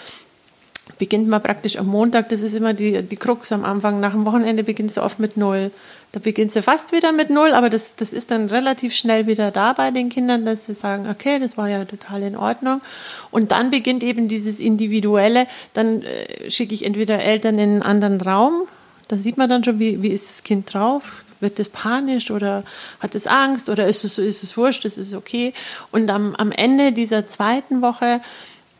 beginnt 0.99 1.29
man 1.29 1.43
praktisch 1.43 1.77
am 1.77 1.87
Montag, 1.87 2.29
das 2.29 2.43
ist 2.43 2.55
immer 2.55 2.75
die, 2.75 3.03
die 3.03 3.17
Krux 3.17 3.53
am 3.53 3.65
Anfang, 3.65 4.01
nach 4.01 4.13
dem 4.13 4.27
Wochenende 4.27 4.65
beginnt 4.65 4.97
du 4.97 5.03
oft 5.03 5.21
mit 5.21 5.37
Null. 5.37 5.71
Da 6.11 6.21
beginnst 6.21 6.57
du 6.57 6.63
fast 6.63 6.93
wieder 6.93 7.13
mit 7.13 7.31
Null, 7.31 7.55
aber 7.55 7.71
das, 7.71 7.97
das 7.97 8.13
ist 8.13 8.31
dann 8.31 8.47
relativ 8.47 8.95
schnell 8.95 9.27
wieder 9.27 9.51
da 9.51 9.73
bei 9.73 9.91
den 9.91 10.11
Kindern, 10.11 10.45
dass 10.45 10.67
sie 10.67 10.75
sagen, 10.75 11.09
okay, 11.09 11.39
das 11.39 11.57
war 11.57 11.69
ja 11.69 11.85
total 11.87 12.23
in 12.23 12.37
Ordnung. 12.37 12.83
Und 13.31 13.51
dann 13.51 13.71
beginnt 13.71 14.03
eben 14.03 14.29
dieses 14.29 14.61
Individuelle, 14.61 15.47
dann 15.73 16.03
äh, 16.03 16.51
schicke 16.51 16.75
ich 16.75 16.85
entweder 16.85 17.19
Eltern 17.21 17.59
in 17.59 17.71
einen 17.71 17.83
anderen 17.83 18.21
Raum, 18.21 18.67
da 19.09 19.17
sieht 19.17 19.37
man 19.37 19.49
dann 19.49 19.65
schon, 19.65 19.79
wie, 19.79 20.03
wie 20.03 20.09
ist 20.09 20.29
das 20.29 20.43
Kind 20.43 20.73
drauf, 20.73 21.25
Wird 21.41 21.59
es 21.59 21.69
panisch 21.69 22.31
oder 22.31 22.63
hat 23.01 23.15
es 23.15 23.27
Angst 23.27 23.69
oder 23.69 23.87
ist 23.87 24.05
es, 24.05 24.19
ist 24.19 24.43
es 24.43 24.57
wurscht, 24.57 24.85
ist 24.85 24.97
es 24.97 25.15
okay? 25.15 25.53
Und 25.91 26.09
am, 26.11 26.35
am 26.37 26.53
Ende 26.53 26.93
dieser 26.93 27.27
zweiten 27.27 27.83
Woche 27.83 28.21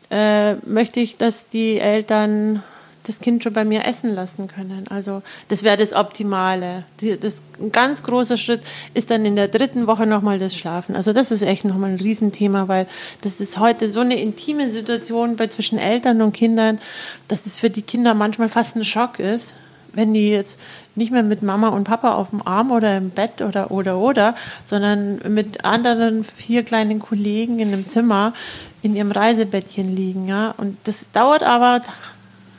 äh, 0.09 0.55
möchte 0.65 0.99
ich, 0.99 1.17
dass 1.17 1.49
die 1.49 1.79
Eltern 1.79 2.63
das 3.05 3.19
Kind 3.19 3.43
schon 3.43 3.53
bei 3.53 3.65
mir 3.65 3.85
essen 3.85 4.13
lassen 4.13 4.47
können. 4.47 4.85
Also 4.89 5.21
das 5.49 5.63
wäre 5.63 5.77
das 5.77 5.93
Optimale. 5.93 6.83
Die, 7.01 7.19
das, 7.19 7.41
ein 7.59 7.71
ganz 7.71 8.03
großer 8.03 8.37
Schritt 8.37 8.61
ist 8.93 9.11
dann 9.11 9.25
in 9.25 9.35
der 9.35 9.47
dritten 9.47 9.87
Woche 9.87 10.05
nochmal 10.05 10.39
das 10.39 10.55
Schlafen. 10.55 10.95
Also 10.95 11.13
das 11.13 11.31
ist 11.31 11.41
echt 11.41 11.65
nochmal 11.65 11.91
ein 11.91 11.99
Riesenthema, 11.99 12.67
weil 12.67 12.87
das 13.21 13.41
ist 13.41 13.59
heute 13.59 13.89
so 13.89 13.99
eine 13.99 14.19
intime 14.19 14.69
Situation 14.69 15.35
bei 15.35 15.47
zwischen 15.47 15.77
Eltern 15.77 16.21
und 16.21 16.33
Kindern, 16.33 16.79
dass 17.27 17.45
es 17.45 17.59
für 17.59 17.69
die 17.69 17.81
Kinder 17.81 18.13
manchmal 18.13 18.49
fast 18.49 18.75
ein 18.75 18.85
Schock 18.85 19.19
ist, 19.19 19.53
wenn 19.93 20.13
die 20.13 20.29
jetzt 20.29 20.59
nicht 20.95 21.11
mehr 21.11 21.23
mit 21.23 21.41
Mama 21.41 21.69
und 21.69 21.85
Papa 21.85 22.13
auf 22.13 22.29
dem 22.29 22.45
Arm 22.45 22.71
oder 22.71 22.97
im 22.97 23.09
Bett 23.09 23.41
oder 23.41 23.71
oder 23.71 23.97
oder, 23.97 24.35
sondern 24.65 25.19
mit 25.33 25.65
anderen 25.65 26.23
vier 26.23 26.63
kleinen 26.63 26.99
Kollegen 26.99 27.59
in 27.59 27.69
einem 27.69 27.87
Zimmer 27.87 28.33
in 28.81 28.95
ihrem 28.95 29.11
Reisebettchen 29.11 29.95
liegen, 29.95 30.27
ja. 30.27 30.53
Und 30.57 30.77
das 30.83 31.11
dauert 31.11 31.43
aber 31.43 31.81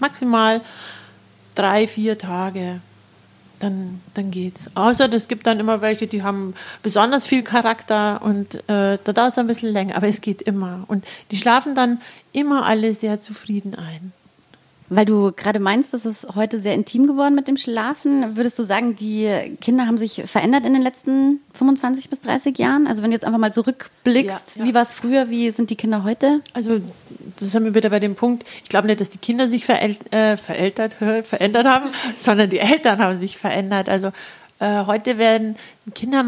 maximal 0.01 0.61
drei, 1.55 1.87
vier 1.87 2.19
Tage. 2.19 2.81
Dann, 3.61 4.01
dann 4.15 4.31
geht's. 4.31 4.69
Außer 4.75 5.11
es 5.13 5.29
gibt 5.29 5.47
dann 5.47 5.61
immer 5.61 5.81
welche, 5.81 6.07
die 6.07 6.23
haben 6.23 6.55
besonders 6.83 7.25
viel 7.25 7.43
Charakter 7.43 8.21
und 8.21 8.57
äh, 8.69 8.99
da 9.03 9.13
dauert 9.13 9.31
es 9.31 9.39
ein 9.39 9.47
bisschen 9.47 9.73
länger, 9.73 9.97
aber 9.97 10.09
es 10.09 10.21
geht 10.21 10.43
immer. 10.43 10.85
Und 10.89 11.05
die 11.31 11.37
schlafen 11.37 11.75
dann 11.75 12.01
immer 12.33 12.67
alle 12.67 12.93
sehr 12.95 13.21
zufrieden 13.21 13.75
ein. 13.75 14.13
Weil 14.91 15.07
du 15.07 15.33
gerade 15.33 15.61
meinst, 15.61 15.95
das 15.95 16.05
ist 16.05 16.35
heute 16.35 16.61
sehr 16.61 16.75
intim 16.75 17.07
geworden 17.07 17.35
mit 17.35 17.49
dem 17.49 17.57
Schlafen. 17.57 18.37
Würdest 18.37 18.59
du 18.59 18.65
sagen, 18.65 18.95
die 18.97 19.31
Kinder 19.61 19.87
haben 19.87 19.97
sich 19.97 20.23
verändert 20.27 20.67
in 20.67 20.75
den 20.75 20.83
letzten 20.83 21.41
25 21.55 22.11
bis 22.11 22.21
30 22.21 22.59
Jahren? 22.59 22.87
Also 22.87 23.03
wenn 23.03 23.11
du 23.11 23.15
jetzt 23.15 23.25
einfach 23.25 23.39
mal 23.39 23.53
zurückblickst, 23.53 24.57
ja, 24.57 24.63
ja. 24.63 24.69
wie 24.69 24.75
war 24.75 24.83
es 24.83 24.93
früher, 24.93 25.31
wie 25.31 25.51
sind 25.51 25.71
die 25.71 25.77
Kinder 25.77 26.05
heute? 26.05 26.41
Also 26.53 26.81
das 27.39 27.51
sind 27.53 27.65
wir 27.65 27.75
wieder 27.75 27.89
bei 27.89 27.99
dem 27.99 28.15
Punkt, 28.15 28.45
ich 28.63 28.69
glaube 28.69 28.87
nicht, 28.87 29.01
dass 29.01 29.09
die 29.09 29.19
Kinder 29.19 29.49
sich 29.49 29.65
veräl 29.65 29.97
äh, 30.11 30.37
verältert, 30.37 30.95
verändert 31.25 31.67
haben, 31.67 31.91
sondern 32.19 32.51
die 32.51 32.59
Eltern 32.59 32.99
haben 32.99 33.17
sich 33.17 33.39
verändert. 33.39 33.89
Also 33.89 34.09
äh, 34.61 34.85
heute 34.85 35.17
werden 35.17 35.57
Kinder 35.95 36.27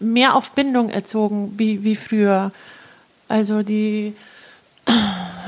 mehr 0.00 0.34
auf 0.34 0.50
Bindung 0.50 0.90
erzogen 0.90 1.54
wie, 1.56 1.84
wie 1.84 1.94
früher. 1.94 2.50
Also 3.28 3.62
die 3.62 4.14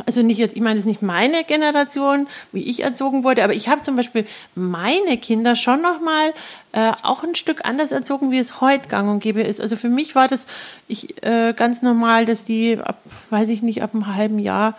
also 0.07 0.23
nicht 0.23 0.39
jetzt, 0.39 0.57
ich 0.57 0.63
meine, 0.63 0.79
es 0.79 0.85
ist 0.85 0.89
nicht 0.89 1.03
meine 1.03 1.45
Generation, 1.45 2.29
wie 2.53 2.63
ich 2.63 2.83
erzogen 2.83 3.25
wurde, 3.25 3.45
aber 3.45 3.55
ich 3.55 3.69
habe 3.69 3.83
zum 3.83 3.97
Beispiel 3.97 4.27
meine 4.55 5.17
Kinder 5.19 5.57
schon 5.57 5.83
nochmal 5.83 6.33
äh, 6.73 6.93
auch 7.03 7.25
ein 7.25 7.35
Stück 7.35 7.65
anders 7.65 7.93
erzogen, 7.93 8.31
wie 8.31 8.39
es 8.39 8.61
heute 8.61 8.89
gang 8.89 9.11
und 9.11 9.21
gäbe 9.21 9.43
ist. 9.43 9.61
Also 9.61 9.77
für 9.77 9.89
mich 9.89 10.15
war 10.15 10.29
das 10.29 10.47
ich, 10.89 11.23
äh, 11.25 11.53
ganz 11.55 11.83
normal, 11.83 12.27
dass 12.27 12.45
die, 12.45 12.79
ab, 12.79 13.01
weiß 13.31 13.49
ich 13.49 13.63
nicht, 13.63 13.83
ab 13.83 13.95
einem 13.95 14.15
halben 14.15 14.39
Jahr 14.39 14.75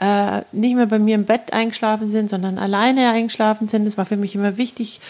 äh, 0.00 0.42
nicht 0.52 0.74
mehr 0.74 0.86
bei 0.86 0.98
mir 0.98 1.14
im 1.14 1.24
Bett 1.24 1.52
eingeschlafen 1.52 2.08
sind, 2.08 2.28
sondern 2.28 2.58
alleine 2.58 3.10
eingeschlafen 3.10 3.68
sind. 3.68 3.84
Das 3.84 3.96
war 3.96 4.06
für 4.06 4.16
mich 4.16 4.34
immer 4.34 4.56
wichtig, 4.56 5.00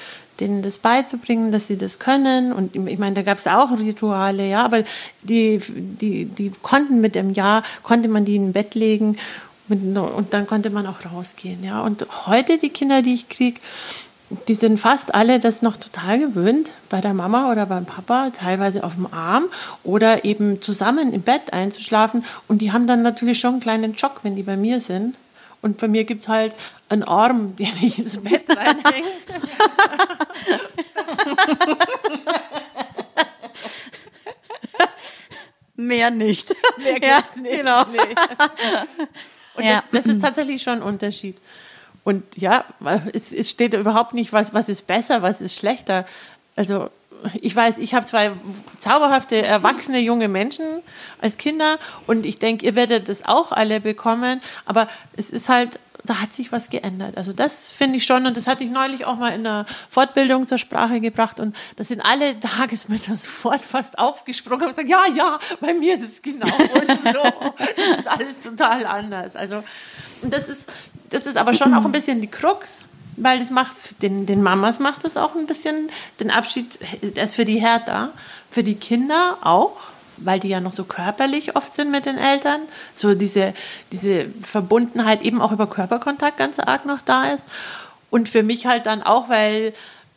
denen 0.41 0.63
das 0.63 0.79
beizubringen, 0.79 1.53
dass 1.53 1.67
sie 1.67 1.77
das 1.77 1.99
können. 1.99 2.53
Und 2.53 2.75
ich 2.75 2.99
meine, 2.99 3.15
da 3.15 3.23
gab 3.23 3.39
es 3.39 3.47
auch 3.47 3.71
Rituale, 3.79 4.49
ja, 4.49 4.65
aber 4.65 4.85
die, 5.23 5.61
die, 5.69 6.27
die 6.27 6.53
konnten 6.63 7.01
mit 7.01 7.15
dem 7.15 7.33
Jahr, 7.33 7.63
konnte 7.83 8.09
man 8.09 8.25
die 8.25 8.37
in 8.37 8.49
ein 8.49 8.53
Bett 8.53 8.75
legen 8.75 9.17
und 9.69 10.27
dann 10.31 10.47
konnte 10.47 10.71
man 10.71 10.87
auch 10.87 10.99
rausgehen, 11.11 11.65
ja. 11.65 11.81
Und 11.81 12.07
heute 12.27 12.59
die 12.59 12.69
Kinder, 12.69 13.01
die 13.01 13.15
ich 13.15 13.29
kriege, 13.29 13.61
die 14.49 14.55
sind 14.55 14.81
fast 14.81 15.15
alle 15.15 15.39
das 15.41 15.63
noch 15.63 15.77
total 15.77 16.19
gewöhnt, 16.19 16.71
bei 16.91 17.01
der 17.01 17.15
Mama 17.15 17.51
oder 17.51 17.67
beim 17.67 17.87
Papa, 17.87 18.31
teilweise 18.31 18.85
auf 18.85 18.95
dem 18.95 19.07
Arm 19.13 19.45
oder 19.83 20.25
eben 20.25 20.61
zusammen 20.61 21.13
im 21.13 21.23
Bett 21.23 21.53
einzuschlafen. 21.53 22.25
Und 22.49 22.59
die 22.59 22.73
haben 22.73 22.87
dann 22.87 23.03
natürlich 23.03 23.39
schon 23.39 23.53
einen 23.53 23.61
kleinen 23.61 23.99
Schock, 23.99 24.21
wenn 24.23 24.37
die 24.37 24.43
bei 24.43 24.57
mir 24.57 24.81
sind. 24.81 25.15
Und 25.63 25.79
bei 25.79 25.89
mir 25.89 26.05
gibt 26.05 26.23
es 26.23 26.29
halt 26.29 26.55
einen 26.89 27.05
Arm, 27.05 27.57
den 27.59 27.73
ich 27.81 27.99
ins 27.99 28.19
Bett 28.19 28.45
reinhänge. 28.49 29.09
Mehr 36.11 36.27
nicht. 36.27 36.55
Mehr 36.79 37.03
ja, 37.03 37.23
nicht. 37.41 37.57
Genau. 37.59 37.85
Nee. 37.85 37.99
Und 39.55 39.65
ja. 39.65 39.77
das, 39.77 40.05
das, 40.05 40.07
ist 40.07 40.23
tatsächlich 40.23 40.63
schon 40.63 40.75
ein 40.75 40.83
Unterschied. 40.83 41.37
Und 42.03 42.25
ja, 42.37 42.65
es, 43.13 43.33
es 43.33 43.51
steht 43.51 43.75
überhaupt 43.75 44.13
nicht, 44.13 44.33
was, 44.33 44.53
was 44.53 44.69
ist 44.69 44.87
besser, 44.87 45.23
was 45.23 45.41
ist 45.41 45.57
schlechter. 45.57 46.07
Also 46.57 46.91
ich 47.41 47.55
weiß, 47.55 47.79
ich 47.79 47.95
habe 47.95 48.05
zwei 48.05 48.33
zauberhafte, 48.79 49.43
erwachsene 49.43 49.99
junge 50.01 50.29
Menschen 50.29 50.67
als 51.21 51.39
Kinder 51.39 51.79
und 52.07 52.27
ich 52.27 52.39
denke, 52.39 52.67
ihr 52.67 52.75
werdet 52.75 53.09
das 53.09 53.25
auch 53.25 53.53
alle 53.53 53.81
bekommen, 53.81 54.43
aber 54.67 54.89
es 55.17 55.31
ist 55.31 55.49
halt, 55.49 55.79
da 56.05 56.21
hat 56.21 56.35
sich 56.35 56.53
was 56.53 56.71
geändert. 56.71 57.17
Also 57.17 57.33
das 57.33 57.73
finde 57.73 57.97
ich 57.97 58.05
schon 58.05 58.27
und 58.27 58.37
das 58.37 58.47
hatte 58.47 58.63
ich 58.65 58.71
neulich 58.71 59.07
auch 59.07 59.17
mal 59.17 59.31
in 59.31 59.45
der 59.45 59.67
Fortbildung 59.91 60.47
zur 60.47 60.59
Sprache 60.59 61.01
gebracht 61.01 61.41
und 61.41 61.57
da 61.77 61.85
sind 61.85 62.01
alle 62.01 62.39
Tagesmütter 62.39 63.17
sofort 63.17 63.65
fast 63.65 63.99
aufgesprungen 63.99 64.63
und 64.63 64.69
gesagt, 64.69 64.89
ja, 64.89 65.07
ja, 65.15 65.39
bei 65.61 65.75
mir 65.75 65.95
ist 65.95 66.03
es 66.03 66.23
genau 66.23 66.47
so. 66.49 67.23
Das 67.59 67.99
ist 67.99 68.09
alles 68.09 68.41
total 68.41 68.87
anders. 68.87 69.37
Also 69.37 69.65
und 70.23 70.33
das 70.33 70.49
ist, 70.49 70.71
das 71.11 71.27
ist 71.27 71.37
aber 71.37 71.55
schon 71.55 71.75
auch 71.75 71.85
ein 71.85 71.93
bisschen 71.93 72.21
die 72.21 72.29
Krux 72.29 72.85
weil 73.17 73.39
das 73.39 73.51
macht 73.51 74.03
den, 74.03 74.27
den 74.27 74.43
Mamas 74.43 74.81
macht 74.81 75.05
das 75.05 75.17
auch 75.17 75.35
ein 75.35 75.47
bisschen 75.47 75.89
den 76.21 76.31
Abschied, 76.31 76.79
der 77.01 77.25
ist 77.25 77.35
für 77.35 77.45
die 77.45 77.61
härter, 77.61 78.11
für 78.51 78.65
die 78.65 78.75
Kinder 78.75 79.39
auch, 79.43 79.77
weil 80.19 80.41
die 80.41 80.49
ja 80.49 80.61
noch 80.61 80.73
so 80.73 80.85
körperlich 80.85 81.57
oft 81.57 81.75
sind 81.75 81.91
mit 81.91 82.07
den 82.07 82.19
Eltern, 82.19 82.61
so 82.95 83.15
diese, 83.15 83.55
diese 83.93 84.27
Verbundenheit 84.43 85.23
eben 85.23 85.41
auch 85.41 85.53
über 85.53 85.67
Körperkontakt 85.67 86.37
ganz 86.37 86.59
arg 86.59 86.87
noch 86.87 87.03
da 87.03 87.33
ist. 87.33 87.47
Und 88.11 88.29
für 88.29 88.43
mich 88.43 88.67
halt 88.67 88.87
dann 88.87 89.03
auch, 89.03 89.29
weil 89.29 89.73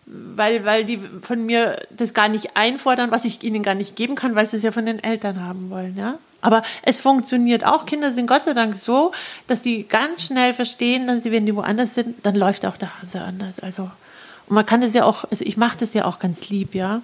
weil, 0.08 0.64
weil 0.64 0.86
die 0.86 0.98
von 0.98 1.46
mir 1.46 1.80
das 1.90 2.14
gar 2.14 2.30
nicht 2.30 2.56
einfordern, 2.56 3.12
was 3.12 3.26
ich 3.26 3.44
ihnen 3.44 3.62
gar 3.62 3.76
nicht 3.76 3.96
geben 3.96 4.16
kann, 4.16 4.36
weil 4.36 4.46
sie 4.46 4.56
es 4.58 4.64
ja 4.64 4.72
von 4.72 4.86
den 4.86 5.04
Eltern 5.04 5.44
haben 5.44 5.70
wollen, 5.70 5.98
ja. 5.98 6.18
Aber 6.40 6.64
es 6.84 7.00
funktioniert 7.00 7.66
auch. 7.66 7.86
Kinder 7.86 8.12
sind 8.12 8.28
Gott 8.28 8.46
sei 8.46 8.54
Dank 8.54 8.78
so, 8.78 9.12
dass 9.48 9.62
die 9.62 9.86
ganz 9.88 10.24
schnell 10.24 10.54
verstehen, 10.54 11.08
dass 11.08 11.24
sie, 11.24 11.32
wenn 11.32 11.46
die 11.46 11.56
woanders 11.56 11.96
sind, 11.96 12.26
dann 12.26 12.36
läuft 12.36 12.66
auch 12.66 12.78
der 12.78 13.02
Hase 13.02 13.22
anders. 13.22 13.60
Also, 13.60 13.90
und 14.48 14.56
man 14.56 14.66
kann 14.66 14.80
das 14.80 14.94
ja 14.94 15.04
auch, 15.04 15.26
also 15.30 15.44
ich 15.44 15.58
mache 15.58 15.78
das 15.80 15.94
ja 15.94 16.06
auch 16.06 16.20
ganz 16.20 16.50
lieb, 16.50 16.74
ja. 16.74 17.02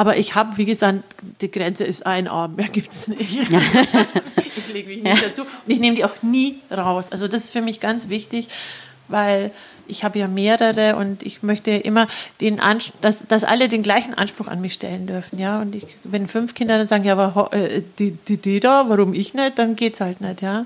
Aber 0.00 0.16
ich 0.16 0.34
habe, 0.34 0.56
wie 0.56 0.64
gesagt, 0.64 1.02
die 1.42 1.50
Grenze 1.50 1.84
ist 1.84 2.06
ein 2.06 2.26
Arm, 2.26 2.56
mehr 2.56 2.68
gibt 2.68 2.90
es 2.90 3.06
nicht. 3.06 3.38
ich 4.46 4.72
lege 4.72 4.88
mich 4.88 5.02
nicht 5.02 5.22
dazu. 5.22 5.42
Und 5.42 5.50
ich 5.66 5.78
nehme 5.78 5.94
die 5.94 6.06
auch 6.06 6.22
nie 6.22 6.58
raus. 6.74 7.12
Also 7.12 7.28
das 7.28 7.44
ist 7.44 7.50
für 7.50 7.60
mich 7.60 7.80
ganz 7.80 8.08
wichtig, 8.08 8.48
weil 9.08 9.50
ich 9.88 10.02
habe 10.02 10.18
ja 10.18 10.26
mehrere 10.26 10.96
und 10.96 11.22
ich 11.22 11.42
möchte 11.42 11.72
immer 11.72 12.08
den 12.40 12.60
Anspruch, 12.60 12.98
dass, 13.02 13.26
dass 13.28 13.44
alle 13.44 13.68
den 13.68 13.82
gleichen 13.82 14.14
Anspruch 14.14 14.48
an 14.48 14.62
mich 14.62 14.72
stellen 14.72 15.06
dürfen, 15.06 15.38
ja. 15.38 15.60
Und 15.60 15.74
ich, 15.74 15.84
wenn 16.02 16.28
fünf 16.28 16.54
Kinder 16.54 16.78
dann 16.78 16.88
sagen, 16.88 17.04
ja, 17.04 17.18
aber 17.18 17.52
äh, 17.52 17.82
die, 17.98 18.12
die, 18.12 18.38
die 18.38 18.58
da, 18.58 18.88
warum 18.88 19.12
ich 19.12 19.34
nicht, 19.34 19.58
dann 19.58 19.76
geht 19.76 19.92
es 19.92 20.00
halt 20.00 20.22
nicht, 20.22 20.40
ja. 20.40 20.64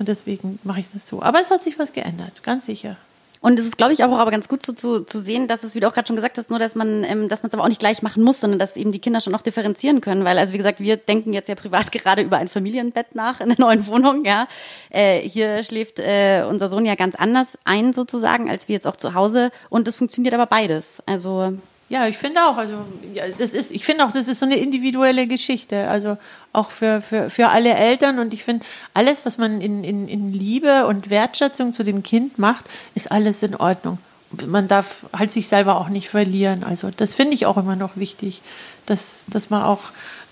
Und 0.00 0.08
deswegen 0.08 0.58
mache 0.64 0.80
ich 0.80 0.86
das 0.92 1.06
so. 1.06 1.22
Aber 1.22 1.40
es 1.40 1.52
hat 1.52 1.62
sich 1.62 1.78
was 1.78 1.92
geändert, 1.92 2.42
ganz 2.42 2.66
sicher. 2.66 2.96
Und 3.44 3.58
es 3.58 3.66
ist, 3.66 3.76
glaube 3.76 3.92
ich, 3.92 4.02
auch 4.02 4.18
aber 4.18 4.30
ganz 4.30 4.48
gut 4.48 4.64
so 4.64 4.72
zu, 4.72 5.00
zu 5.00 5.18
sehen, 5.18 5.48
dass 5.48 5.64
es, 5.64 5.74
wie 5.74 5.80
du 5.80 5.86
auch 5.86 5.92
gerade 5.92 6.06
schon 6.06 6.16
gesagt 6.16 6.38
hast, 6.38 6.48
nur, 6.48 6.58
dass 6.58 6.76
man, 6.76 7.04
ähm, 7.04 7.28
dass 7.28 7.42
man 7.42 7.48
es 7.48 7.52
aber 7.52 7.62
auch 7.62 7.68
nicht 7.68 7.78
gleich 7.78 8.00
machen 8.00 8.22
muss, 8.22 8.40
sondern 8.40 8.58
dass 8.58 8.74
eben 8.74 8.90
die 8.90 9.00
Kinder 9.00 9.20
schon 9.20 9.34
noch 9.34 9.42
differenzieren 9.42 10.00
können. 10.00 10.24
Weil, 10.24 10.38
also 10.38 10.54
wie 10.54 10.56
gesagt, 10.56 10.80
wir 10.80 10.96
denken 10.96 11.34
jetzt 11.34 11.50
ja 11.50 11.54
privat 11.54 11.92
gerade 11.92 12.22
über 12.22 12.38
ein 12.38 12.48
Familienbett 12.48 13.14
nach 13.14 13.42
in 13.42 13.50
der 13.50 13.60
neuen 13.60 13.86
Wohnung. 13.86 14.24
Ja, 14.24 14.48
äh, 14.88 15.20
hier 15.20 15.62
schläft 15.62 15.98
äh, 15.98 16.46
unser 16.48 16.70
Sohn 16.70 16.86
ja 16.86 16.94
ganz 16.94 17.16
anders 17.16 17.58
ein 17.64 17.92
sozusagen 17.92 18.48
als 18.48 18.66
wir 18.68 18.76
jetzt 18.76 18.86
auch 18.86 18.96
zu 18.96 19.12
Hause. 19.12 19.50
Und 19.68 19.86
es 19.88 19.96
funktioniert 19.96 20.32
aber 20.32 20.46
beides. 20.46 21.02
Also 21.04 21.52
ja, 21.88 22.06
ich 22.06 22.16
finde 22.16 22.44
auch. 22.44 22.56
Also 22.56 22.84
ja, 23.12 23.24
das 23.38 23.52
ist, 23.52 23.70
ich 23.70 23.84
finde 23.84 24.04
auch, 24.04 24.12
das 24.12 24.28
ist 24.28 24.40
so 24.40 24.46
eine 24.46 24.56
individuelle 24.56 25.26
Geschichte. 25.26 25.88
Also 25.88 26.16
auch 26.52 26.70
für, 26.70 27.00
für, 27.00 27.30
für 27.30 27.48
alle 27.48 27.74
Eltern. 27.74 28.18
Und 28.18 28.32
ich 28.32 28.44
finde, 28.44 28.64
alles, 28.94 29.26
was 29.26 29.38
man 29.38 29.60
in, 29.60 29.84
in, 29.84 30.08
in 30.08 30.32
Liebe 30.32 30.86
und 30.86 31.10
Wertschätzung 31.10 31.72
zu 31.72 31.82
dem 31.82 32.02
Kind 32.02 32.38
macht, 32.38 32.64
ist 32.94 33.12
alles 33.12 33.42
in 33.42 33.54
Ordnung. 33.54 33.98
Man 34.46 34.66
darf 34.66 35.06
halt 35.16 35.30
sich 35.30 35.46
selber 35.46 35.76
auch 35.76 35.88
nicht 35.88 36.08
verlieren. 36.08 36.64
Also 36.64 36.90
das 36.90 37.14
finde 37.14 37.34
ich 37.34 37.46
auch 37.46 37.56
immer 37.56 37.76
noch 37.76 37.96
wichtig, 37.96 38.42
dass, 38.86 39.24
dass 39.28 39.50
man 39.50 39.62
auch 39.62 39.82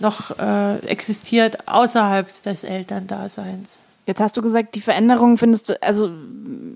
noch 0.00 0.38
äh, 0.38 0.78
existiert 0.86 1.68
außerhalb 1.68 2.42
des 2.42 2.64
Elterndaseins. 2.64 3.78
Jetzt 4.06 4.20
hast 4.20 4.36
du 4.36 4.42
gesagt, 4.42 4.74
die 4.74 4.80
Veränderung 4.80 5.38
findest 5.38 5.68
du, 5.68 5.82
also 5.82 6.10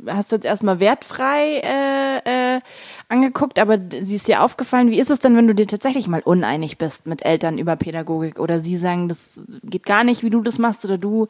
hast 0.07 0.31
du 0.31 0.37
jetzt 0.37 0.45
erstmal 0.45 0.79
wertfrei 0.79 1.61
äh, 1.64 2.57
äh, 2.57 2.61
angeguckt, 3.09 3.59
aber 3.59 3.79
sie 4.03 4.16
ist 4.16 4.29
dir 4.29 4.43
aufgefallen. 4.43 4.91
Wie 4.91 5.01
ist 5.01 5.11
es 5.11 5.18
denn, 5.18 5.37
wenn 5.37 5.49
du 5.49 5.55
dir 5.55 5.66
tatsächlich 5.66 6.07
mal 6.07 6.22
uneinig 6.22 6.79
bist 6.79 7.07
mit 7.07 7.24
Eltern 7.24 7.59
über 7.59 7.74
Pädagogik 7.77 8.39
oder 8.39 8.61
sie 8.61 8.77
sagen, 8.77 9.09
das 9.09 9.41
geht 9.64 9.85
gar 9.85 10.05
nicht, 10.05 10.22
wie 10.22 10.31
du 10.31 10.41
das 10.41 10.59
machst 10.59 10.85
oder 10.85 10.99
du 10.99 11.27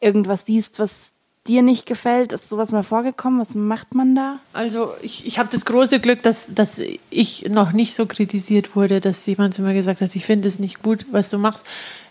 irgendwas 0.00 0.44
siehst, 0.44 0.78
was 0.78 1.12
dir 1.46 1.62
nicht 1.62 1.86
gefällt? 1.86 2.32
Ist 2.32 2.48
sowas 2.48 2.70
mal 2.70 2.82
vorgekommen? 2.82 3.40
Was 3.40 3.54
macht 3.54 3.94
man 3.94 4.14
da? 4.14 4.38
Also 4.52 4.92
ich, 5.02 5.26
ich 5.26 5.38
habe 5.38 5.48
das 5.50 5.64
große 5.64 5.98
Glück, 6.00 6.22
dass, 6.22 6.54
dass 6.54 6.80
ich 7.10 7.48
noch 7.48 7.72
nicht 7.72 7.94
so 7.94 8.06
kritisiert 8.06 8.76
wurde, 8.76 9.00
dass 9.00 9.26
jemand 9.26 9.54
zu 9.54 9.62
mir 9.62 9.74
gesagt 9.74 10.00
hat, 10.00 10.14
ich 10.14 10.24
finde 10.24 10.48
es 10.48 10.58
nicht 10.58 10.82
gut, 10.82 11.06
was 11.10 11.30
du 11.30 11.38
machst. 11.38 11.66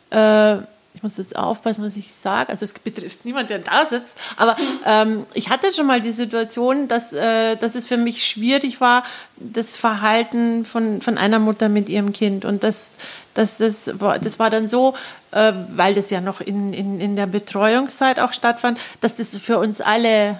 Äh, 0.09 0.57
ich 1.01 1.03
muss 1.03 1.17
jetzt 1.17 1.35
aufpassen, 1.35 1.83
was 1.83 1.97
ich 1.97 2.13
sage. 2.13 2.49
Also 2.49 2.63
es 2.63 2.73
betrifft 2.73 3.25
niemand, 3.25 3.49
der 3.49 3.57
da 3.57 3.87
sitzt. 3.89 4.15
Aber 4.37 4.55
ähm, 4.85 5.25
ich 5.33 5.49
hatte 5.49 5.73
schon 5.73 5.87
mal 5.87 5.99
die 5.99 6.11
Situation, 6.11 6.87
dass, 6.87 7.11
äh, 7.11 7.55
dass 7.55 7.73
es 7.73 7.87
für 7.87 7.97
mich 7.97 8.23
schwierig 8.23 8.81
war, 8.81 9.03
das 9.37 9.75
Verhalten 9.75 10.63
von, 10.63 11.01
von 11.01 11.17
einer 11.17 11.39
Mutter 11.39 11.69
mit 11.69 11.89
ihrem 11.89 12.13
Kind. 12.13 12.45
Und 12.45 12.63
das, 12.63 12.91
das, 13.33 13.57
das, 13.57 13.99
war, 13.99 14.19
das 14.19 14.37
war 14.37 14.51
dann 14.51 14.67
so, 14.67 14.93
äh, 15.31 15.53
weil 15.69 15.95
das 15.95 16.11
ja 16.11 16.21
noch 16.21 16.39
in, 16.39 16.71
in, 16.71 16.99
in 16.99 17.15
der 17.15 17.25
Betreuungszeit 17.25 18.19
auch 18.19 18.31
stattfand, 18.31 18.79
dass 18.99 19.15
das 19.15 19.35
für 19.35 19.57
uns 19.57 19.81
alle, 19.81 20.39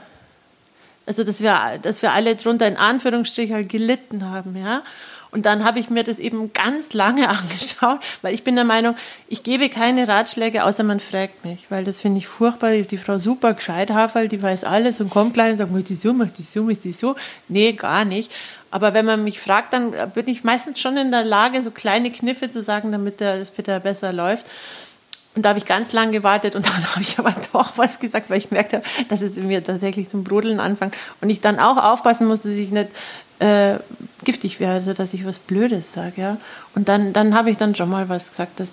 also 1.08 1.24
dass 1.24 1.42
wir, 1.42 1.80
dass 1.82 2.04
wir 2.04 2.14
alle 2.14 2.36
drunter 2.36 2.68
in 2.68 2.78
Anführungsstrichen 2.78 3.56
halt 3.56 3.70
gelitten 3.70 4.30
haben, 4.30 4.56
ja. 4.56 4.84
Und 5.32 5.46
dann 5.46 5.64
habe 5.64 5.80
ich 5.80 5.90
mir 5.90 6.04
das 6.04 6.20
eben 6.20 6.52
ganz 6.54 6.94
lange 6.94 7.30
angeschaut, 7.30 8.00
weil 8.22 8.34
ich 8.34 8.44
bin 8.44 8.56
der 8.56 8.66
Meinung, 8.66 8.96
ich 9.28 9.44
gebe 9.44 9.70
keine 9.70 10.08
Ratschläge, 10.08 10.66
außer 10.66 10.84
man 10.84 11.00
fragt 11.00 11.46
mich, 11.46 11.66
weil 11.70 11.84
das 11.84 12.02
finde 12.02 12.20
ich 12.20 12.28
furchtbar. 12.28 12.72
Die, 12.74 12.98
Frau 12.98 13.18
super 13.18 13.54
gescheit 13.54 13.92
Haferl, 13.92 14.28
die 14.28 14.42
weiß 14.42 14.64
alles 14.64 15.00
und 15.00 15.10
kommt 15.10 15.34
gleich 15.34 15.52
und 15.52 15.58
sagt, 15.58 15.72
mach 15.72 15.82
die 15.82 15.96
so, 15.96 16.14
mach 16.14 16.28
die 16.28 16.44
so, 16.44 16.64
mach 16.64 16.76
die 16.76 16.92
so. 16.92 17.16
Nee, 17.48 17.74
gar 17.74 18.06
nicht. 18.06 18.32
Aber 18.70 18.94
wenn 18.94 19.06
man 19.06 19.24
mich 19.24 19.40
fragt, 19.40 19.74
dann 19.74 19.94
bin 20.14 20.28
ich 20.28 20.44
meistens 20.44 20.80
schon 20.80 20.96
in 20.98 21.12
der 21.12 21.24
Lage, 21.24 21.62
so 21.62 21.72
kleine 21.72 22.12
Kniffe 22.12 22.50
zu 22.50 22.62
sagen, 22.62 22.92
damit 22.92 23.20
das 23.20 23.52
bitte 23.52 23.80
besser 23.80 24.14
läuft. 24.14 24.46
Und 25.34 25.46
da 25.46 25.50
habe 25.50 25.60
ich 25.60 25.66
ganz 25.66 25.94
lange 25.94 26.12
gewartet 26.12 26.56
und 26.56 26.66
dann 26.68 26.86
habe 26.92 27.02
ich 27.02 27.20
aber 27.20 27.34
doch 27.54 27.78
was 27.78 28.00
gesagt, 28.00 28.30
weil 28.30 28.38
ich 28.38 28.50
gemerkt 28.50 28.74
habe, 28.74 28.84
dass 29.08 29.22
es 29.22 29.38
in 29.38 29.48
mir 29.48 29.64
tatsächlich 29.64 30.10
zum 30.10 30.24
Brodeln 30.24 30.60
anfängt. 30.60 30.96
Und 31.22 31.30
ich 31.30 31.42
dann 31.42 31.60
auch 31.60 31.78
aufpassen 31.78 32.28
musste, 32.28 32.50
dass 32.50 32.58
ich 32.58 32.72
nicht 32.72 32.90
äh, 33.42 33.80
giftig 34.24 34.60
werde, 34.60 34.94
dass 34.94 35.14
ich 35.14 35.26
was 35.26 35.40
Blödes 35.40 35.94
sage. 35.94 36.22
Ja? 36.22 36.38
Und 36.76 36.88
dann, 36.90 37.14
dann 37.14 37.34
habe 37.36 37.50
ich 37.50 37.58
dann 37.58 37.76
schon 37.76 37.90
mal 37.90 38.08
was 38.10 38.30
gesagt, 38.30 38.60
das 38.60 38.70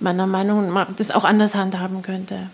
meiner 0.00 0.26
Meinung 0.26 0.72
nach 0.72 0.88
das 0.96 1.10
auch 1.12 1.24
anders 1.24 1.54
handhaben 1.54 2.02
könnte. 2.02 2.50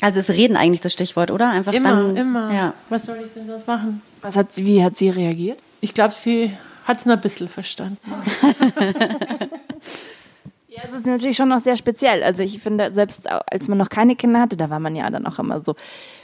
Also 0.00 0.20
ist 0.20 0.30
Reden 0.30 0.56
eigentlich 0.56 0.80
das 0.80 0.92
Stichwort, 0.92 1.30
oder? 1.30 1.50
Einfach 1.50 1.72
immer, 1.72 1.90
dann, 1.90 2.16
immer. 2.16 2.52
Ja. 2.52 2.74
Was 2.88 3.06
soll 3.06 3.18
ich 3.24 3.32
denn 3.34 3.46
sonst 3.46 3.66
machen? 3.66 4.00
Was 4.22 4.36
hat 4.36 4.48
wie 4.56 4.82
hat 4.82 4.96
sie 4.96 5.10
reagiert? 5.10 5.58
Ich 5.80 5.92
glaube, 5.92 6.14
sie 6.14 6.52
hat 6.84 6.98
es 6.98 7.06
nur 7.06 7.16
ein 7.16 7.20
bisschen 7.20 7.48
verstanden. 7.48 7.98
Ja, 10.78 10.84
es 10.84 10.92
ist 10.92 11.06
natürlich 11.06 11.36
schon 11.36 11.48
noch 11.48 11.58
sehr 11.58 11.76
speziell. 11.76 12.22
Also 12.22 12.42
ich 12.44 12.60
finde, 12.60 12.92
selbst 12.94 13.28
als 13.28 13.66
man 13.66 13.78
noch 13.78 13.88
keine 13.88 14.14
Kinder 14.14 14.40
hatte, 14.40 14.56
da 14.56 14.70
war 14.70 14.78
man 14.78 14.94
ja 14.94 15.10
dann 15.10 15.26
auch 15.26 15.40
immer 15.40 15.60
so, 15.60 15.74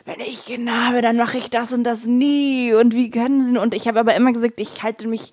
wenn 0.04 0.20
ich 0.20 0.44
Kinder 0.44 0.86
habe, 0.86 1.02
dann 1.02 1.16
mache 1.16 1.38
ich 1.38 1.50
das 1.50 1.72
und 1.72 1.84
das 1.84 2.06
nie. 2.06 2.74
Und 2.74 2.94
wie 2.94 3.10
können 3.10 3.44
sie? 3.44 3.58
Und 3.58 3.74
ich 3.74 3.88
habe 3.88 4.00
aber 4.00 4.14
immer 4.14 4.32
gesagt, 4.32 4.60
ich 4.60 4.82
halte 4.82 5.08
mich 5.08 5.32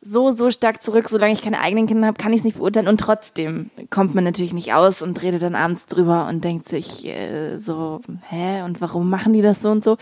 so, 0.00 0.30
so 0.30 0.50
stark 0.50 0.82
zurück, 0.82 1.08
solange 1.08 1.32
ich 1.32 1.42
keine 1.42 1.60
eigenen 1.60 1.86
Kinder 1.86 2.06
habe, 2.06 2.22
kann 2.22 2.32
ich 2.32 2.40
es 2.40 2.44
nicht 2.44 2.58
beurteilen. 2.58 2.86
Und 2.86 3.00
trotzdem 3.00 3.70
kommt 3.90 4.14
man 4.14 4.24
natürlich 4.24 4.52
nicht 4.52 4.74
aus 4.74 5.02
und 5.02 5.20
redet 5.22 5.42
dann 5.42 5.56
abends 5.56 5.86
drüber 5.86 6.28
und 6.28 6.44
denkt 6.44 6.68
sich 6.68 7.04
äh, 7.06 7.58
so, 7.58 8.00
hä, 8.28 8.62
und 8.62 8.80
warum 8.80 9.10
machen 9.10 9.32
die 9.32 9.42
das 9.42 9.62
so 9.62 9.70
und 9.70 9.82
so? 9.82 9.96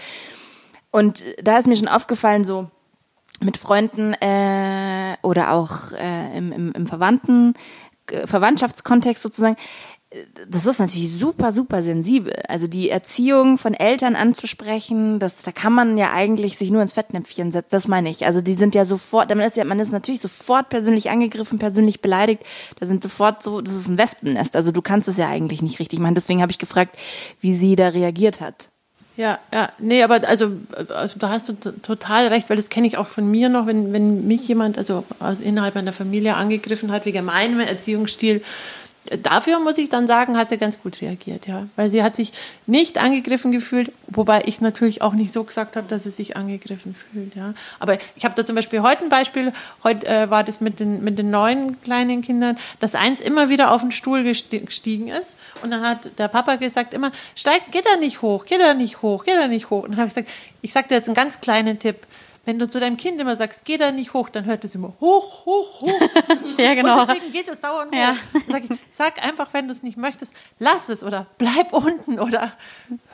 Und 0.90 1.24
da 1.42 1.56
ist 1.56 1.66
mir 1.66 1.76
schon 1.76 1.88
aufgefallen, 1.88 2.44
so 2.44 2.68
mit 3.40 3.56
Freunden 3.56 4.12
äh, 4.20 5.16
oder 5.22 5.52
auch 5.52 5.92
äh, 5.92 6.36
im, 6.36 6.52
im, 6.52 6.72
im 6.72 6.86
Verwandten 6.86 7.54
Verwandtschaftskontext 8.06 9.22
sozusagen, 9.22 9.56
das 10.48 10.66
ist 10.66 10.78
natürlich 10.78 11.12
super, 11.12 11.50
super 11.50 11.82
sensibel. 11.82 12.32
Also 12.48 12.66
die 12.66 12.88
Erziehung 12.88 13.58
von 13.58 13.74
Eltern 13.74 14.14
anzusprechen, 14.14 15.18
das, 15.18 15.38
da 15.38 15.50
kann 15.50 15.72
man 15.72 15.98
ja 15.98 16.12
eigentlich 16.12 16.56
sich 16.56 16.70
nur 16.70 16.82
ins 16.82 16.92
Fettnäpfchen 16.92 17.50
setzen. 17.50 17.70
Das 17.70 17.88
meine 17.88 18.10
ich. 18.10 18.24
Also 18.24 18.40
die 18.40 18.54
sind 18.54 18.74
ja 18.74 18.84
sofort, 18.84 19.30
man 19.30 19.40
ist 19.40 19.56
ja, 19.56 19.64
man 19.64 19.80
ist 19.80 19.92
natürlich 19.92 20.20
sofort 20.20 20.68
persönlich 20.68 21.10
angegriffen, 21.10 21.58
persönlich 21.58 22.00
beleidigt. 22.00 22.42
Da 22.78 22.86
sind 22.86 23.02
sofort 23.02 23.42
so, 23.42 23.60
das 23.60 23.74
ist 23.74 23.88
ein 23.88 23.98
Wespennest. 23.98 24.54
Also 24.54 24.70
du 24.70 24.82
kannst 24.82 25.08
es 25.08 25.16
ja 25.16 25.28
eigentlich 25.28 25.62
nicht 25.62 25.80
richtig 25.80 25.98
machen. 25.98 26.14
Deswegen 26.14 26.42
habe 26.42 26.52
ich 26.52 26.58
gefragt, 26.58 26.96
wie 27.40 27.54
sie 27.56 27.74
da 27.74 27.88
reagiert 27.88 28.40
hat. 28.40 28.68
Ja, 29.16 29.38
ja, 29.52 29.70
nee, 29.78 30.02
aber 30.02 30.26
also, 30.28 30.50
also 30.92 31.18
da 31.20 31.28
hast 31.28 31.48
du 31.48 31.52
total 31.52 32.26
recht, 32.28 32.50
weil 32.50 32.56
das 32.56 32.68
kenne 32.68 32.88
ich 32.88 32.96
auch 32.96 33.06
von 33.06 33.30
mir 33.30 33.48
noch, 33.48 33.66
wenn, 33.66 33.92
wenn 33.92 34.26
mich 34.26 34.48
jemand, 34.48 34.76
also 34.76 35.04
innerhalb 35.40 35.76
meiner 35.76 35.92
Familie 35.92 36.34
angegriffen 36.34 36.90
hat 36.90 37.06
wegen 37.06 37.24
meinem 37.24 37.60
Erziehungsstil, 37.60 38.42
Dafür 39.22 39.60
muss 39.60 39.78
ich 39.78 39.88
dann 39.88 40.06
sagen, 40.06 40.36
hat 40.36 40.48
sie 40.48 40.58
ganz 40.58 40.80
gut 40.80 41.00
reagiert, 41.00 41.46
ja. 41.46 41.66
Weil 41.76 41.90
sie 41.90 42.02
hat 42.02 42.16
sich 42.16 42.32
nicht 42.66 42.98
angegriffen 42.98 43.52
gefühlt, 43.52 43.92
wobei 44.08 44.42
ich 44.46 44.60
natürlich 44.60 45.02
auch 45.02 45.12
nicht 45.12 45.32
so 45.32 45.44
gesagt 45.44 45.76
habe, 45.76 45.86
dass 45.88 46.04
sie 46.04 46.10
sich 46.10 46.36
angegriffen 46.36 46.94
fühlt, 46.94 47.34
ja. 47.34 47.54
Aber 47.78 47.98
ich 48.16 48.24
habe 48.24 48.34
da 48.34 48.44
zum 48.44 48.56
Beispiel 48.56 48.82
heute 48.82 49.04
ein 49.04 49.08
Beispiel, 49.08 49.52
heute 49.82 50.06
äh, 50.06 50.30
war 50.30 50.44
das 50.44 50.60
mit 50.60 50.80
den, 50.80 51.04
mit 51.04 51.18
den 51.18 51.30
neuen 51.30 51.80
kleinen 51.82 52.22
Kindern, 52.22 52.58
dass 52.80 52.94
eins 52.94 53.20
immer 53.20 53.48
wieder 53.48 53.72
auf 53.72 53.82
den 53.82 53.92
Stuhl 53.92 54.22
gestiegen 54.22 55.08
ist 55.08 55.38
und 55.62 55.70
dann 55.70 55.82
hat 55.82 56.18
der 56.18 56.28
Papa 56.28 56.56
gesagt 56.56 56.94
immer, 56.94 57.12
steig, 57.34 57.62
geh 57.70 57.82
da 57.82 57.96
nicht 57.98 58.22
hoch, 58.22 58.44
geh 58.46 58.58
da 58.58 58.74
nicht 58.74 59.02
hoch, 59.02 59.24
geh 59.24 59.34
da 59.34 59.46
nicht 59.46 59.70
hoch. 59.70 59.84
Und 59.84 59.92
dann 59.92 59.98
habe 59.98 60.08
ich 60.08 60.14
gesagt, 60.14 60.30
ich 60.62 60.72
sage 60.72 60.88
dir 60.88 60.94
jetzt 60.94 61.08
einen 61.08 61.14
ganz 61.14 61.40
kleinen 61.40 61.78
Tipp, 61.78 62.06
wenn 62.44 62.58
du 62.58 62.68
zu 62.68 62.80
deinem 62.80 62.96
Kind 62.96 63.20
immer 63.20 63.36
sagst, 63.36 63.64
geh 63.64 63.76
da 63.76 63.90
nicht 63.90 64.12
hoch, 64.12 64.28
dann 64.28 64.44
hört 64.44 64.64
es 64.64 64.74
immer 64.74 64.92
hoch, 65.00 65.46
hoch, 65.46 65.80
hoch. 65.80 66.00
ja, 66.58 66.74
genau. 66.74 67.00
Und 67.00 67.08
deswegen 67.08 67.32
geht 67.32 67.48
es 67.48 67.60
dauernd 67.60 67.94
hoch. 67.94 67.98
Ja. 67.98 68.16
Sag, 68.48 68.64
ich, 68.64 68.78
sag 68.90 69.22
einfach, 69.24 69.48
wenn 69.52 69.66
du 69.66 69.72
es 69.72 69.82
nicht 69.82 69.96
möchtest, 69.96 70.34
lass 70.58 70.88
es 70.88 71.02
oder 71.02 71.26
bleib 71.38 71.72
unten 71.72 72.18
oder 72.18 72.52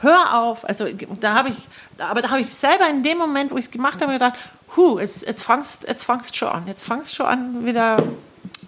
hör 0.00 0.40
auf. 0.40 0.64
Also 0.64 0.86
da 1.20 1.34
habe 1.34 1.50
ich, 1.50 1.56
aber 1.98 2.22
da 2.22 2.30
habe 2.30 2.40
ich 2.40 2.52
selber 2.52 2.88
in 2.88 3.02
dem 3.02 3.18
Moment, 3.18 3.52
wo 3.52 3.56
ich 3.56 3.66
es 3.66 3.70
gemacht 3.70 4.00
habe, 4.02 4.12
gedacht, 4.12 4.38
hu, 4.76 4.98
jetzt, 4.98 5.26
jetzt 5.26 5.42
fangst, 5.42 5.86
jetzt 5.86 6.04
fangst 6.04 6.36
schon 6.36 6.48
an, 6.48 6.66
jetzt 6.66 6.84
fangst 6.84 7.14
schon 7.14 7.26
an, 7.26 7.66
wieder 7.66 8.02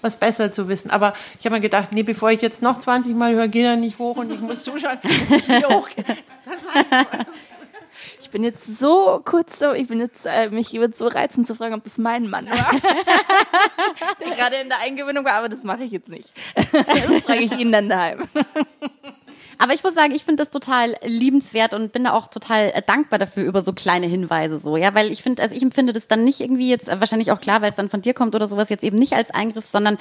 was 0.01 0.17
besser 0.17 0.53
zu 0.53 0.69
wissen. 0.69 0.91
Aber 0.91 1.15
ich 1.39 1.47
habe 1.47 1.57
mir 1.57 1.61
gedacht, 1.61 1.93
nee, 1.93 2.03
bevor 2.03 2.31
ich 2.31 2.43
jetzt 2.43 2.63
noch 2.63 2.79
20 2.79 3.15
Mal 3.15 3.35
höre, 3.35 3.49
geh 3.49 3.63
da 3.63 3.77
nicht 3.77 3.99
hoch 3.99 4.17
und 4.17 4.31
ich 4.31 4.41
muss 4.41 4.65
zuschauen, 4.65 4.99
dass 5.03 5.31
es 5.31 5.49
wieder 5.49 5.69
hochgeht. 5.77 6.07
Dann 6.45 6.59
sag 6.63 6.85
ich 6.85 7.19
was 7.19 7.62
bin 8.33 8.43
jetzt 8.43 8.78
so 8.78 9.20
kurz 9.24 9.59
so, 9.61 9.72
ich 9.72 9.87
bin 9.89 10.01
jetzt, 10.01 10.26
äh, 10.26 10.49
mich 10.51 10.72
wird 10.72 10.97
so 10.97 11.07
reizen 11.07 11.47
zu 11.47 11.55
fragen, 11.55 11.74
ob 11.74 11.85
das 11.85 11.99
mein 11.99 12.28
Mann 12.28 12.47
war. 12.51 12.72
Der 14.20 14.35
gerade 14.35 14.57
in 14.57 14.68
der 14.68 14.80
Eingewöhnung 14.80 15.24
war, 15.24 15.35
aber 15.35 15.49
das 15.49 15.62
mache 15.62 15.85
ich 15.85 15.93
jetzt 15.93 16.09
nicht. 16.09 16.33
das 16.55 17.22
frage 17.22 17.43
ich 17.43 17.57
ihn 17.57 17.70
dann 17.70 17.89
daheim. 17.89 18.26
Aber 19.59 19.74
ich 19.74 19.85
muss 19.85 19.95
sagen, 19.95 20.12
ich 20.12 20.24
finde 20.24 20.43
das 20.43 20.51
total 20.51 20.97
liebenswert 21.05 21.72
und 21.72 21.93
bin 21.93 22.03
da 22.03 22.14
auch 22.14 22.26
total 22.26 22.72
äh, 22.74 22.83
dankbar 22.85 23.20
dafür 23.20 23.45
über 23.45 23.62
so 23.62 23.72
kleine 23.72 24.07
Hinweise 24.07 24.59
so, 24.59 24.76
ja, 24.76 24.93
weil 24.95 25.12
ich 25.12 25.22
finde, 25.22 25.41
also 25.41 25.55
ich 25.55 25.62
empfinde 25.62 25.93
das 25.93 26.09
dann 26.09 26.24
nicht 26.24 26.41
irgendwie 26.41 26.68
jetzt 26.68 26.89
äh, 26.89 26.99
wahrscheinlich 26.99 27.30
auch 27.30 27.41
klar, 27.41 27.62
weil 27.62 27.70
es 27.70 27.76
dann 27.76 27.89
von 27.89 28.03
dir 28.03 28.12
kommt 28.12 28.35
oder 28.35 28.49
sowas 28.49 28.70
jetzt 28.70 28.83
eben 28.83 28.97
nicht 28.97 29.12
als 29.12 29.30
Eingriff, 29.30 29.66
sondern 29.66 29.99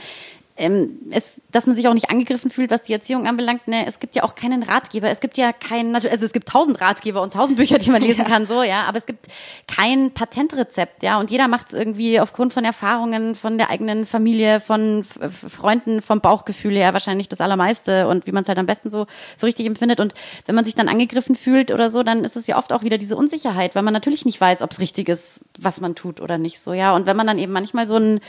ähm, 0.61 0.99
es, 1.09 1.41
dass 1.51 1.65
man 1.65 1.75
sich 1.75 1.87
auch 1.87 1.93
nicht 1.93 2.09
angegriffen 2.09 2.51
fühlt, 2.51 2.69
was 2.69 2.83
die 2.83 2.93
Erziehung 2.93 3.27
anbelangt. 3.27 3.67
Ne, 3.67 3.85
es 3.87 3.99
gibt 3.99 4.15
ja 4.15 4.23
auch 4.23 4.35
keinen 4.35 4.61
Ratgeber. 4.63 5.09
Es 5.09 5.19
gibt 5.19 5.37
ja 5.37 5.51
keinen, 5.51 5.95
also 5.95 6.07
es 6.07 6.31
gibt 6.33 6.47
tausend 6.47 6.79
Ratgeber 6.79 7.21
und 7.21 7.33
tausend 7.33 7.57
Bücher, 7.57 7.79
die 7.79 7.89
man 7.89 8.01
lesen 8.01 8.25
kann, 8.25 8.45
so, 8.45 8.61
ja. 8.61 8.83
Aber 8.87 8.97
es 8.97 9.07
gibt 9.07 9.27
kein 9.67 10.11
Patentrezept, 10.11 11.01
ja. 11.03 11.19
Und 11.19 11.31
jeder 11.31 11.47
macht 11.47 11.67
es 11.67 11.73
irgendwie 11.73 12.19
aufgrund 12.19 12.53
von 12.53 12.63
Erfahrungen, 12.63 13.35
von 13.35 13.57
der 13.57 13.69
eigenen 13.71 14.05
Familie, 14.05 14.59
von 14.59 15.03
Freunden, 15.03 16.01
vom 16.01 16.21
Bauchgefühl 16.21 16.75
her 16.75 16.93
wahrscheinlich 16.93 17.27
das 17.27 17.41
Allermeiste 17.41 18.07
und 18.07 18.27
wie 18.27 18.31
man 18.31 18.43
es 18.43 18.47
halt 18.47 18.59
am 18.59 18.67
besten 18.67 18.91
so 18.91 19.07
für 19.37 19.47
richtig 19.47 19.65
empfindet. 19.65 19.99
Und 19.99 20.13
wenn 20.45 20.55
man 20.55 20.65
sich 20.65 20.75
dann 20.75 20.87
angegriffen 20.87 21.35
fühlt 21.35 21.71
oder 21.71 21.89
so, 21.89 22.03
dann 22.03 22.23
ist 22.23 22.37
es 22.37 22.45
ja 22.45 22.57
oft 22.57 22.71
auch 22.71 22.83
wieder 22.83 22.99
diese 22.99 23.15
Unsicherheit, 23.15 23.73
weil 23.73 23.83
man 23.83 23.93
natürlich 23.93 24.25
nicht 24.25 24.39
weiß, 24.39 24.61
ob 24.61 24.71
es 24.71 24.79
richtig 24.79 25.09
ist, 25.09 25.43
was 25.59 25.81
man 25.81 25.95
tut 25.95 26.21
oder 26.21 26.37
nicht, 26.37 26.59
so, 26.59 26.73
ja. 26.73 26.95
Und 26.95 27.07
wenn 27.07 27.17
man 27.17 27.25
dann 27.25 27.39
eben 27.39 27.51
manchmal 27.51 27.87
so 27.87 27.95
ein 27.95 28.19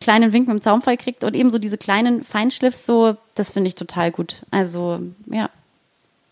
kleinen 0.00 0.32
Wink 0.32 0.48
mit 0.48 0.56
dem 0.56 0.62
Zaunfall 0.62 0.96
kriegt 0.96 1.24
und 1.24 1.34
eben 1.34 1.50
so 1.50 1.58
diese 1.58 1.78
kleinen 1.78 2.24
Feinschliffs, 2.24 2.86
so, 2.86 3.16
das 3.34 3.52
finde 3.52 3.68
ich 3.68 3.74
total 3.74 4.10
gut. 4.10 4.42
Also, 4.50 5.00
ja. 5.30 5.50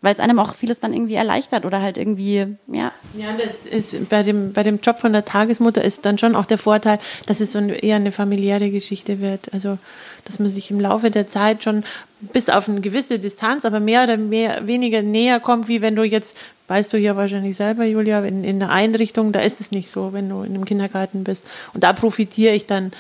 Weil 0.01 0.13
es 0.13 0.21
einem 0.21 0.39
auch 0.39 0.55
vieles 0.55 0.81
dann 0.81 0.93
irgendwie 0.93 1.15
erleichtert 1.15 1.65
oder 1.65 1.81
halt 1.81 1.97
irgendwie, 1.97 2.47
ja. 2.67 2.93
Ja, 3.17 3.29
das 3.39 3.65
ist 3.65 4.09
bei 4.11 4.23
dem, 4.23 4.53
bei 4.53 4.63
dem 4.63 4.81
Job 4.81 4.99
von 4.99 5.15
der 5.15 5.25
Tagesmutter 5.25 5.83
ist 5.83 6.05
dann 6.05 6.19
schon 6.19 6.37
auch 6.37 6.45
der 6.45 6.59
Vorteil, 6.59 6.99
dass 7.27 7.41
es 7.41 7.53
so 7.53 7.59
ein, 7.59 7.71
eher 7.71 7.97
eine 7.97 8.13
familiäre 8.13 8.71
Geschichte 8.71 9.21
wird. 9.21 9.55
Also, 9.55 9.79
dass 10.27 10.39
man 10.39 10.51
sich 10.51 10.71
im 10.71 10.79
Laufe 10.79 11.11
der 11.11 11.29
Zeit 11.29 11.65
schon 11.65 11.85
bis 12.21 12.51
auf 12.51 12.69
eine 12.69 12.83
gewisse 12.83 13.19
Distanz, 13.19 13.65
aber 13.65 13.81
mehr 13.81 14.05
oder 14.05 14.19
mehr, 14.19 14.67
weniger 14.67 15.01
näher 15.01 15.41
kommt, 15.41 15.69
wie 15.69 15.81
wenn 15.81 15.97
du 15.97 16.03
jetzt 16.03 16.37
weißt 16.69 16.93
du 16.93 16.99
ja 16.99 17.17
wahrscheinlich 17.17 17.57
selber, 17.57 17.85
Julia, 17.85 18.25
in, 18.25 18.45
in 18.45 18.63
einer 18.63 18.73
Einrichtung, 18.73 19.33
da 19.33 19.41
ist 19.41 19.61
es 19.61 19.71
nicht 19.71 19.91
so, 19.91 20.13
wenn 20.13 20.29
du 20.29 20.43
in 20.43 20.55
einem 20.55 20.65
Kindergarten 20.65 21.25
bist. 21.25 21.45
Und 21.75 21.85
da 21.85 21.93
profitiere 21.93 22.55
ich 22.55 22.67
dann 22.67 22.93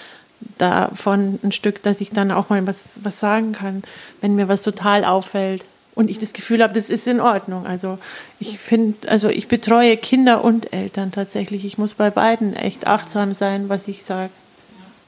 davon 0.59 1.39
ein 1.43 1.53
Stück, 1.53 1.83
dass 1.83 2.01
ich 2.01 2.11
dann 2.11 2.31
auch 2.31 2.51
mal 2.51 2.67
was, 2.67 3.01
was 3.03 3.21
sagen 3.21 3.53
kann, 3.53 3.83
wenn 4.21 4.37
mir 4.37 4.49
was 4.49 4.63
total 4.63 5.05
auffällt 5.05 5.65
und 5.95 6.11
ich 6.11 6.19
das 6.19 6.33
Gefühl 6.33 6.63
habe, 6.63 6.75
das 6.75 6.91
ist 6.91 7.07
in 7.07 7.21
Ordnung. 7.21 7.67
Also 7.67 7.99
ich 8.41 8.59
finde, 8.59 9.09
also 9.09 9.29
ich 9.29 9.49
betreue 9.49 9.97
Kinder 9.97 10.45
und 10.45 10.73
Eltern 10.73 11.13
tatsächlich. 11.13 11.65
Ich 11.65 11.79
muss 11.79 11.95
bei 11.95 12.11
beiden 12.11 12.55
echt 12.55 12.87
achtsam 12.87 13.35
sein, 13.35 13.69
was 13.69 13.89
ich 13.89 14.05
sage. 14.05 14.31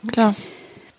Klar. 0.06 0.34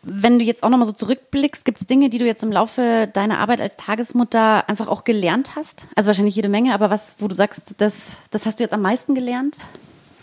Wenn 0.04 0.40
du 0.40 0.46
jetzt 0.46 0.64
auch 0.64 0.70
nochmal 0.70 0.88
so 0.88 0.94
zurückblickst, 0.94 1.66
gibt 1.66 1.82
es 1.82 1.88
Dinge, 1.88 2.10
die 2.10 2.18
du 2.18 2.26
jetzt 2.26 2.44
im 2.44 2.52
Laufe 2.52 3.10
deiner 3.12 3.40
Arbeit 3.40 3.60
als 3.60 3.76
Tagesmutter 3.76 4.70
einfach 4.70 4.88
auch 4.88 5.04
gelernt 5.04 5.56
hast? 5.56 5.88
Also 5.96 6.08
wahrscheinlich 6.08 6.36
jede 6.36 6.50
Menge, 6.50 6.74
aber 6.74 6.90
was, 6.90 7.16
wo 7.20 7.28
du 7.28 7.36
sagst, 7.36 7.76
das, 7.80 8.18
das 8.32 8.46
hast 8.46 8.60
du 8.60 8.64
jetzt 8.64 8.74
am 8.74 8.82
meisten 8.82 9.16
gelernt? 9.16 9.58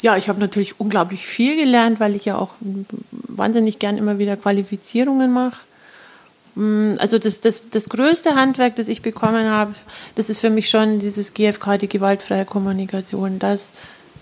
Ja, 0.04 0.18
ich 0.18 0.28
habe 0.28 0.38
natürlich 0.38 0.78
unglaublich 0.78 1.24
viel 1.24 1.56
gelernt, 1.56 1.98
weil 1.98 2.14
ich 2.14 2.26
ja 2.26 2.36
auch 2.36 2.50
wahnsinnig 3.10 3.78
gern 3.78 3.96
immer 3.96 4.18
wieder 4.18 4.36
Qualifizierungen 4.36 5.32
mache. 5.32 5.56
Mm, 6.56 6.96
also 6.98 7.18
das, 7.18 7.40
das, 7.40 7.70
das 7.70 7.88
größte 7.88 8.34
Handwerk, 8.34 8.76
das 8.76 8.88
ich 8.88 9.00
bekommen 9.00 9.48
habe, 9.48 9.74
das 10.14 10.28
ist 10.28 10.40
für 10.40 10.50
mich 10.50 10.68
schon 10.68 10.98
dieses 10.98 11.32
GFK, 11.32 11.78
die 11.78 11.88
gewaltfreie 11.88 12.44
Kommunikation. 12.44 13.38
Das 13.38 13.70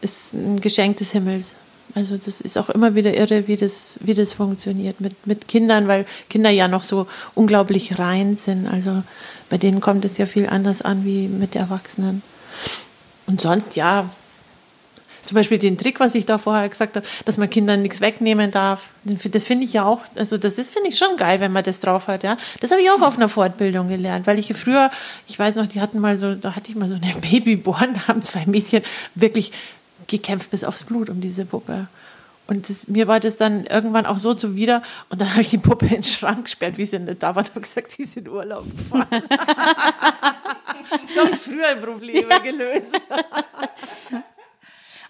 ist 0.02 0.34
ein 0.34 0.60
Geschenk 0.60 0.98
des 0.98 1.10
Himmels. 1.10 1.54
Also 1.96 2.16
das 2.16 2.40
ist 2.40 2.58
auch 2.58 2.70
immer 2.70 2.94
wieder 2.94 3.12
irre, 3.16 3.48
wie 3.48 3.56
das, 3.56 3.98
wie 4.02 4.14
das 4.14 4.34
funktioniert 4.34 5.00
mit, 5.00 5.26
mit 5.26 5.48
Kindern, 5.48 5.88
weil 5.88 6.06
Kinder 6.30 6.50
ja 6.50 6.68
noch 6.68 6.84
so 6.84 7.08
unglaublich 7.34 7.98
rein 7.98 8.36
sind. 8.36 8.68
Also 8.68 9.02
bei 9.50 9.58
denen 9.58 9.80
kommt 9.80 10.04
es 10.04 10.16
ja 10.16 10.26
viel 10.26 10.48
anders 10.48 10.80
an 10.80 11.04
wie 11.04 11.26
mit 11.26 11.56
Erwachsenen. 11.56 12.22
Und 13.26 13.40
sonst, 13.40 13.74
ja, 13.74 14.08
zum 15.24 15.36
Beispiel 15.36 15.58
den 15.58 15.78
Trick, 15.78 16.00
was 16.00 16.14
ich 16.14 16.26
da 16.26 16.38
vorher 16.38 16.68
gesagt 16.68 16.96
habe, 16.96 17.06
dass 17.24 17.38
man 17.38 17.48
Kindern 17.48 17.82
nichts 17.82 18.00
wegnehmen 18.00 18.50
darf. 18.50 18.88
Das 19.04 19.46
finde 19.46 19.64
ich 19.64 19.72
ja 19.72 19.84
auch, 19.84 20.00
also 20.16 20.38
das 20.38 20.58
ist, 20.58 20.72
finde 20.72 20.88
ich 20.88 20.98
schon 20.98 21.16
geil, 21.16 21.40
wenn 21.40 21.52
man 21.52 21.64
das 21.64 21.80
drauf 21.80 22.08
hat, 22.08 22.22
ja. 22.22 22.36
Das 22.60 22.70
habe 22.70 22.80
ich 22.80 22.90
auch 22.90 23.02
auf 23.02 23.16
einer 23.16 23.28
Fortbildung 23.28 23.88
gelernt, 23.88 24.26
weil 24.26 24.38
ich 24.38 24.52
früher, 24.54 24.90
ich 25.26 25.38
weiß 25.38 25.54
noch, 25.54 25.66
die 25.66 25.80
hatten 25.80 26.00
mal 26.00 26.18
so, 26.18 26.34
da 26.34 26.56
hatte 26.56 26.70
ich 26.70 26.76
mal 26.76 26.88
so 26.88 26.94
eine 26.94 27.14
Babyborn, 27.20 27.94
da 27.94 28.08
haben 28.08 28.22
zwei 28.22 28.44
Mädchen 28.46 28.82
wirklich 29.14 29.52
gekämpft 30.08 30.50
bis 30.50 30.64
aufs 30.64 30.84
Blut 30.84 31.10
um 31.10 31.20
diese 31.20 31.44
Puppe. 31.44 31.86
Und 32.48 32.68
das, 32.68 32.88
mir 32.88 33.06
war 33.06 33.20
das 33.20 33.36
dann 33.36 33.64
irgendwann 33.66 34.04
auch 34.04 34.18
so 34.18 34.34
zuwider. 34.34 34.82
Und 35.08 35.20
dann 35.20 35.30
habe 35.30 35.42
ich 35.42 35.50
die 35.50 35.58
Puppe 35.58 35.86
in 35.86 35.92
den 35.92 36.04
Schrank 36.04 36.44
gesperrt, 36.44 36.76
wie 36.76 36.84
sie 36.84 36.98
nicht 36.98 37.22
da 37.22 37.34
war, 37.34 37.44
und 37.44 37.50
habe 37.50 37.60
gesagt, 37.60 37.96
die 37.96 38.04
sind 38.04 38.26
in 38.26 38.32
Urlaub 38.32 38.64
gefahren. 38.76 39.22
so 41.14 41.20
habe 41.22 41.30
ich 41.30 41.38
früher 41.38 41.74
Probleme 41.76 42.40
gelöst. 42.42 43.00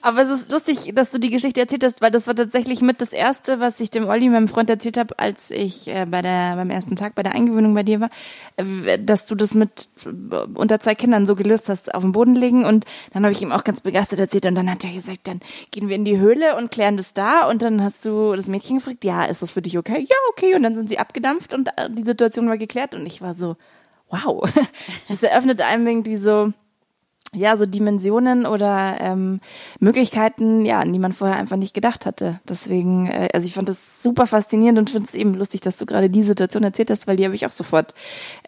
Aber 0.04 0.20
es 0.20 0.30
ist 0.30 0.50
lustig, 0.50 0.92
dass 0.96 1.10
du 1.10 1.18
die 1.18 1.30
Geschichte 1.30 1.60
erzählt 1.60 1.84
hast, 1.84 2.00
weil 2.02 2.10
das 2.10 2.26
war 2.26 2.34
tatsächlich 2.34 2.80
mit 2.80 3.00
das 3.00 3.12
Erste, 3.12 3.60
was 3.60 3.78
ich 3.78 3.88
dem 3.88 4.08
Olli, 4.08 4.28
meinem 4.28 4.48
Freund, 4.48 4.68
erzählt 4.68 4.96
habe, 4.98 5.16
als 5.16 5.52
ich 5.52 5.86
äh, 5.86 6.06
bei 6.06 6.22
der, 6.22 6.56
beim 6.56 6.70
ersten 6.70 6.96
Tag 6.96 7.14
bei 7.14 7.22
der 7.22 7.32
Eingewöhnung 7.32 7.72
bei 7.72 7.84
dir 7.84 8.00
war, 8.00 8.10
äh, 8.56 8.98
dass 8.98 9.26
du 9.26 9.36
das 9.36 9.54
mit 9.54 9.88
äh, 10.04 10.36
unter 10.54 10.80
zwei 10.80 10.96
Kindern 10.96 11.24
so 11.24 11.36
gelöst 11.36 11.68
hast, 11.68 11.94
auf 11.94 12.02
dem 12.02 12.10
Boden 12.10 12.34
liegen. 12.34 12.64
Und 12.64 12.84
dann 13.12 13.22
habe 13.22 13.32
ich 13.32 13.42
ihm 13.42 13.52
auch 13.52 13.62
ganz 13.62 13.80
begeistert 13.80 14.18
erzählt. 14.18 14.46
Und 14.46 14.56
dann 14.56 14.68
hat 14.68 14.84
er 14.84 14.92
gesagt, 14.92 15.28
dann 15.28 15.40
gehen 15.70 15.88
wir 15.88 15.94
in 15.94 16.04
die 16.04 16.18
Höhle 16.18 16.56
und 16.56 16.72
klären 16.72 16.96
das 16.96 17.14
da. 17.14 17.48
Und 17.48 17.62
dann 17.62 17.80
hast 17.80 18.04
du 18.04 18.34
das 18.34 18.48
Mädchen 18.48 18.78
gefragt, 18.78 19.04
ja, 19.04 19.24
ist 19.24 19.40
das 19.40 19.52
für 19.52 19.62
dich 19.62 19.78
okay? 19.78 20.00
Ja, 20.00 20.16
okay. 20.30 20.56
Und 20.56 20.64
dann 20.64 20.74
sind 20.74 20.88
sie 20.88 20.98
abgedampft 20.98 21.54
und 21.54 21.70
die 21.90 22.02
Situation 22.02 22.48
war 22.48 22.58
geklärt. 22.58 22.96
Und 22.96 23.06
ich 23.06 23.22
war 23.22 23.36
so, 23.36 23.56
wow. 24.10 24.42
Das 25.08 25.22
eröffnet 25.22 25.60
einem 25.60 25.86
irgendwie 25.86 26.16
so, 26.16 26.52
ja, 27.34 27.56
so 27.56 27.64
Dimensionen 27.64 28.44
oder 28.44 28.98
ähm, 29.00 29.40
Möglichkeiten, 29.80 30.64
ja, 30.66 30.80
an 30.80 30.92
die 30.92 30.98
man 30.98 31.14
vorher 31.14 31.38
einfach 31.38 31.56
nicht 31.56 31.72
gedacht 31.72 32.04
hatte. 32.04 32.40
Deswegen, 32.46 33.06
äh, 33.06 33.28
also 33.32 33.46
ich 33.46 33.54
fand 33.54 33.68
das 33.68 34.02
super 34.02 34.26
faszinierend 34.26 34.78
und 34.78 34.90
finde 34.90 35.08
es 35.08 35.14
eben 35.14 35.34
lustig, 35.34 35.62
dass 35.62 35.78
du 35.78 35.86
gerade 35.86 36.10
die 36.10 36.22
Situation 36.22 36.62
erzählt 36.62 36.90
hast, 36.90 37.06
weil 37.06 37.16
die 37.16 37.24
habe 37.24 37.34
ich 37.34 37.46
auch 37.46 37.50
sofort 37.50 37.94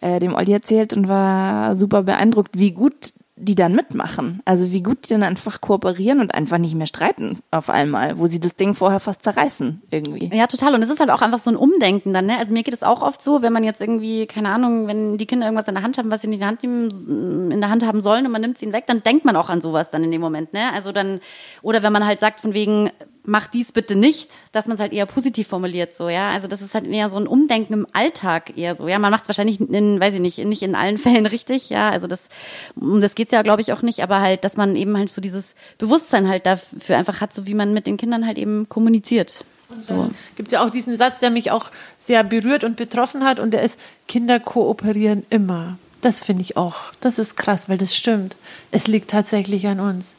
äh, 0.01 0.19
dem 0.19 0.35
Olli 0.35 0.53
erzählt 0.53 0.93
und 0.93 1.07
war 1.07 1.75
super 1.75 2.03
beeindruckt, 2.03 2.59
wie 2.59 2.71
gut 2.71 3.13
die 3.37 3.55
dann 3.55 3.75
mitmachen. 3.75 4.41
Also 4.45 4.71
wie 4.71 4.81
gut 4.81 5.05
die 5.05 5.09
dann 5.09 5.23
einfach 5.23 5.59
kooperieren 5.59 6.21
und 6.21 6.33
einfach 6.33 6.57
nicht 6.57 6.73
mehr 6.75 6.87
streiten 6.87 7.39
auf 7.51 7.69
einmal, 7.69 8.17
wo 8.17 8.27
sie 8.27 8.39
das 8.39 8.55
Ding 8.55 8.75
vorher 8.75 9.01
fast 9.01 9.23
zerreißen 9.23 9.81
irgendwie. 9.91 10.31
Ja, 10.33 10.47
total. 10.47 10.73
Und 10.73 10.81
es 10.83 10.89
ist 10.89 11.01
halt 11.01 11.09
auch 11.09 11.21
einfach 11.21 11.39
so 11.39 11.49
ein 11.49 11.57
Umdenken 11.57 12.13
dann, 12.13 12.27
ne? 12.27 12.37
Also 12.39 12.53
mir 12.53 12.63
geht 12.63 12.73
es 12.73 12.83
auch 12.83 13.01
oft 13.01 13.21
so, 13.21 13.41
wenn 13.41 13.51
man 13.51 13.65
jetzt 13.65 13.81
irgendwie, 13.81 14.25
keine 14.25 14.49
Ahnung, 14.49 14.87
wenn 14.87 15.17
die 15.17 15.25
Kinder 15.25 15.47
irgendwas 15.47 15.67
in 15.67 15.75
der 15.75 15.83
Hand 15.83 15.97
haben, 15.97 16.11
was 16.11 16.21
sie 16.21 16.31
in 16.31 16.39
der 16.39 16.47
Hand, 16.47 16.63
nehmen, 16.63 17.51
in 17.51 17.59
der 17.59 17.69
Hand 17.69 17.85
haben 17.85 17.99
sollen 17.99 18.25
und 18.25 18.31
man 18.31 18.41
nimmt 18.41 18.57
sie 18.57 18.65
ihnen 18.65 18.73
weg, 18.73 18.85
dann 18.87 19.03
denkt 19.03 19.25
man 19.25 19.35
auch 19.35 19.49
an 19.49 19.59
sowas 19.59 19.91
dann 19.91 20.03
in 20.05 20.11
dem 20.11 20.21
Moment, 20.21 20.53
ne? 20.53 20.71
Also 20.73 20.93
dann, 20.93 21.19
oder 21.61 21.83
wenn 21.83 21.91
man 21.91 22.05
halt 22.05 22.21
sagt 22.21 22.39
von 22.39 22.53
wegen, 22.53 22.89
mach 23.25 23.47
dies 23.47 23.71
bitte 23.71 23.95
nicht, 23.95 24.31
dass 24.51 24.67
man 24.67 24.75
es 24.75 24.81
halt 24.81 24.93
eher 24.93 25.05
positiv 25.05 25.47
formuliert, 25.47 25.93
so, 25.93 26.09
ja. 26.09 26.31
Also 26.31 26.47
das 26.47 26.61
ist 26.61 26.73
halt 26.73 26.87
eher 26.87 27.09
so 27.09 27.17
ein 27.17 27.27
Umdenken 27.27 27.73
im 27.73 27.87
Alltag 27.93 28.57
eher 28.57 28.75
so, 28.75 28.87
ja. 28.87 28.99
Man 28.99 29.11
macht 29.11 29.23
es 29.23 29.29
wahrscheinlich 29.29 29.59
in, 29.59 29.99
weiß 29.99 30.13
ich 30.13 30.19
nicht, 30.19 30.37
nicht 30.39 30.61
in 30.61 30.75
allen 30.75 30.97
Fällen 31.05 31.25
richtig, 31.25 31.69
ja. 31.69 31.89
Also 31.89 32.07
das, 32.07 32.29
um 32.75 33.01
das 33.01 33.15
geht's 33.15 33.31
ja, 33.31 33.41
glaube 33.41 33.61
ich, 33.61 33.73
auch 33.73 33.81
nicht, 33.81 34.01
aber 34.01 34.21
halt, 34.21 34.43
dass 34.43 34.57
man 34.57 34.75
eben 34.75 34.97
halt 34.97 35.09
so 35.09 35.21
dieses 35.21 35.55
Bewusstsein 35.77 36.27
halt 36.27 36.45
dafür 36.45 36.97
einfach 36.97 37.21
hat, 37.21 37.33
so 37.33 37.47
wie 37.47 37.53
man 37.53 37.73
mit 37.73 37.87
den 37.87 37.97
Kindern 37.97 38.25
halt 38.25 38.37
eben 38.37 38.69
kommuniziert. 38.69 39.45
So. 39.73 40.11
gibt 40.35 40.49
es 40.49 40.53
ja 40.53 40.63
auch 40.63 40.69
diesen 40.69 40.95
Satz, 40.95 41.19
der 41.19 41.31
mich 41.31 41.51
auch 41.51 41.71
sehr 41.97 42.23
berührt 42.23 42.63
und 42.63 42.77
betroffen 42.77 43.23
hat, 43.23 43.39
und 43.39 43.51
der 43.51 43.63
ist, 43.63 43.79
Kinder 44.07 44.39
kooperieren 44.39 45.25
immer. 45.29 45.77
Das 46.01 46.21
finde 46.21 46.43
ich 46.43 46.55
auch, 46.55 46.75
das 47.01 47.17
ist 47.17 47.35
krass, 47.35 47.67
weil 47.67 47.79
das 47.79 47.95
stimmt. 47.95 48.35
Es 48.71 48.85
liegt 48.85 49.09
tatsächlich 49.09 49.65
an 49.67 49.79
uns. 49.79 50.15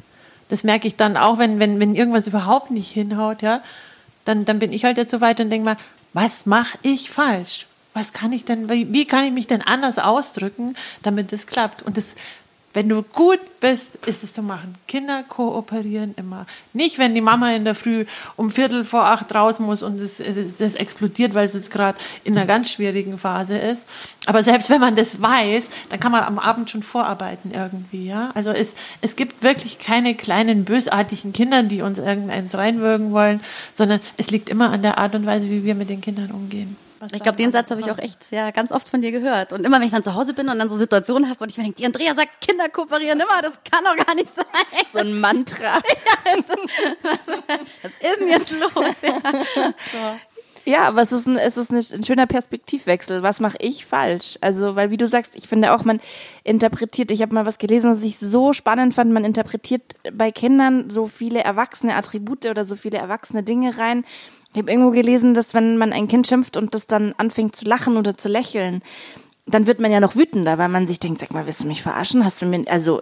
Das 0.48 0.64
merke 0.64 0.86
ich 0.86 0.96
dann 0.96 1.16
auch, 1.16 1.38
wenn, 1.38 1.58
wenn, 1.58 1.80
wenn 1.80 1.94
irgendwas 1.94 2.26
überhaupt 2.26 2.70
nicht 2.70 2.90
hinhaut, 2.90 3.42
ja, 3.42 3.62
dann, 4.24 4.44
dann 4.44 4.58
bin 4.58 4.72
ich 4.72 4.84
halt 4.84 4.96
jetzt 4.96 5.10
so 5.10 5.20
weit 5.20 5.40
und 5.40 5.50
denke 5.50 5.64
mal, 5.64 5.76
was 6.12 6.46
mache 6.46 6.78
ich 6.82 7.10
falsch? 7.10 7.66
Was 7.94 8.12
kann 8.12 8.32
ich 8.32 8.44
denn, 8.44 8.68
wie, 8.68 8.92
wie 8.92 9.06
kann 9.06 9.24
ich 9.24 9.32
mich 9.32 9.46
denn 9.46 9.62
anders 9.62 9.98
ausdrücken, 9.98 10.74
damit 11.02 11.32
das 11.32 11.46
klappt? 11.46 11.82
Und 11.82 11.96
das 11.96 12.14
wenn 12.76 12.90
du 12.90 13.00
gut 13.00 13.40
bist, 13.60 13.96
ist 14.04 14.22
es 14.22 14.34
zu 14.34 14.42
machen. 14.42 14.74
Kinder 14.86 15.22
kooperieren 15.22 16.14
immer. 16.18 16.44
Nicht, 16.74 16.98
wenn 16.98 17.14
die 17.14 17.22
Mama 17.22 17.52
in 17.52 17.64
der 17.64 17.74
Früh 17.74 18.04
um 18.36 18.50
Viertel 18.50 18.84
vor 18.84 19.06
acht 19.06 19.34
raus 19.34 19.60
muss 19.60 19.82
und 19.82 19.98
es, 19.98 20.22
das 20.58 20.74
explodiert, 20.74 21.32
weil 21.32 21.46
es 21.46 21.54
jetzt 21.54 21.70
gerade 21.70 21.96
in 22.22 22.36
einer 22.36 22.46
ganz 22.46 22.70
schwierigen 22.70 23.16
Phase 23.16 23.56
ist. 23.56 23.86
Aber 24.26 24.42
selbst 24.42 24.68
wenn 24.68 24.82
man 24.82 24.94
das 24.94 25.22
weiß, 25.22 25.70
dann 25.88 26.00
kann 26.00 26.12
man 26.12 26.24
am 26.24 26.38
Abend 26.38 26.68
schon 26.68 26.82
vorarbeiten 26.82 27.50
irgendwie. 27.50 28.08
Ja? 28.08 28.30
Also 28.34 28.50
es, 28.50 28.74
es 29.00 29.16
gibt 29.16 29.42
wirklich 29.42 29.78
keine 29.78 30.14
kleinen 30.14 30.66
bösartigen 30.66 31.32
Kinder, 31.32 31.62
die 31.62 31.80
uns 31.80 31.96
irgendeins 31.96 32.54
reinwirken 32.54 33.10
wollen, 33.12 33.40
sondern 33.74 34.00
es 34.18 34.30
liegt 34.30 34.50
immer 34.50 34.70
an 34.70 34.82
der 34.82 34.98
Art 34.98 35.14
und 35.14 35.24
Weise, 35.24 35.48
wie 35.48 35.64
wir 35.64 35.74
mit 35.74 35.88
den 35.88 36.02
Kindern 36.02 36.30
umgehen 36.30 36.76
ich 37.12 37.22
glaube, 37.22 37.36
den 37.36 37.52
Satz 37.52 37.70
habe 37.70 37.80
ich 37.80 37.90
auch 37.90 37.98
echt 37.98 38.30
ja 38.30 38.50
ganz 38.50 38.72
oft 38.72 38.88
von 38.88 39.02
dir 39.02 39.12
gehört. 39.12 39.52
Und 39.52 39.64
immer 39.64 39.78
wenn 39.78 39.86
ich 39.86 39.92
dann 39.92 40.02
zu 40.02 40.14
Hause 40.14 40.34
bin 40.34 40.48
und 40.48 40.58
dann 40.58 40.68
so 40.68 40.76
Situationen 40.76 41.28
habe 41.28 41.42
und 41.42 41.50
ich 41.50 41.56
mir 41.56 41.64
denke, 41.64 41.78
die 41.78 41.86
Andrea 41.86 42.14
sagt, 42.14 42.40
Kinder 42.40 42.68
kooperieren 42.68 43.20
immer, 43.20 43.42
das 43.42 43.58
kann 43.70 43.84
doch 43.84 43.96
gar 44.04 44.14
nicht 44.14 44.34
sein. 44.34 44.44
So 44.92 45.00
ein 45.00 45.18
Mantra. 45.20 45.64
ja, 45.76 45.80
was, 47.02 47.38
was 47.82 47.92
ist 47.92 48.20
denn 48.20 48.28
jetzt 48.28 48.52
los? 48.52 48.96
Ja. 49.02 49.20
So. 49.92 50.35
Ja, 50.68 50.88
aber 50.88 51.00
es 51.00 51.12
ist 51.12 51.28
ein, 51.28 51.36
es 51.36 51.56
ist 51.56 51.70
ein 51.70 52.02
schöner 52.02 52.26
Perspektivwechsel. 52.26 53.22
Was 53.22 53.38
mache 53.38 53.56
ich 53.60 53.86
falsch? 53.86 54.36
Also, 54.40 54.74
weil 54.74 54.90
wie 54.90 54.96
du 54.96 55.06
sagst, 55.06 55.36
ich 55.36 55.46
finde 55.46 55.72
auch, 55.72 55.84
man 55.84 56.00
interpretiert, 56.42 57.12
ich 57.12 57.22
habe 57.22 57.34
mal 57.34 57.46
was 57.46 57.58
gelesen, 57.58 57.92
was 57.92 58.02
ich 58.02 58.18
so 58.18 58.52
spannend 58.52 58.92
fand, 58.92 59.12
man 59.12 59.24
interpretiert 59.24 59.94
bei 60.12 60.32
Kindern 60.32 60.90
so 60.90 61.06
viele 61.06 61.44
erwachsene 61.44 61.94
Attribute 61.94 62.46
oder 62.46 62.64
so 62.64 62.74
viele 62.74 62.98
erwachsene 62.98 63.44
Dinge 63.44 63.78
rein, 63.78 64.04
ich 64.56 64.62
habe 64.62 64.72
irgendwo 64.72 64.90
gelesen, 64.90 65.34
dass 65.34 65.52
wenn 65.52 65.76
man 65.76 65.92
ein 65.92 66.08
Kind 66.08 66.26
schimpft 66.26 66.56
und 66.56 66.72
das 66.72 66.86
dann 66.86 67.12
anfängt 67.18 67.54
zu 67.54 67.66
lachen 67.66 67.98
oder 67.98 68.16
zu 68.16 68.30
lächeln, 68.30 68.82
dann 69.48 69.68
wird 69.68 69.78
man 69.78 69.92
ja 69.92 70.00
noch 70.00 70.16
wütender, 70.16 70.58
weil 70.58 70.68
man 70.68 70.88
sich 70.88 70.98
denkt, 70.98 71.20
sag 71.20 71.32
mal, 71.32 71.46
willst 71.46 71.62
du 71.62 71.68
mich 71.68 71.80
verarschen? 71.80 72.24
Hast 72.24 72.42
du 72.42 72.46
mir, 72.46 72.64
also, 72.66 73.00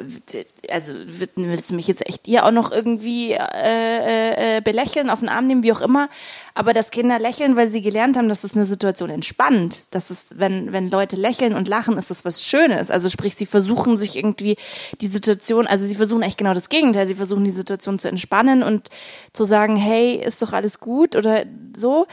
also 0.70 0.92
willst 1.07 1.70
du 1.70 1.74
mich 1.74 1.88
jetzt 1.88 2.07
echt 2.07 2.26
dir 2.26 2.45
auch 2.45 2.51
noch 2.51 2.70
irgendwie 2.70 3.32
äh, 3.32 4.59
äh, 4.59 4.61
belächeln, 4.61 5.09
auf 5.09 5.20
den 5.20 5.30
Arm 5.30 5.47
nehmen, 5.47 5.62
wie 5.62 5.72
auch 5.72 5.80
immer? 5.80 6.11
Aber 6.53 6.74
dass 6.74 6.90
Kinder 6.90 7.18
lächeln, 7.18 7.57
weil 7.57 7.68
sie 7.68 7.80
gelernt 7.80 8.18
haben, 8.18 8.28
dass 8.28 8.45
es 8.45 8.55
eine 8.55 8.66
Situation 8.66 9.09
entspannt, 9.09 9.86
dass 9.90 10.11
es, 10.11 10.38
wenn, 10.38 10.70
wenn 10.74 10.90
Leute 10.90 11.16
lächeln 11.16 11.55
und 11.55 11.66
lachen, 11.66 11.97
ist 11.97 12.11
das 12.11 12.26
was 12.26 12.45
Schönes. 12.45 12.90
Also 12.90 13.09
sprich, 13.09 13.36
sie 13.36 13.47
versuchen 13.47 13.97
sich 13.97 14.14
irgendwie 14.14 14.57
die 15.01 15.07
Situation, 15.07 15.66
also 15.66 15.86
sie 15.86 15.95
versuchen 15.95 16.22
echt 16.22 16.36
genau 16.36 16.53
das 16.53 16.68
Gegenteil. 16.68 17.07
Sie 17.07 17.14
versuchen 17.14 17.45
die 17.45 17.53
Situation 17.53 17.99
zu 17.99 18.09
entspannen 18.09 18.62
und 18.62 18.90
zu 19.32 19.47
sagen, 19.47 19.76
hey, 19.76 20.16
ist 20.16 20.42
doch 20.42 20.53
alles 20.53 20.78
gut 20.78 21.16
oder 21.16 21.47
so. 21.74 22.07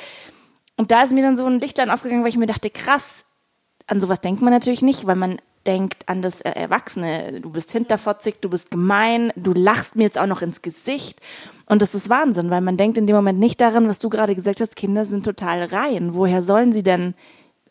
Und 0.78 0.92
da 0.92 1.04
ist 1.04 1.12
mir 1.12 1.22
dann 1.22 1.36
so 1.36 1.46
ein 1.46 1.60
Lichtlein 1.60 1.90
aufgegangen, 1.90 2.24
weil 2.24 2.30
ich 2.30 2.38
mir 2.38 2.48
dachte, 2.48 2.70
krass, 2.70 3.26
an 3.88 4.02
sowas 4.02 4.22
denkt 4.22 4.42
man 4.42 4.54
natürlich 4.54 4.82
nicht, 4.82 5.06
weil 5.08 5.16
man 5.16 5.40
denkt 5.66 6.08
an 6.08 6.22
das 6.22 6.42
Erwachsene. 6.42 7.40
Du 7.42 7.52
bist 7.52 7.72
hinterfotzig, 7.72 8.36
du 8.42 8.50
bist 8.50 8.72
gemein, 8.72 9.32
du 9.36 9.54
lachst 9.54 9.96
mir 9.96 10.04
jetzt 10.04 10.18
auch 10.18 10.28
noch 10.28 10.42
ins 10.42 10.62
Gesicht. 10.62 11.20
Und 11.68 11.82
das 11.82 11.94
ist 11.94 12.10
Wahnsinn, 12.10 12.50
weil 12.50 12.62
man 12.62 12.78
denkt 12.78 12.98
in 12.98 13.08
dem 13.08 13.16
Moment 13.16 13.40
nicht 13.40 13.62
daran, 13.62 13.88
was 13.88 14.00
du 14.00 14.10
gerade 14.10 14.36
gesagt 14.36 14.62
hast, 14.62 14.76
Kinder 14.76 15.06
sind 15.06 15.24
total 15.24 15.64
rein. 15.64 16.14
Woher 16.14 16.44
sollen 16.44 16.72
sie 16.72 16.84
denn 16.84 17.14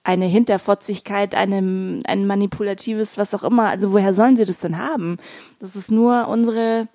eine 0.03 0.27
Hinterfotzigkeit, 0.27 1.35
eine, 1.35 2.01
ein 2.07 2.27
manipulatives, 2.27 3.19
was 3.19 3.35
auch 3.35 3.45
immer, 3.45 3.69
also 3.69 3.93
woher 3.93 4.15
sollen 4.15 4.37
sie 4.37 4.45
das 4.45 4.61
denn 4.61 4.79
haben? 4.79 5.19
Das 5.59 5.77
ist 5.77 5.91
nur 5.91 6.29
unsere 6.29 6.89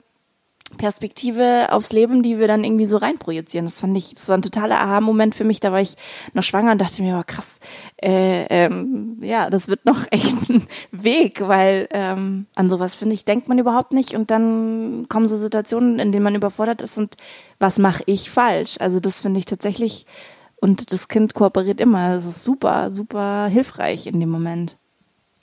Perspektive 0.78 1.68
aufs 1.72 1.94
Leben, 1.94 2.24
die 2.24 2.40
wir 2.40 2.48
dann 2.48 2.64
irgendwie 2.64 2.86
so 2.86 2.98
reinprojizieren. 2.98 3.66
Das 3.66 3.80
fand 3.80 3.96
ich, 3.98 4.16
das 4.16 4.30
war 4.30 4.38
ein 4.38 4.42
totaler 4.42 4.80
Aha-Moment 4.80 5.36
für 5.36 5.44
mich. 5.44 5.60
Da 5.60 5.72
war 5.72 5.82
ich 5.82 5.96
noch 6.34 6.44
schwanger 6.44 6.72
und 6.72 6.82
dachte 6.82 7.02
mir, 7.02 7.18
oh, 7.20 7.24
krass, 7.26 7.60
äh, 8.02 8.46
ähm, 8.50 9.18
ja, 9.22 9.50
das 9.50 9.68
wird 9.68 9.86
noch 9.86 10.06
echt 10.12 10.50
ein 10.50 10.68
Weg, 10.92 11.42
weil 11.42 11.88
ähm, 11.92 12.46
an 12.56 12.70
sowas 12.70 12.96
finde 12.96 13.14
ich 13.14 13.26
denkt 13.26 13.50
man 13.50 13.60
überhaupt 13.60 13.94
nicht 13.94 14.16
und 14.16 14.32
dann 14.32 15.08
kommen 15.10 15.28
so 15.28 15.36
Situationen, 15.36 16.00
in 16.00 16.12
denen 16.12 16.24
man 16.24 16.36
überfordert 16.36 16.82
ist 16.82 16.98
und 16.98 17.16
was 17.60 17.80
mache 17.80 18.04
ich 18.06 18.30
falsch? 18.30 18.78
Also 18.80 19.00
das 19.00 19.22
finde 19.22 19.40
ich 19.40 19.46
tatsächlich 19.46 20.06
und 20.58 20.92
das 20.92 21.08
Kind 21.08 21.34
kooperiert 21.34 21.80
immer. 21.80 22.16
Das 22.16 22.26
ist 22.26 22.44
super, 22.44 22.92
super 22.92 23.48
hilfreich 23.48 24.08
in 24.08 24.20
dem 24.20 24.30
Moment. 24.30 24.78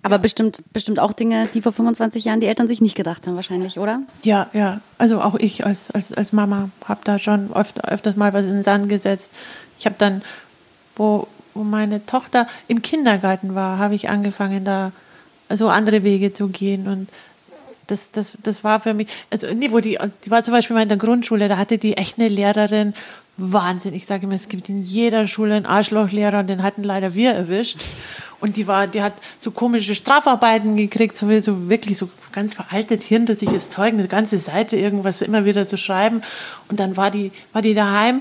Aber 0.05 0.19
bestimmt, 0.19 0.63
bestimmt 0.73 0.99
auch 0.99 1.13
Dinge, 1.13 1.49
die 1.55 1.63
vor 1.63 1.73
25 1.73 2.25
Jahren 2.25 2.41
die 2.41 2.47
Eltern 2.47 2.67
sich 2.67 2.81
nicht 2.81 2.97
gedacht 2.97 3.27
haben, 3.27 3.37
wahrscheinlich, 3.37 3.79
oder? 3.79 4.03
Ja, 4.25 4.49
ja. 4.53 4.81
Also 4.99 5.21
auch 5.21 5.37
ich 5.37 5.65
als, 5.65 5.93
als, 5.93 6.13
als 6.13 6.33
Mama 6.33 6.71
habe 6.89 7.01
da 7.05 7.21
schon 7.21 7.53
öfter, 7.55 7.89
öfters 7.89 8.17
mal 8.17 8.33
was 8.33 8.45
in 8.45 8.55
den 8.55 8.65
Sand 8.65 8.89
gesetzt. 8.89 9.33
Ich 9.79 9.87
habe 9.87 9.95
dann, 9.99 10.23
wo, 10.97 11.29
wo 11.55 11.63
meine 11.63 12.05
Tochter 12.05 12.49
im 12.67 12.83
Kindergarten 12.83 13.55
war, 13.55 13.79
habe 13.79 13.95
ich 13.95 14.11
angefangen, 14.11 14.65
da 14.65 14.91
so 15.51 15.69
andere 15.69 16.03
Wege 16.03 16.33
zu 16.33 16.49
gehen. 16.49 16.89
Und 16.89 17.09
das, 17.87 18.11
das, 18.11 18.39
das 18.43 18.65
war 18.65 18.81
für 18.81 18.95
mich, 18.95 19.09
also 19.31 19.47
nee, 19.55 19.71
wo 19.71 19.79
die, 19.79 19.99
die 20.25 20.31
war 20.33 20.43
zum 20.43 20.53
Beispiel 20.53 20.75
mal 20.75 20.83
in 20.83 20.89
der 20.89 20.99
Grundschule, 20.99 21.49
da 21.49 21.59
hatte 21.59 21.79
die 21.79 21.97
echt 21.97 22.19
eine 22.19 22.29
Lehrerin, 22.29 22.95
Wahnsinn. 23.37 23.95
Ich 23.95 24.07
sage 24.07 24.27
immer, 24.27 24.35
es 24.35 24.49
gibt 24.49 24.69
in 24.69 24.83
jeder 24.83 25.27
Schule 25.29 25.55
einen 25.55 25.67
Arschlochlehrer 25.67 26.41
und 26.41 26.49
den 26.49 26.63
hatten 26.63 26.83
leider 26.83 27.15
wir 27.15 27.33
erwischt. 27.33 27.79
Und 28.43 28.57
die 28.57 28.67
war, 28.67 28.89
die 28.89 29.03
hat 29.03 29.13
so 29.39 29.53
komische 29.53 29.95
Strafarbeiten 29.95 30.77
gekriegt, 30.77 31.17
so, 31.17 31.29
so 31.41 31.69
wirklich 31.69 31.97
so 31.97 32.11
ganz 32.33 32.53
veraltet, 32.53 33.05
hirnrissiges 33.05 33.71
Zeug, 33.71 33.93
eine 33.93 34.09
ganze 34.09 34.37
Seite 34.37 34.77
irgendwas 34.77 35.23
immer 35.23 35.45
wieder 35.45 35.69
zu 35.69 35.77
schreiben. 35.77 36.23
Und 36.69 36.81
dann 36.81 36.97
war 36.97 37.13
die, 37.13 37.31
war 37.53 37.63
die 37.63 37.73
daheim 37.73 38.21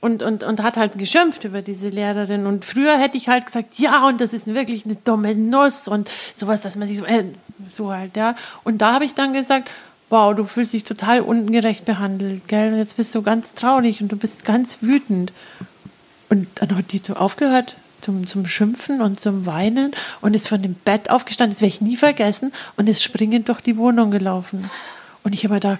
und, 0.00 0.22
und, 0.22 0.44
und 0.44 0.62
hat 0.62 0.76
halt 0.76 0.98
geschimpft 0.98 1.42
über 1.42 1.62
diese 1.62 1.88
Lehrerin. 1.88 2.46
Und 2.46 2.64
früher 2.64 2.96
hätte 2.96 3.16
ich 3.16 3.28
halt 3.28 3.46
gesagt, 3.46 3.76
ja, 3.80 4.06
und 4.06 4.20
das 4.20 4.34
ist 4.34 4.46
wirklich 4.46 4.84
eine 4.84 4.94
dumme 4.96 5.34
Nuss 5.34 5.88
und 5.88 6.08
sowas, 6.32 6.60
dass 6.60 6.76
man 6.76 6.86
sich 6.86 6.98
so, 6.98 7.04
äh, 7.04 7.24
so 7.74 7.90
halt, 7.90 8.16
ja. 8.16 8.36
Und 8.62 8.82
da 8.82 8.92
habe 8.92 9.04
ich 9.04 9.14
dann 9.14 9.32
gesagt, 9.32 9.68
wow, 10.10 10.32
du 10.32 10.44
fühlst 10.44 10.74
dich 10.74 10.84
total 10.84 11.22
ungerecht 11.22 11.86
behandelt, 11.86 12.46
gell? 12.46 12.72
Und 12.72 12.78
jetzt 12.78 12.96
bist 12.96 13.12
du 13.16 13.22
ganz 13.22 13.54
traurig 13.54 14.00
und 14.00 14.12
du 14.12 14.16
bist 14.16 14.44
ganz 14.44 14.78
wütend. 14.80 15.32
Und 16.28 16.46
dann 16.54 16.76
hat 16.76 16.92
die 16.92 17.00
so 17.04 17.14
aufgehört, 17.14 17.74
zum, 18.04 18.26
zum 18.26 18.46
Schimpfen 18.46 19.00
und 19.00 19.20
zum 19.20 19.46
Weinen 19.46 19.92
und 20.20 20.34
ist 20.34 20.48
von 20.48 20.62
dem 20.62 20.74
Bett 20.74 21.10
aufgestanden, 21.10 21.54
das 21.54 21.62
werde 21.62 21.74
ich 21.74 21.80
nie 21.80 21.96
vergessen, 21.96 22.52
und 22.76 22.88
ist 22.88 23.02
springend 23.02 23.48
durch 23.48 23.60
die 23.60 23.76
Wohnung 23.76 24.10
gelaufen. 24.10 24.70
Und 25.22 25.32
ich 25.32 25.44
habe 25.44 25.58
da, 25.58 25.78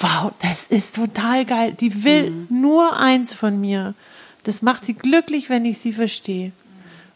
wow, 0.00 0.32
das 0.40 0.64
ist 0.64 0.94
total 0.94 1.44
geil. 1.44 1.76
Die 1.78 2.04
will 2.04 2.30
mhm. 2.30 2.46
nur 2.50 2.98
eins 2.98 3.32
von 3.32 3.60
mir. 3.60 3.94
Das 4.44 4.62
macht 4.62 4.84
sie 4.84 4.94
glücklich, 4.94 5.50
wenn 5.50 5.64
ich 5.64 5.78
sie 5.78 5.92
verstehe. 5.92 6.52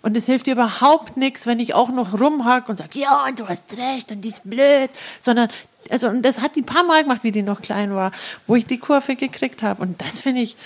Und 0.00 0.16
es 0.16 0.26
hilft 0.26 0.46
ihr 0.46 0.52
überhaupt 0.52 1.16
nichts, 1.16 1.46
wenn 1.46 1.58
ich 1.58 1.74
auch 1.74 1.88
noch 1.88 2.18
rumhack 2.20 2.68
und 2.68 2.78
sage, 2.78 3.00
ja, 3.00 3.26
und 3.26 3.40
du 3.40 3.48
hast 3.48 3.76
recht 3.76 4.12
und 4.12 4.22
die 4.22 4.28
ist 4.28 4.48
blöd, 4.48 4.90
sondern, 5.20 5.48
also, 5.90 6.08
und 6.08 6.22
das 6.22 6.40
hat 6.40 6.54
die 6.54 6.60
ein 6.60 6.66
paar 6.66 6.84
Mal 6.84 7.02
gemacht, 7.02 7.24
wie 7.24 7.32
die 7.32 7.42
noch 7.42 7.60
klein 7.60 7.94
war, 7.94 8.12
wo 8.46 8.54
ich 8.54 8.64
die 8.64 8.78
Kurve 8.78 9.16
gekriegt 9.16 9.62
habe. 9.62 9.82
Und 9.82 10.00
das 10.00 10.20
finde 10.20 10.42
ich, 10.42 10.56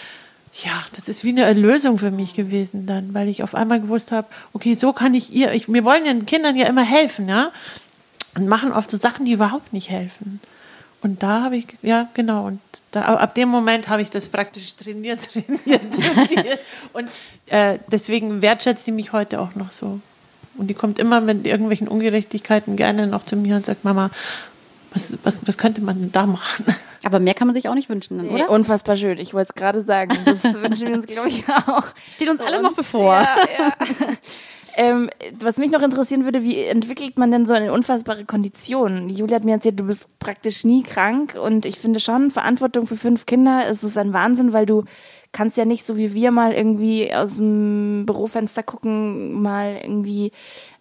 ja, 0.55 0.85
das 0.95 1.09
ist 1.09 1.25
wie 1.25 1.31
eine 1.31 1.43
Erlösung 1.43 1.99
für 1.99 2.11
mich 2.11 2.35
gewesen 2.35 2.87
dann, 2.87 3.15
weil 3.15 3.29
ich 3.29 3.43
auf 3.43 3.55
einmal 3.55 3.81
gewusst 3.81 4.13
habe, 4.13 4.27
okay, 4.53 4.75
so 4.75 4.93
kann 4.93 5.15
ich 5.15 5.33
ihr, 5.33 5.53
ich, 5.53 5.73
wir 5.73 5.85
wollen 5.85 6.05
den 6.05 6.27
Kindern 6.27 6.57
ja 6.57 6.67
immer 6.67 6.85
helfen, 6.85 7.29
ja, 7.29 7.51
und 8.35 8.49
machen 8.49 8.73
oft 8.73 8.91
so 8.91 8.99
Sachen, 8.99 9.25
die 9.25 9.33
überhaupt 9.33 9.73
nicht 9.73 9.91
helfen. 9.91 10.41
Und 11.01 11.23
da 11.23 11.43
habe 11.43 11.57
ich, 11.57 11.67
ja, 11.83 12.09
genau, 12.15 12.47
und 12.47 12.61
da, 12.91 13.03
ab 13.03 13.35
dem 13.35 13.49
Moment 13.49 13.89
habe 13.89 14.03
ich 14.03 14.11
das 14.11 14.29
praktisch 14.29 14.77
trainiert, 14.77 15.21
trainiert, 15.33 15.83
trainiert. 15.95 16.59
und 16.93 17.09
äh, 17.47 17.79
deswegen 17.91 18.43
wertschätzt 18.43 18.85
sie 18.85 18.93
mich 18.93 19.13
heute 19.13 19.41
auch 19.41 19.55
noch 19.55 19.71
so. 19.71 20.01
Und 20.57 20.69
die 20.69 20.75
kommt 20.75 20.99
immer 20.99 21.23
mit 21.23 21.47
irgendwelchen 21.47 21.89
Ungerechtigkeiten 21.89 22.77
gerne 22.77 23.07
noch 23.07 23.25
zu 23.25 23.37
mir 23.37 23.57
und 23.57 23.65
sagt, 23.65 23.85
Mama, 23.85 24.11
was, 24.93 25.15
was, 25.25 25.41
was 25.47 25.57
könnte 25.57 25.81
man 25.81 25.99
denn 25.99 26.13
da 26.13 26.27
machen? 26.27 26.67
Aber 27.05 27.21
mehr 27.21 27.35
kann 27.35 27.49
man 27.49 27.55
sich 27.55 27.69
auch 27.69 27.75
nicht 27.75 27.89
wünschen, 27.89 28.19
dann, 28.19 28.29
oder? 28.29 28.51
unfassbar 28.51 28.97
schön. 28.97 29.19
Ich 29.19 29.35
wollte 29.35 29.51
es 29.51 29.55
gerade 29.55 29.83
sagen. 29.83 30.17
Das 30.25 30.43
wünschen 30.63 30.89
wir 30.89 30.95
uns, 30.95 31.07
glaube 31.07 31.29
ich, 31.29 31.45
auch. 31.49 31.85
Steht 32.15 32.31
uns 32.31 32.41
alles 32.41 32.63
noch 32.63 32.75
bevor. 32.75 33.15
Ja, 33.15 33.37
ja. 33.59 33.73
Ähm, 34.75 35.11
was 35.39 35.59
mich 35.59 35.71
noch 35.71 35.83
interessieren 35.83 36.25
würde, 36.25 36.43
wie 36.43 36.59
entwickelt 36.59 37.19
man 37.19 37.31
denn 37.31 37.45
so 37.45 37.53
eine 37.53 37.73
unfassbare 37.73 38.25
Kondition? 38.25 39.11
Julia 39.11 39.37
hat 39.37 39.45
mir 39.45 39.53
erzählt, 39.53 39.79
du 39.79 39.85
bist 39.85 40.09
praktisch 40.19 40.65
nie 40.65 40.83
krank 40.83 41.37
und 41.39 41.67
ich 41.67 41.79
finde 41.79 42.01
schon, 42.01 42.31
Verantwortung 42.31 42.87
für 42.87 42.97
fünf 42.97 43.27
Kinder 43.27 43.67
ist 43.67 43.83
es 43.83 43.97
ein 43.97 44.13
Wahnsinn, 44.15 44.53
weil 44.53 44.65
du 44.65 44.85
kannst 45.33 45.57
ja 45.57 45.65
nicht 45.65 45.85
so 45.85 45.97
wie 45.97 46.15
wir 46.15 46.31
mal 46.31 46.53
irgendwie 46.53 47.13
aus 47.15 47.37
dem 47.37 48.05
Bürofenster 48.07 48.63
gucken, 48.63 49.43
mal 49.43 49.79
irgendwie 49.83 50.33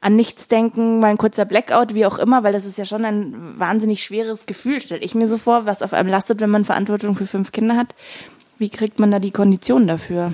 an 0.02 0.16
nichts 0.16 0.48
denken, 0.48 1.00
mal 1.00 1.08
ein 1.08 1.18
kurzer 1.18 1.46
Blackout, 1.46 1.94
wie 1.94 2.08
auch 2.08 2.18
immer, 2.18 2.44
weil 2.44 2.54
das 2.54 2.66
ist 2.66 2.78
ja 2.78 2.86
schon 2.86 3.06
ein 3.06 3.60
wahnsinnig 3.60 4.04
schweres 4.04 4.48
Gefühl, 4.48 4.82
stelle 4.82 5.02
ich 5.02 5.14
mir 5.14 5.28
so 5.28 5.38
vor, 5.38 5.68
was 5.68 5.84
auf 5.84 5.94
einem 5.94 6.10
lastet, 6.10 6.42
wenn 6.42 6.50
man 6.50 6.66
Verantwortung 6.66 7.16
für 7.16 7.28
fünf 7.28 7.52
Kinder 7.52 7.78
hat. 7.78 7.94
Wie 8.58 8.70
kriegt 8.70 9.00
man 9.00 9.12
da 9.12 9.20
die 9.20 9.32
Konditionen 9.32 9.88
dafür? 9.88 10.34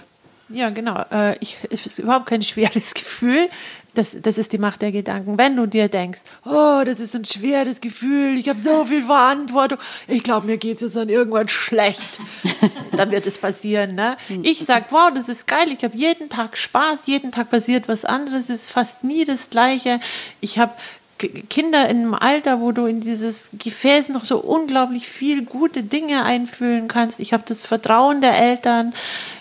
Ja, 0.49 0.69
genau. 0.69 1.03
Äh, 1.11 1.37
ich, 1.39 1.57
es 1.69 1.85
ist 1.85 1.99
überhaupt 1.99 2.27
kein 2.27 2.41
schweres 2.43 2.93
Gefühl. 2.93 3.49
Das, 3.97 4.15
das 4.21 4.37
ist 4.37 4.53
die 4.53 4.59
Macht 4.59 4.83
der 4.83 4.91
Gedanken. 4.91 5.37
Wenn 5.37 5.55
du 5.55 5.65
dir 5.65 5.89
denkst, 5.89 6.21
oh, 6.45 6.83
das 6.85 6.99
ist 6.99 7.15
ein 7.15 7.25
schweres 7.25 7.81
Gefühl, 7.81 8.37
ich 8.37 8.47
habe 8.47 8.59
so 8.59 8.85
viel 8.85 9.01
Verantwortung, 9.01 9.79
ich 10.07 10.21
glaube, 10.21 10.45
mir 10.45 10.57
geht 10.57 10.75
es 10.75 10.81
jetzt 10.81 10.95
dann 10.95 11.09
irgendwann 11.09 11.49
schlecht, 11.49 12.19
dann 12.91 13.09
wird 13.09 13.25
es 13.25 13.39
passieren. 13.39 13.95
Ne? 13.95 14.15
Ich 14.43 14.59
sage, 14.59 14.85
wow, 14.91 15.09
das 15.13 15.29
ist 15.29 15.47
geil, 15.47 15.71
ich 15.71 15.83
habe 15.83 15.97
jeden 15.97 16.29
Tag 16.29 16.57
Spaß, 16.57 17.01
jeden 17.05 17.31
Tag 17.31 17.49
passiert 17.49 17.87
was 17.87 18.05
anderes, 18.05 18.49
es 18.49 18.63
ist 18.63 18.71
fast 18.71 19.03
nie 19.03 19.25
das 19.25 19.49
Gleiche. 19.49 19.99
Ich 20.41 20.59
habe 20.59 20.73
Kinder 21.17 21.89
in 21.89 21.97
einem 21.97 22.13
Alter, 22.13 22.61
wo 22.61 22.71
du 22.71 22.85
in 22.85 23.01
dieses 23.01 23.49
Gefäß 23.53 24.09
noch 24.09 24.25
so 24.25 24.37
unglaublich 24.37 25.07
viel 25.07 25.43
gute 25.43 25.81
Dinge 25.81 26.23
einfühlen 26.23 26.87
kannst. 26.87 27.19
Ich 27.19 27.33
habe 27.33 27.43
das 27.47 27.65
Vertrauen 27.65 28.21
der 28.21 28.37
Eltern. 28.37 28.93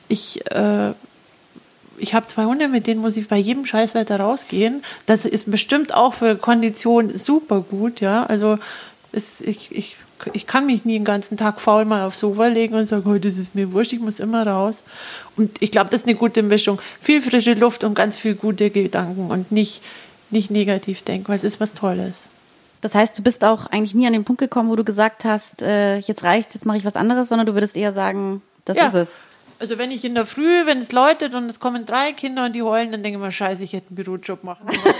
Ich 0.08 0.50
äh, 0.50 0.92
ich 1.98 2.14
habe 2.14 2.26
zwei 2.26 2.44
Hunde, 2.44 2.68
mit 2.68 2.86
denen 2.86 3.00
muss 3.00 3.16
ich 3.16 3.28
bei 3.28 3.36
jedem 3.36 3.66
Scheißwetter 3.66 4.20
rausgehen. 4.20 4.82
Das 5.06 5.24
ist 5.24 5.50
bestimmt 5.50 5.94
auch 5.94 6.14
für 6.14 6.36
Konditionen 6.36 7.16
super 7.16 7.60
gut, 7.60 8.00
ja. 8.00 8.24
Also 8.24 8.58
es, 9.12 9.40
ich, 9.40 9.74
ich, 9.74 9.96
ich 10.32 10.46
kann 10.46 10.66
mich 10.66 10.84
nie 10.84 10.94
den 10.94 11.04
ganzen 11.04 11.36
Tag 11.36 11.60
faul 11.60 11.84
mal 11.84 12.06
aufs 12.06 12.20
Sofa 12.20 12.46
legen 12.46 12.74
und 12.74 12.86
sagen, 12.86 13.10
oh, 13.10 13.18
das 13.18 13.38
ist 13.38 13.54
mir 13.54 13.72
wurscht, 13.72 13.92
ich 13.92 14.00
muss 14.00 14.20
immer 14.20 14.46
raus. 14.46 14.82
Und 15.36 15.62
ich 15.62 15.70
glaube, 15.70 15.90
das 15.90 16.02
ist 16.02 16.06
eine 16.06 16.16
gute 16.16 16.42
Mischung. 16.42 16.80
Viel 17.00 17.20
frische 17.20 17.54
Luft 17.54 17.84
und 17.84 17.94
ganz 17.94 18.18
viel 18.18 18.34
gute 18.34 18.70
Gedanken 18.70 19.30
und 19.30 19.52
nicht, 19.52 19.82
nicht 20.30 20.50
negativ 20.50 21.02
denken, 21.02 21.28
weil 21.28 21.38
es 21.38 21.44
ist 21.44 21.60
was 21.60 21.72
Tolles. 21.72 22.22
Das 22.80 22.94
heißt, 22.94 23.18
du 23.18 23.22
bist 23.22 23.44
auch 23.44 23.66
eigentlich 23.66 23.94
nie 23.94 24.06
an 24.06 24.12
den 24.12 24.24
Punkt 24.24 24.40
gekommen, 24.40 24.68
wo 24.68 24.76
du 24.76 24.84
gesagt 24.84 25.24
hast, 25.24 25.62
äh, 25.62 25.98
jetzt 25.98 26.22
reicht, 26.24 26.54
jetzt 26.54 26.66
mache 26.66 26.76
ich 26.76 26.84
was 26.84 26.96
anderes, 26.96 27.28
sondern 27.28 27.46
du 27.46 27.54
würdest 27.54 27.76
eher 27.76 27.92
sagen, 27.92 28.42
das 28.64 28.76
ja. 28.76 28.86
ist 28.86 28.94
es. 28.94 29.20
Also 29.58 29.78
wenn 29.78 29.90
ich 29.90 30.04
in 30.04 30.14
der 30.14 30.26
Früh, 30.26 30.66
wenn 30.66 30.80
es 30.80 30.92
läutet 30.92 31.34
und 31.34 31.48
es 31.48 31.60
kommen 31.60 31.86
drei 31.86 32.12
Kinder 32.12 32.44
und 32.44 32.52
die 32.52 32.62
heulen, 32.62 32.92
dann 32.92 33.02
denke 33.02 33.18
ich 33.18 33.24
mir, 33.24 33.32
scheiße, 33.32 33.64
ich 33.64 33.72
hätte 33.72 33.88
einen 33.88 33.96
Bürojob 33.96 34.44
machen 34.44 34.68
sollen. 34.68 34.82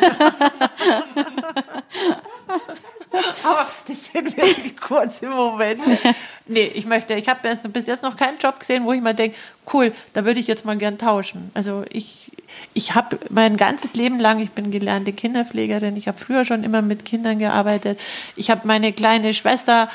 Aber 3.44 3.66
das 3.86 4.06
sind 4.06 4.36
wirklich 4.36 4.76
kurze 4.76 5.28
Momente. 5.28 5.98
Nee, 6.46 6.70
ich 6.74 6.86
möchte, 6.86 7.14
ich 7.14 7.28
habe 7.28 7.56
bis 7.68 7.86
jetzt 7.86 8.02
noch 8.02 8.16
keinen 8.16 8.38
Job 8.38 8.60
gesehen, 8.60 8.84
wo 8.84 8.92
ich 8.92 9.00
mal 9.00 9.14
denke, 9.14 9.36
cool, 9.72 9.92
da 10.12 10.24
würde 10.24 10.40
ich 10.40 10.46
jetzt 10.46 10.64
mal 10.64 10.76
gern 10.76 10.98
tauschen. 10.98 11.50
Also 11.54 11.84
ich, 11.90 12.32
ich 12.74 12.94
habe 12.94 13.18
mein 13.30 13.56
ganzes 13.56 13.94
Leben 13.94 14.20
lang, 14.20 14.40
ich 14.40 14.50
bin 14.50 14.70
gelernte 14.70 15.12
Kinderpflegerin, 15.12 15.96
ich 15.96 16.08
habe 16.08 16.18
früher 16.18 16.44
schon 16.44 16.64
immer 16.64 16.82
mit 16.82 17.04
Kindern 17.04 17.38
gearbeitet. 17.38 17.98
Ich 18.36 18.50
habe 18.50 18.66
meine 18.66 18.92
kleine 18.92 19.34
Schwester 19.34 19.88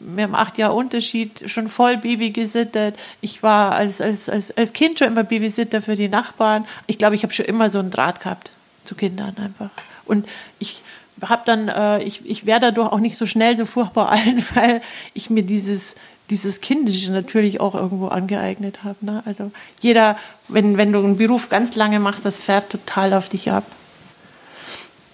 wir 0.00 0.24
haben 0.24 0.34
acht 0.34 0.58
Jahre 0.58 0.74
Unterschied, 0.74 1.44
schon 1.50 1.68
voll 1.68 1.96
Baby 1.96 2.30
gesittet. 2.30 2.96
Ich 3.20 3.42
war 3.42 3.72
als, 3.72 4.00
als, 4.00 4.28
als, 4.28 4.56
als 4.56 4.72
Kind 4.72 4.98
schon 4.98 5.08
immer 5.08 5.24
Babysitter 5.24 5.82
für 5.82 5.96
die 5.96 6.08
Nachbarn. 6.08 6.66
Ich 6.86 6.98
glaube, 6.98 7.14
ich 7.14 7.22
habe 7.22 7.32
schon 7.32 7.46
immer 7.46 7.70
so 7.70 7.78
einen 7.78 7.90
Draht 7.90 8.20
gehabt 8.20 8.50
zu 8.84 8.94
Kindern 8.94 9.36
einfach. 9.38 9.70
Und 10.04 10.26
ich 10.58 10.82
habe 11.22 11.42
dann, 11.44 11.68
äh, 11.68 12.02
ich, 12.02 12.24
ich 12.24 12.46
wäre 12.46 12.60
dadurch 12.60 12.92
auch 12.92 13.00
nicht 13.00 13.16
so 13.16 13.26
schnell 13.26 13.56
so 13.56 13.64
furchtbar 13.64 14.08
alt, 14.12 14.54
weil 14.54 14.82
ich 15.14 15.30
mir 15.30 15.42
dieses, 15.42 15.94
dieses 16.30 16.60
Kindische 16.60 17.12
natürlich 17.12 17.60
auch 17.60 17.74
irgendwo 17.74 18.08
angeeignet 18.08 18.84
habe. 18.84 18.96
Ne? 19.00 19.22
Also 19.24 19.50
jeder, 19.80 20.18
wenn, 20.48 20.76
wenn 20.76 20.92
du 20.92 20.98
einen 20.98 21.16
Beruf 21.16 21.48
ganz 21.48 21.74
lange 21.74 22.00
machst, 22.00 22.24
das 22.24 22.40
färbt 22.40 22.72
total 22.72 23.14
auf 23.14 23.28
dich 23.28 23.50
ab. 23.50 23.64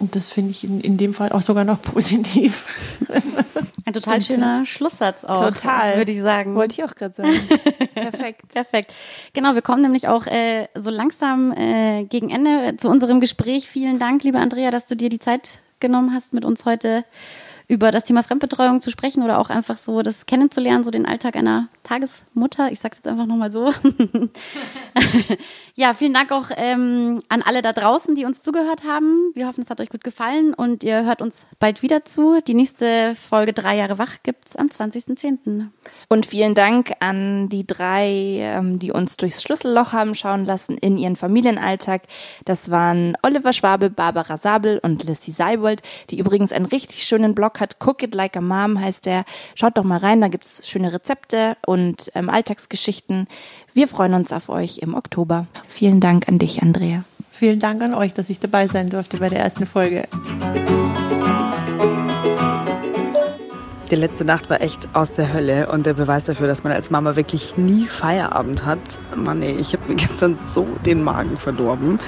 Und 0.03 0.17
das 0.17 0.31
finde 0.31 0.51
ich 0.51 0.65
in, 0.65 0.81
in 0.81 0.97
dem 0.97 1.15
Fall 1.15 1.31
auch 1.31 1.43
sogar 1.43 1.63
noch 1.63 1.81
positiv. 1.81 2.67
Ein 3.85 3.93
total 3.93 4.21
Stimmt. 4.21 4.43
schöner 4.43 4.67
Schlusssatz 4.67 5.23
auch. 5.23 5.47
Total. 5.47 5.97
Würde 5.97 6.11
ich 6.11 6.21
sagen. 6.21 6.57
Wollte 6.57 6.75
ich 6.75 6.83
auch 6.83 6.97
gerade 6.97 7.15
sagen. 7.15 7.31
Perfekt. 7.95 8.49
Perfekt. 8.49 8.95
Genau, 9.33 9.55
wir 9.55 9.63
kommen 9.63 9.81
nämlich 9.81 10.09
auch 10.09 10.27
äh, 10.27 10.67
so 10.75 10.91
langsam 10.91 11.53
äh, 11.53 12.03
gegen 12.03 12.31
Ende 12.31 12.77
zu 12.79 12.89
unserem 12.89 13.21
Gespräch. 13.21 13.69
Vielen 13.69 14.01
Dank, 14.01 14.25
liebe 14.25 14.41
Andrea, 14.41 14.73
dass 14.73 14.87
du 14.87 14.97
dir 14.97 15.09
die 15.09 15.21
Zeit 15.21 15.61
genommen 15.79 16.13
hast, 16.13 16.33
mit 16.33 16.45
uns 16.45 16.67
heute 16.67 17.05
über 17.69 17.91
das 17.91 18.05
Thema 18.05 18.23
Fremdbetreuung 18.23 18.81
zu 18.81 18.91
sprechen 18.91 19.23
oder 19.23 19.39
auch 19.39 19.51
einfach 19.51 19.79
so 19.79 20.03
das 20.03 20.27
kennenzulernen, 20.27 20.83
so 20.85 20.91
den 20.91 21.07
Alltag 21.07 21.37
einer 21.37 21.69
Tagesmutter. 21.85 22.73
Ich 22.73 22.81
sag's 22.81 22.99
jetzt 22.99 23.07
einfach 23.07 23.27
nochmal 23.27 23.51
so. 23.53 23.73
ja, 25.75 25.95
vielen 25.95 26.13
Dank 26.13 26.33
auch 26.33 26.51
ähm, 26.57 27.23
an 27.31 27.41
alle 27.41 27.63
da 27.63 27.73
draußen, 27.73 28.15
die 28.15 28.27
uns 28.27 28.43
zugehört 28.43 28.83
haben. 28.87 29.33
Wir 29.35 29.47
hoffen, 29.47 29.63
es 29.63 29.71
hat 29.71 29.81
euch 29.81 29.89
gut 29.89 30.05
gefallen 30.05 30.53
und 30.53 30.85
ihr 30.85 31.05
hört 31.05 31.23
uns 31.23 31.47
bald 31.59 31.83
wieder 31.83 32.05
zu. 32.05 32.41
Die 32.47 32.53
nächste 32.53 33.15
Folge 33.15 33.55
Drei 33.55 33.77
Jahre 33.77 33.97
wach 33.97 34.17
gibt's 34.23 34.55
am 34.55 34.67
20.10. 34.67 35.69
Und 36.09 36.27
vielen 36.27 36.55
Dank 36.55 36.93
an 37.01 37.49
die 37.49 37.67
drei, 37.67 38.37
ähm, 38.41 38.79
die 38.79 38.93
uns 38.93 39.17
durchs 39.17 39.43
Schlüsselloch 39.43 39.95
haben 39.95 40.15
schauen 40.15 40.45
lassen 40.45 40.77
in 40.77 40.99
ihren 40.99 41.17
Familienalltag. 41.17 42.03
Das 42.45 42.71
waren 42.71 43.17
Oliver 43.23 43.55
Schwabe, 43.55 43.89
Barbara 43.89 44.37
Sabel 44.37 44.79
und 44.83 45.05
Lissy 45.05 45.33
Seibold, 45.33 45.81
die 46.11 46.19
übrigens 46.19 46.53
einen 46.53 46.67
richtig 46.67 47.05
schönen 47.05 47.35
Blog 47.35 47.61
hat. 47.61 47.77
Cook 47.83 48.03
It 48.03 48.15
Like 48.15 48.37
a 48.37 48.43
Mom 48.43 48.79
heißt 48.79 49.07
der. 49.07 49.25
Schaut 49.55 49.79
doch 49.79 49.85
mal 49.85 49.99
rein, 49.99 50.21
da 50.21 50.29
gibt's 50.29 50.69
schöne 50.69 50.93
Rezepte 50.93 51.57
und 51.65 52.13
ähm, 52.15 52.29
Alltagsgeschichten. 52.29 53.27
Wir 53.73 53.89
freuen 53.89 54.13
uns 54.13 54.35
auf 54.35 54.51
euch 54.51 54.79
im 54.79 54.95
Oktober. 54.95 55.47
Vielen 55.69 56.01
Dank 56.01 56.29
an 56.29 56.39
dich, 56.39 56.63
Andrea. 56.63 57.05
Vielen 57.31 57.61
Dank 57.61 57.83
an 57.83 57.95
euch, 57.95 58.13
dass 58.13 58.31
ich 58.31 58.41
dabei 58.41 58.69
sein 58.69 58.89
durfte 58.89 59.17
bei 59.17 59.29
der 59.29 59.41
ersten 59.41 59.67
Folge. 59.67 60.05
Die 63.91 63.97
letzte 63.97 64.25
Nacht 64.25 64.49
war 64.49 64.61
echt 64.61 64.89
aus 64.95 65.13
der 65.13 65.33
Hölle 65.33 65.71
und 65.71 65.85
der 65.85 65.95
Beweis 65.95 66.25
dafür, 66.25 66.47
dass 66.47 66.65
man 66.65 66.73
als 66.73 66.91
Mama 66.91 67.15
wirklich 67.15 67.57
nie 67.57 67.87
Feierabend 67.87 68.65
hat. 68.65 68.79
Mann, 69.15 69.43
ey, 69.43 69.53
ich 69.53 69.75
habe 69.75 69.87
mir 69.89 69.97
gestern 69.97 70.39
so 70.55 70.67
den 70.85 71.03
Magen 71.03 71.37
verdorben 71.37 71.99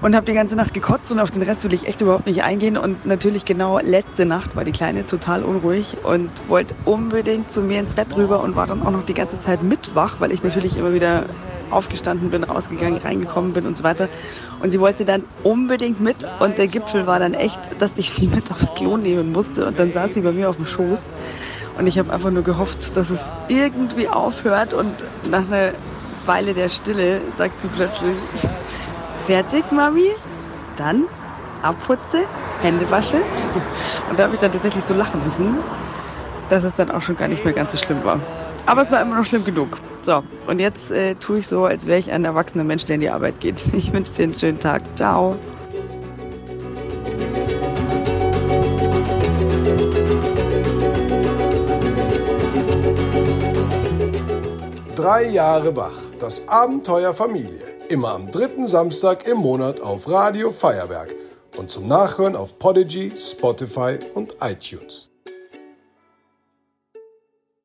und 0.00 0.14
habe 0.14 0.26
die 0.26 0.32
ganze 0.32 0.56
Nacht 0.56 0.74
gekotzt 0.74 1.10
und 1.10 1.20
auf 1.20 1.30
den 1.30 1.42
Rest 1.42 1.64
will 1.64 1.72
ich 1.72 1.86
echt 1.86 2.00
überhaupt 2.00 2.26
nicht 2.26 2.42
eingehen. 2.42 2.76
Und 2.76 3.04
natürlich 3.06 3.44
genau 3.44 3.78
letzte 3.78 4.26
Nacht 4.26 4.56
war 4.56 4.64
die 4.64 4.72
Kleine 4.72 5.06
total 5.06 5.42
unruhig 5.42 5.96
und 6.02 6.30
wollte 6.48 6.74
unbedingt 6.84 7.52
zu 7.52 7.60
mir 7.60 7.80
ins 7.80 7.96
Bett 7.96 8.14
rüber 8.16 8.42
und 8.42 8.56
war 8.56 8.66
dann 8.66 8.82
auch 8.82 8.90
noch 8.90 9.04
die 9.04 9.14
ganze 9.14 9.40
Zeit 9.40 9.62
mitwach, 9.62 10.16
weil 10.20 10.32
ich 10.32 10.42
natürlich 10.42 10.78
immer 10.78 10.94
wieder 10.94 11.24
aufgestanden 11.70 12.30
bin, 12.30 12.44
rausgegangen, 12.44 12.98
reingekommen 12.98 13.52
bin 13.52 13.66
und 13.66 13.76
so 13.76 13.84
weiter. 13.84 14.08
Und 14.62 14.72
sie 14.72 14.80
wollte 14.80 15.04
dann 15.04 15.24
unbedingt 15.44 16.00
mit 16.00 16.16
und 16.40 16.58
der 16.58 16.66
Gipfel 16.66 17.06
war 17.06 17.18
dann 17.18 17.34
echt, 17.34 17.58
dass 17.78 17.92
ich 17.96 18.10
sie 18.10 18.26
mit 18.34 18.50
aufs 18.50 18.72
Klo 18.74 18.96
nehmen 18.96 19.32
musste 19.32 19.66
und 19.66 19.78
dann 19.78 19.92
saß 19.92 20.14
sie 20.14 20.20
bei 20.20 20.32
mir 20.32 20.50
auf 20.50 20.56
dem 20.56 20.66
Schoß. 20.66 21.00
Und 21.78 21.86
ich 21.86 21.98
habe 21.98 22.12
einfach 22.12 22.30
nur 22.30 22.42
gehofft, 22.42 22.96
dass 22.96 23.08
es 23.08 23.20
irgendwie 23.48 24.08
aufhört 24.08 24.74
und 24.74 24.92
nach 25.30 25.46
einer 25.46 25.72
Weile 26.26 26.52
der 26.52 26.68
Stille 26.68 27.20
sagt 27.36 27.60
sie 27.62 27.68
plötzlich, 27.68 28.18
fertig, 29.26 29.64
Mami? 29.70 30.10
Dann 30.76 31.04
abputze, 31.62 32.24
Hände 32.62 32.90
wasche. 32.90 33.16
Und 34.10 34.18
da 34.18 34.24
habe 34.24 34.34
ich 34.34 34.40
dann 34.40 34.52
tatsächlich 34.52 34.84
so 34.84 34.94
lachen 34.94 35.22
müssen, 35.24 35.58
dass 36.48 36.64
es 36.64 36.74
dann 36.74 36.90
auch 36.90 37.02
schon 37.02 37.16
gar 37.16 37.28
nicht 37.28 37.44
mehr 37.44 37.52
ganz 37.52 37.72
so 37.72 37.78
schlimm 37.78 38.04
war. 38.04 38.20
Aber 38.68 38.82
es 38.82 38.90
war 38.90 39.00
immer 39.00 39.16
noch 39.16 39.24
schlimm 39.24 39.46
genug. 39.46 39.78
So, 40.02 40.22
und 40.46 40.58
jetzt 40.58 40.90
äh, 40.90 41.14
tue 41.14 41.38
ich 41.38 41.46
so, 41.46 41.64
als 41.64 41.86
wäre 41.86 41.98
ich 41.98 42.10
ein 42.10 42.26
erwachsener 42.26 42.64
Mensch, 42.64 42.84
der 42.84 42.96
in 42.96 43.00
die 43.00 43.08
Arbeit 43.08 43.40
geht. 43.40 43.58
Ich 43.72 43.90
wünsche 43.94 44.12
dir 44.12 44.24
einen 44.24 44.38
schönen 44.38 44.60
Tag. 44.60 44.82
Ciao. 44.94 45.36
Drei 54.94 55.30
Jahre 55.30 55.74
wach. 55.74 55.96
Das 56.20 56.46
Abenteuer 56.46 57.14
Familie. 57.14 57.64
Immer 57.88 58.10
am 58.10 58.30
dritten 58.30 58.66
Samstag 58.66 59.26
im 59.26 59.38
Monat 59.38 59.80
auf 59.80 60.10
Radio 60.10 60.50
Feuerwerk 60.50 61.14
und 61.56 61.70
zum 61.70 61.88
Nachhören 61.88 62.36
auf 62.36 62.58
Podigy, 62.58 63.12
Spotify 63.16 63.98
und 64.14 64.36
iTunes. 64.42 65.07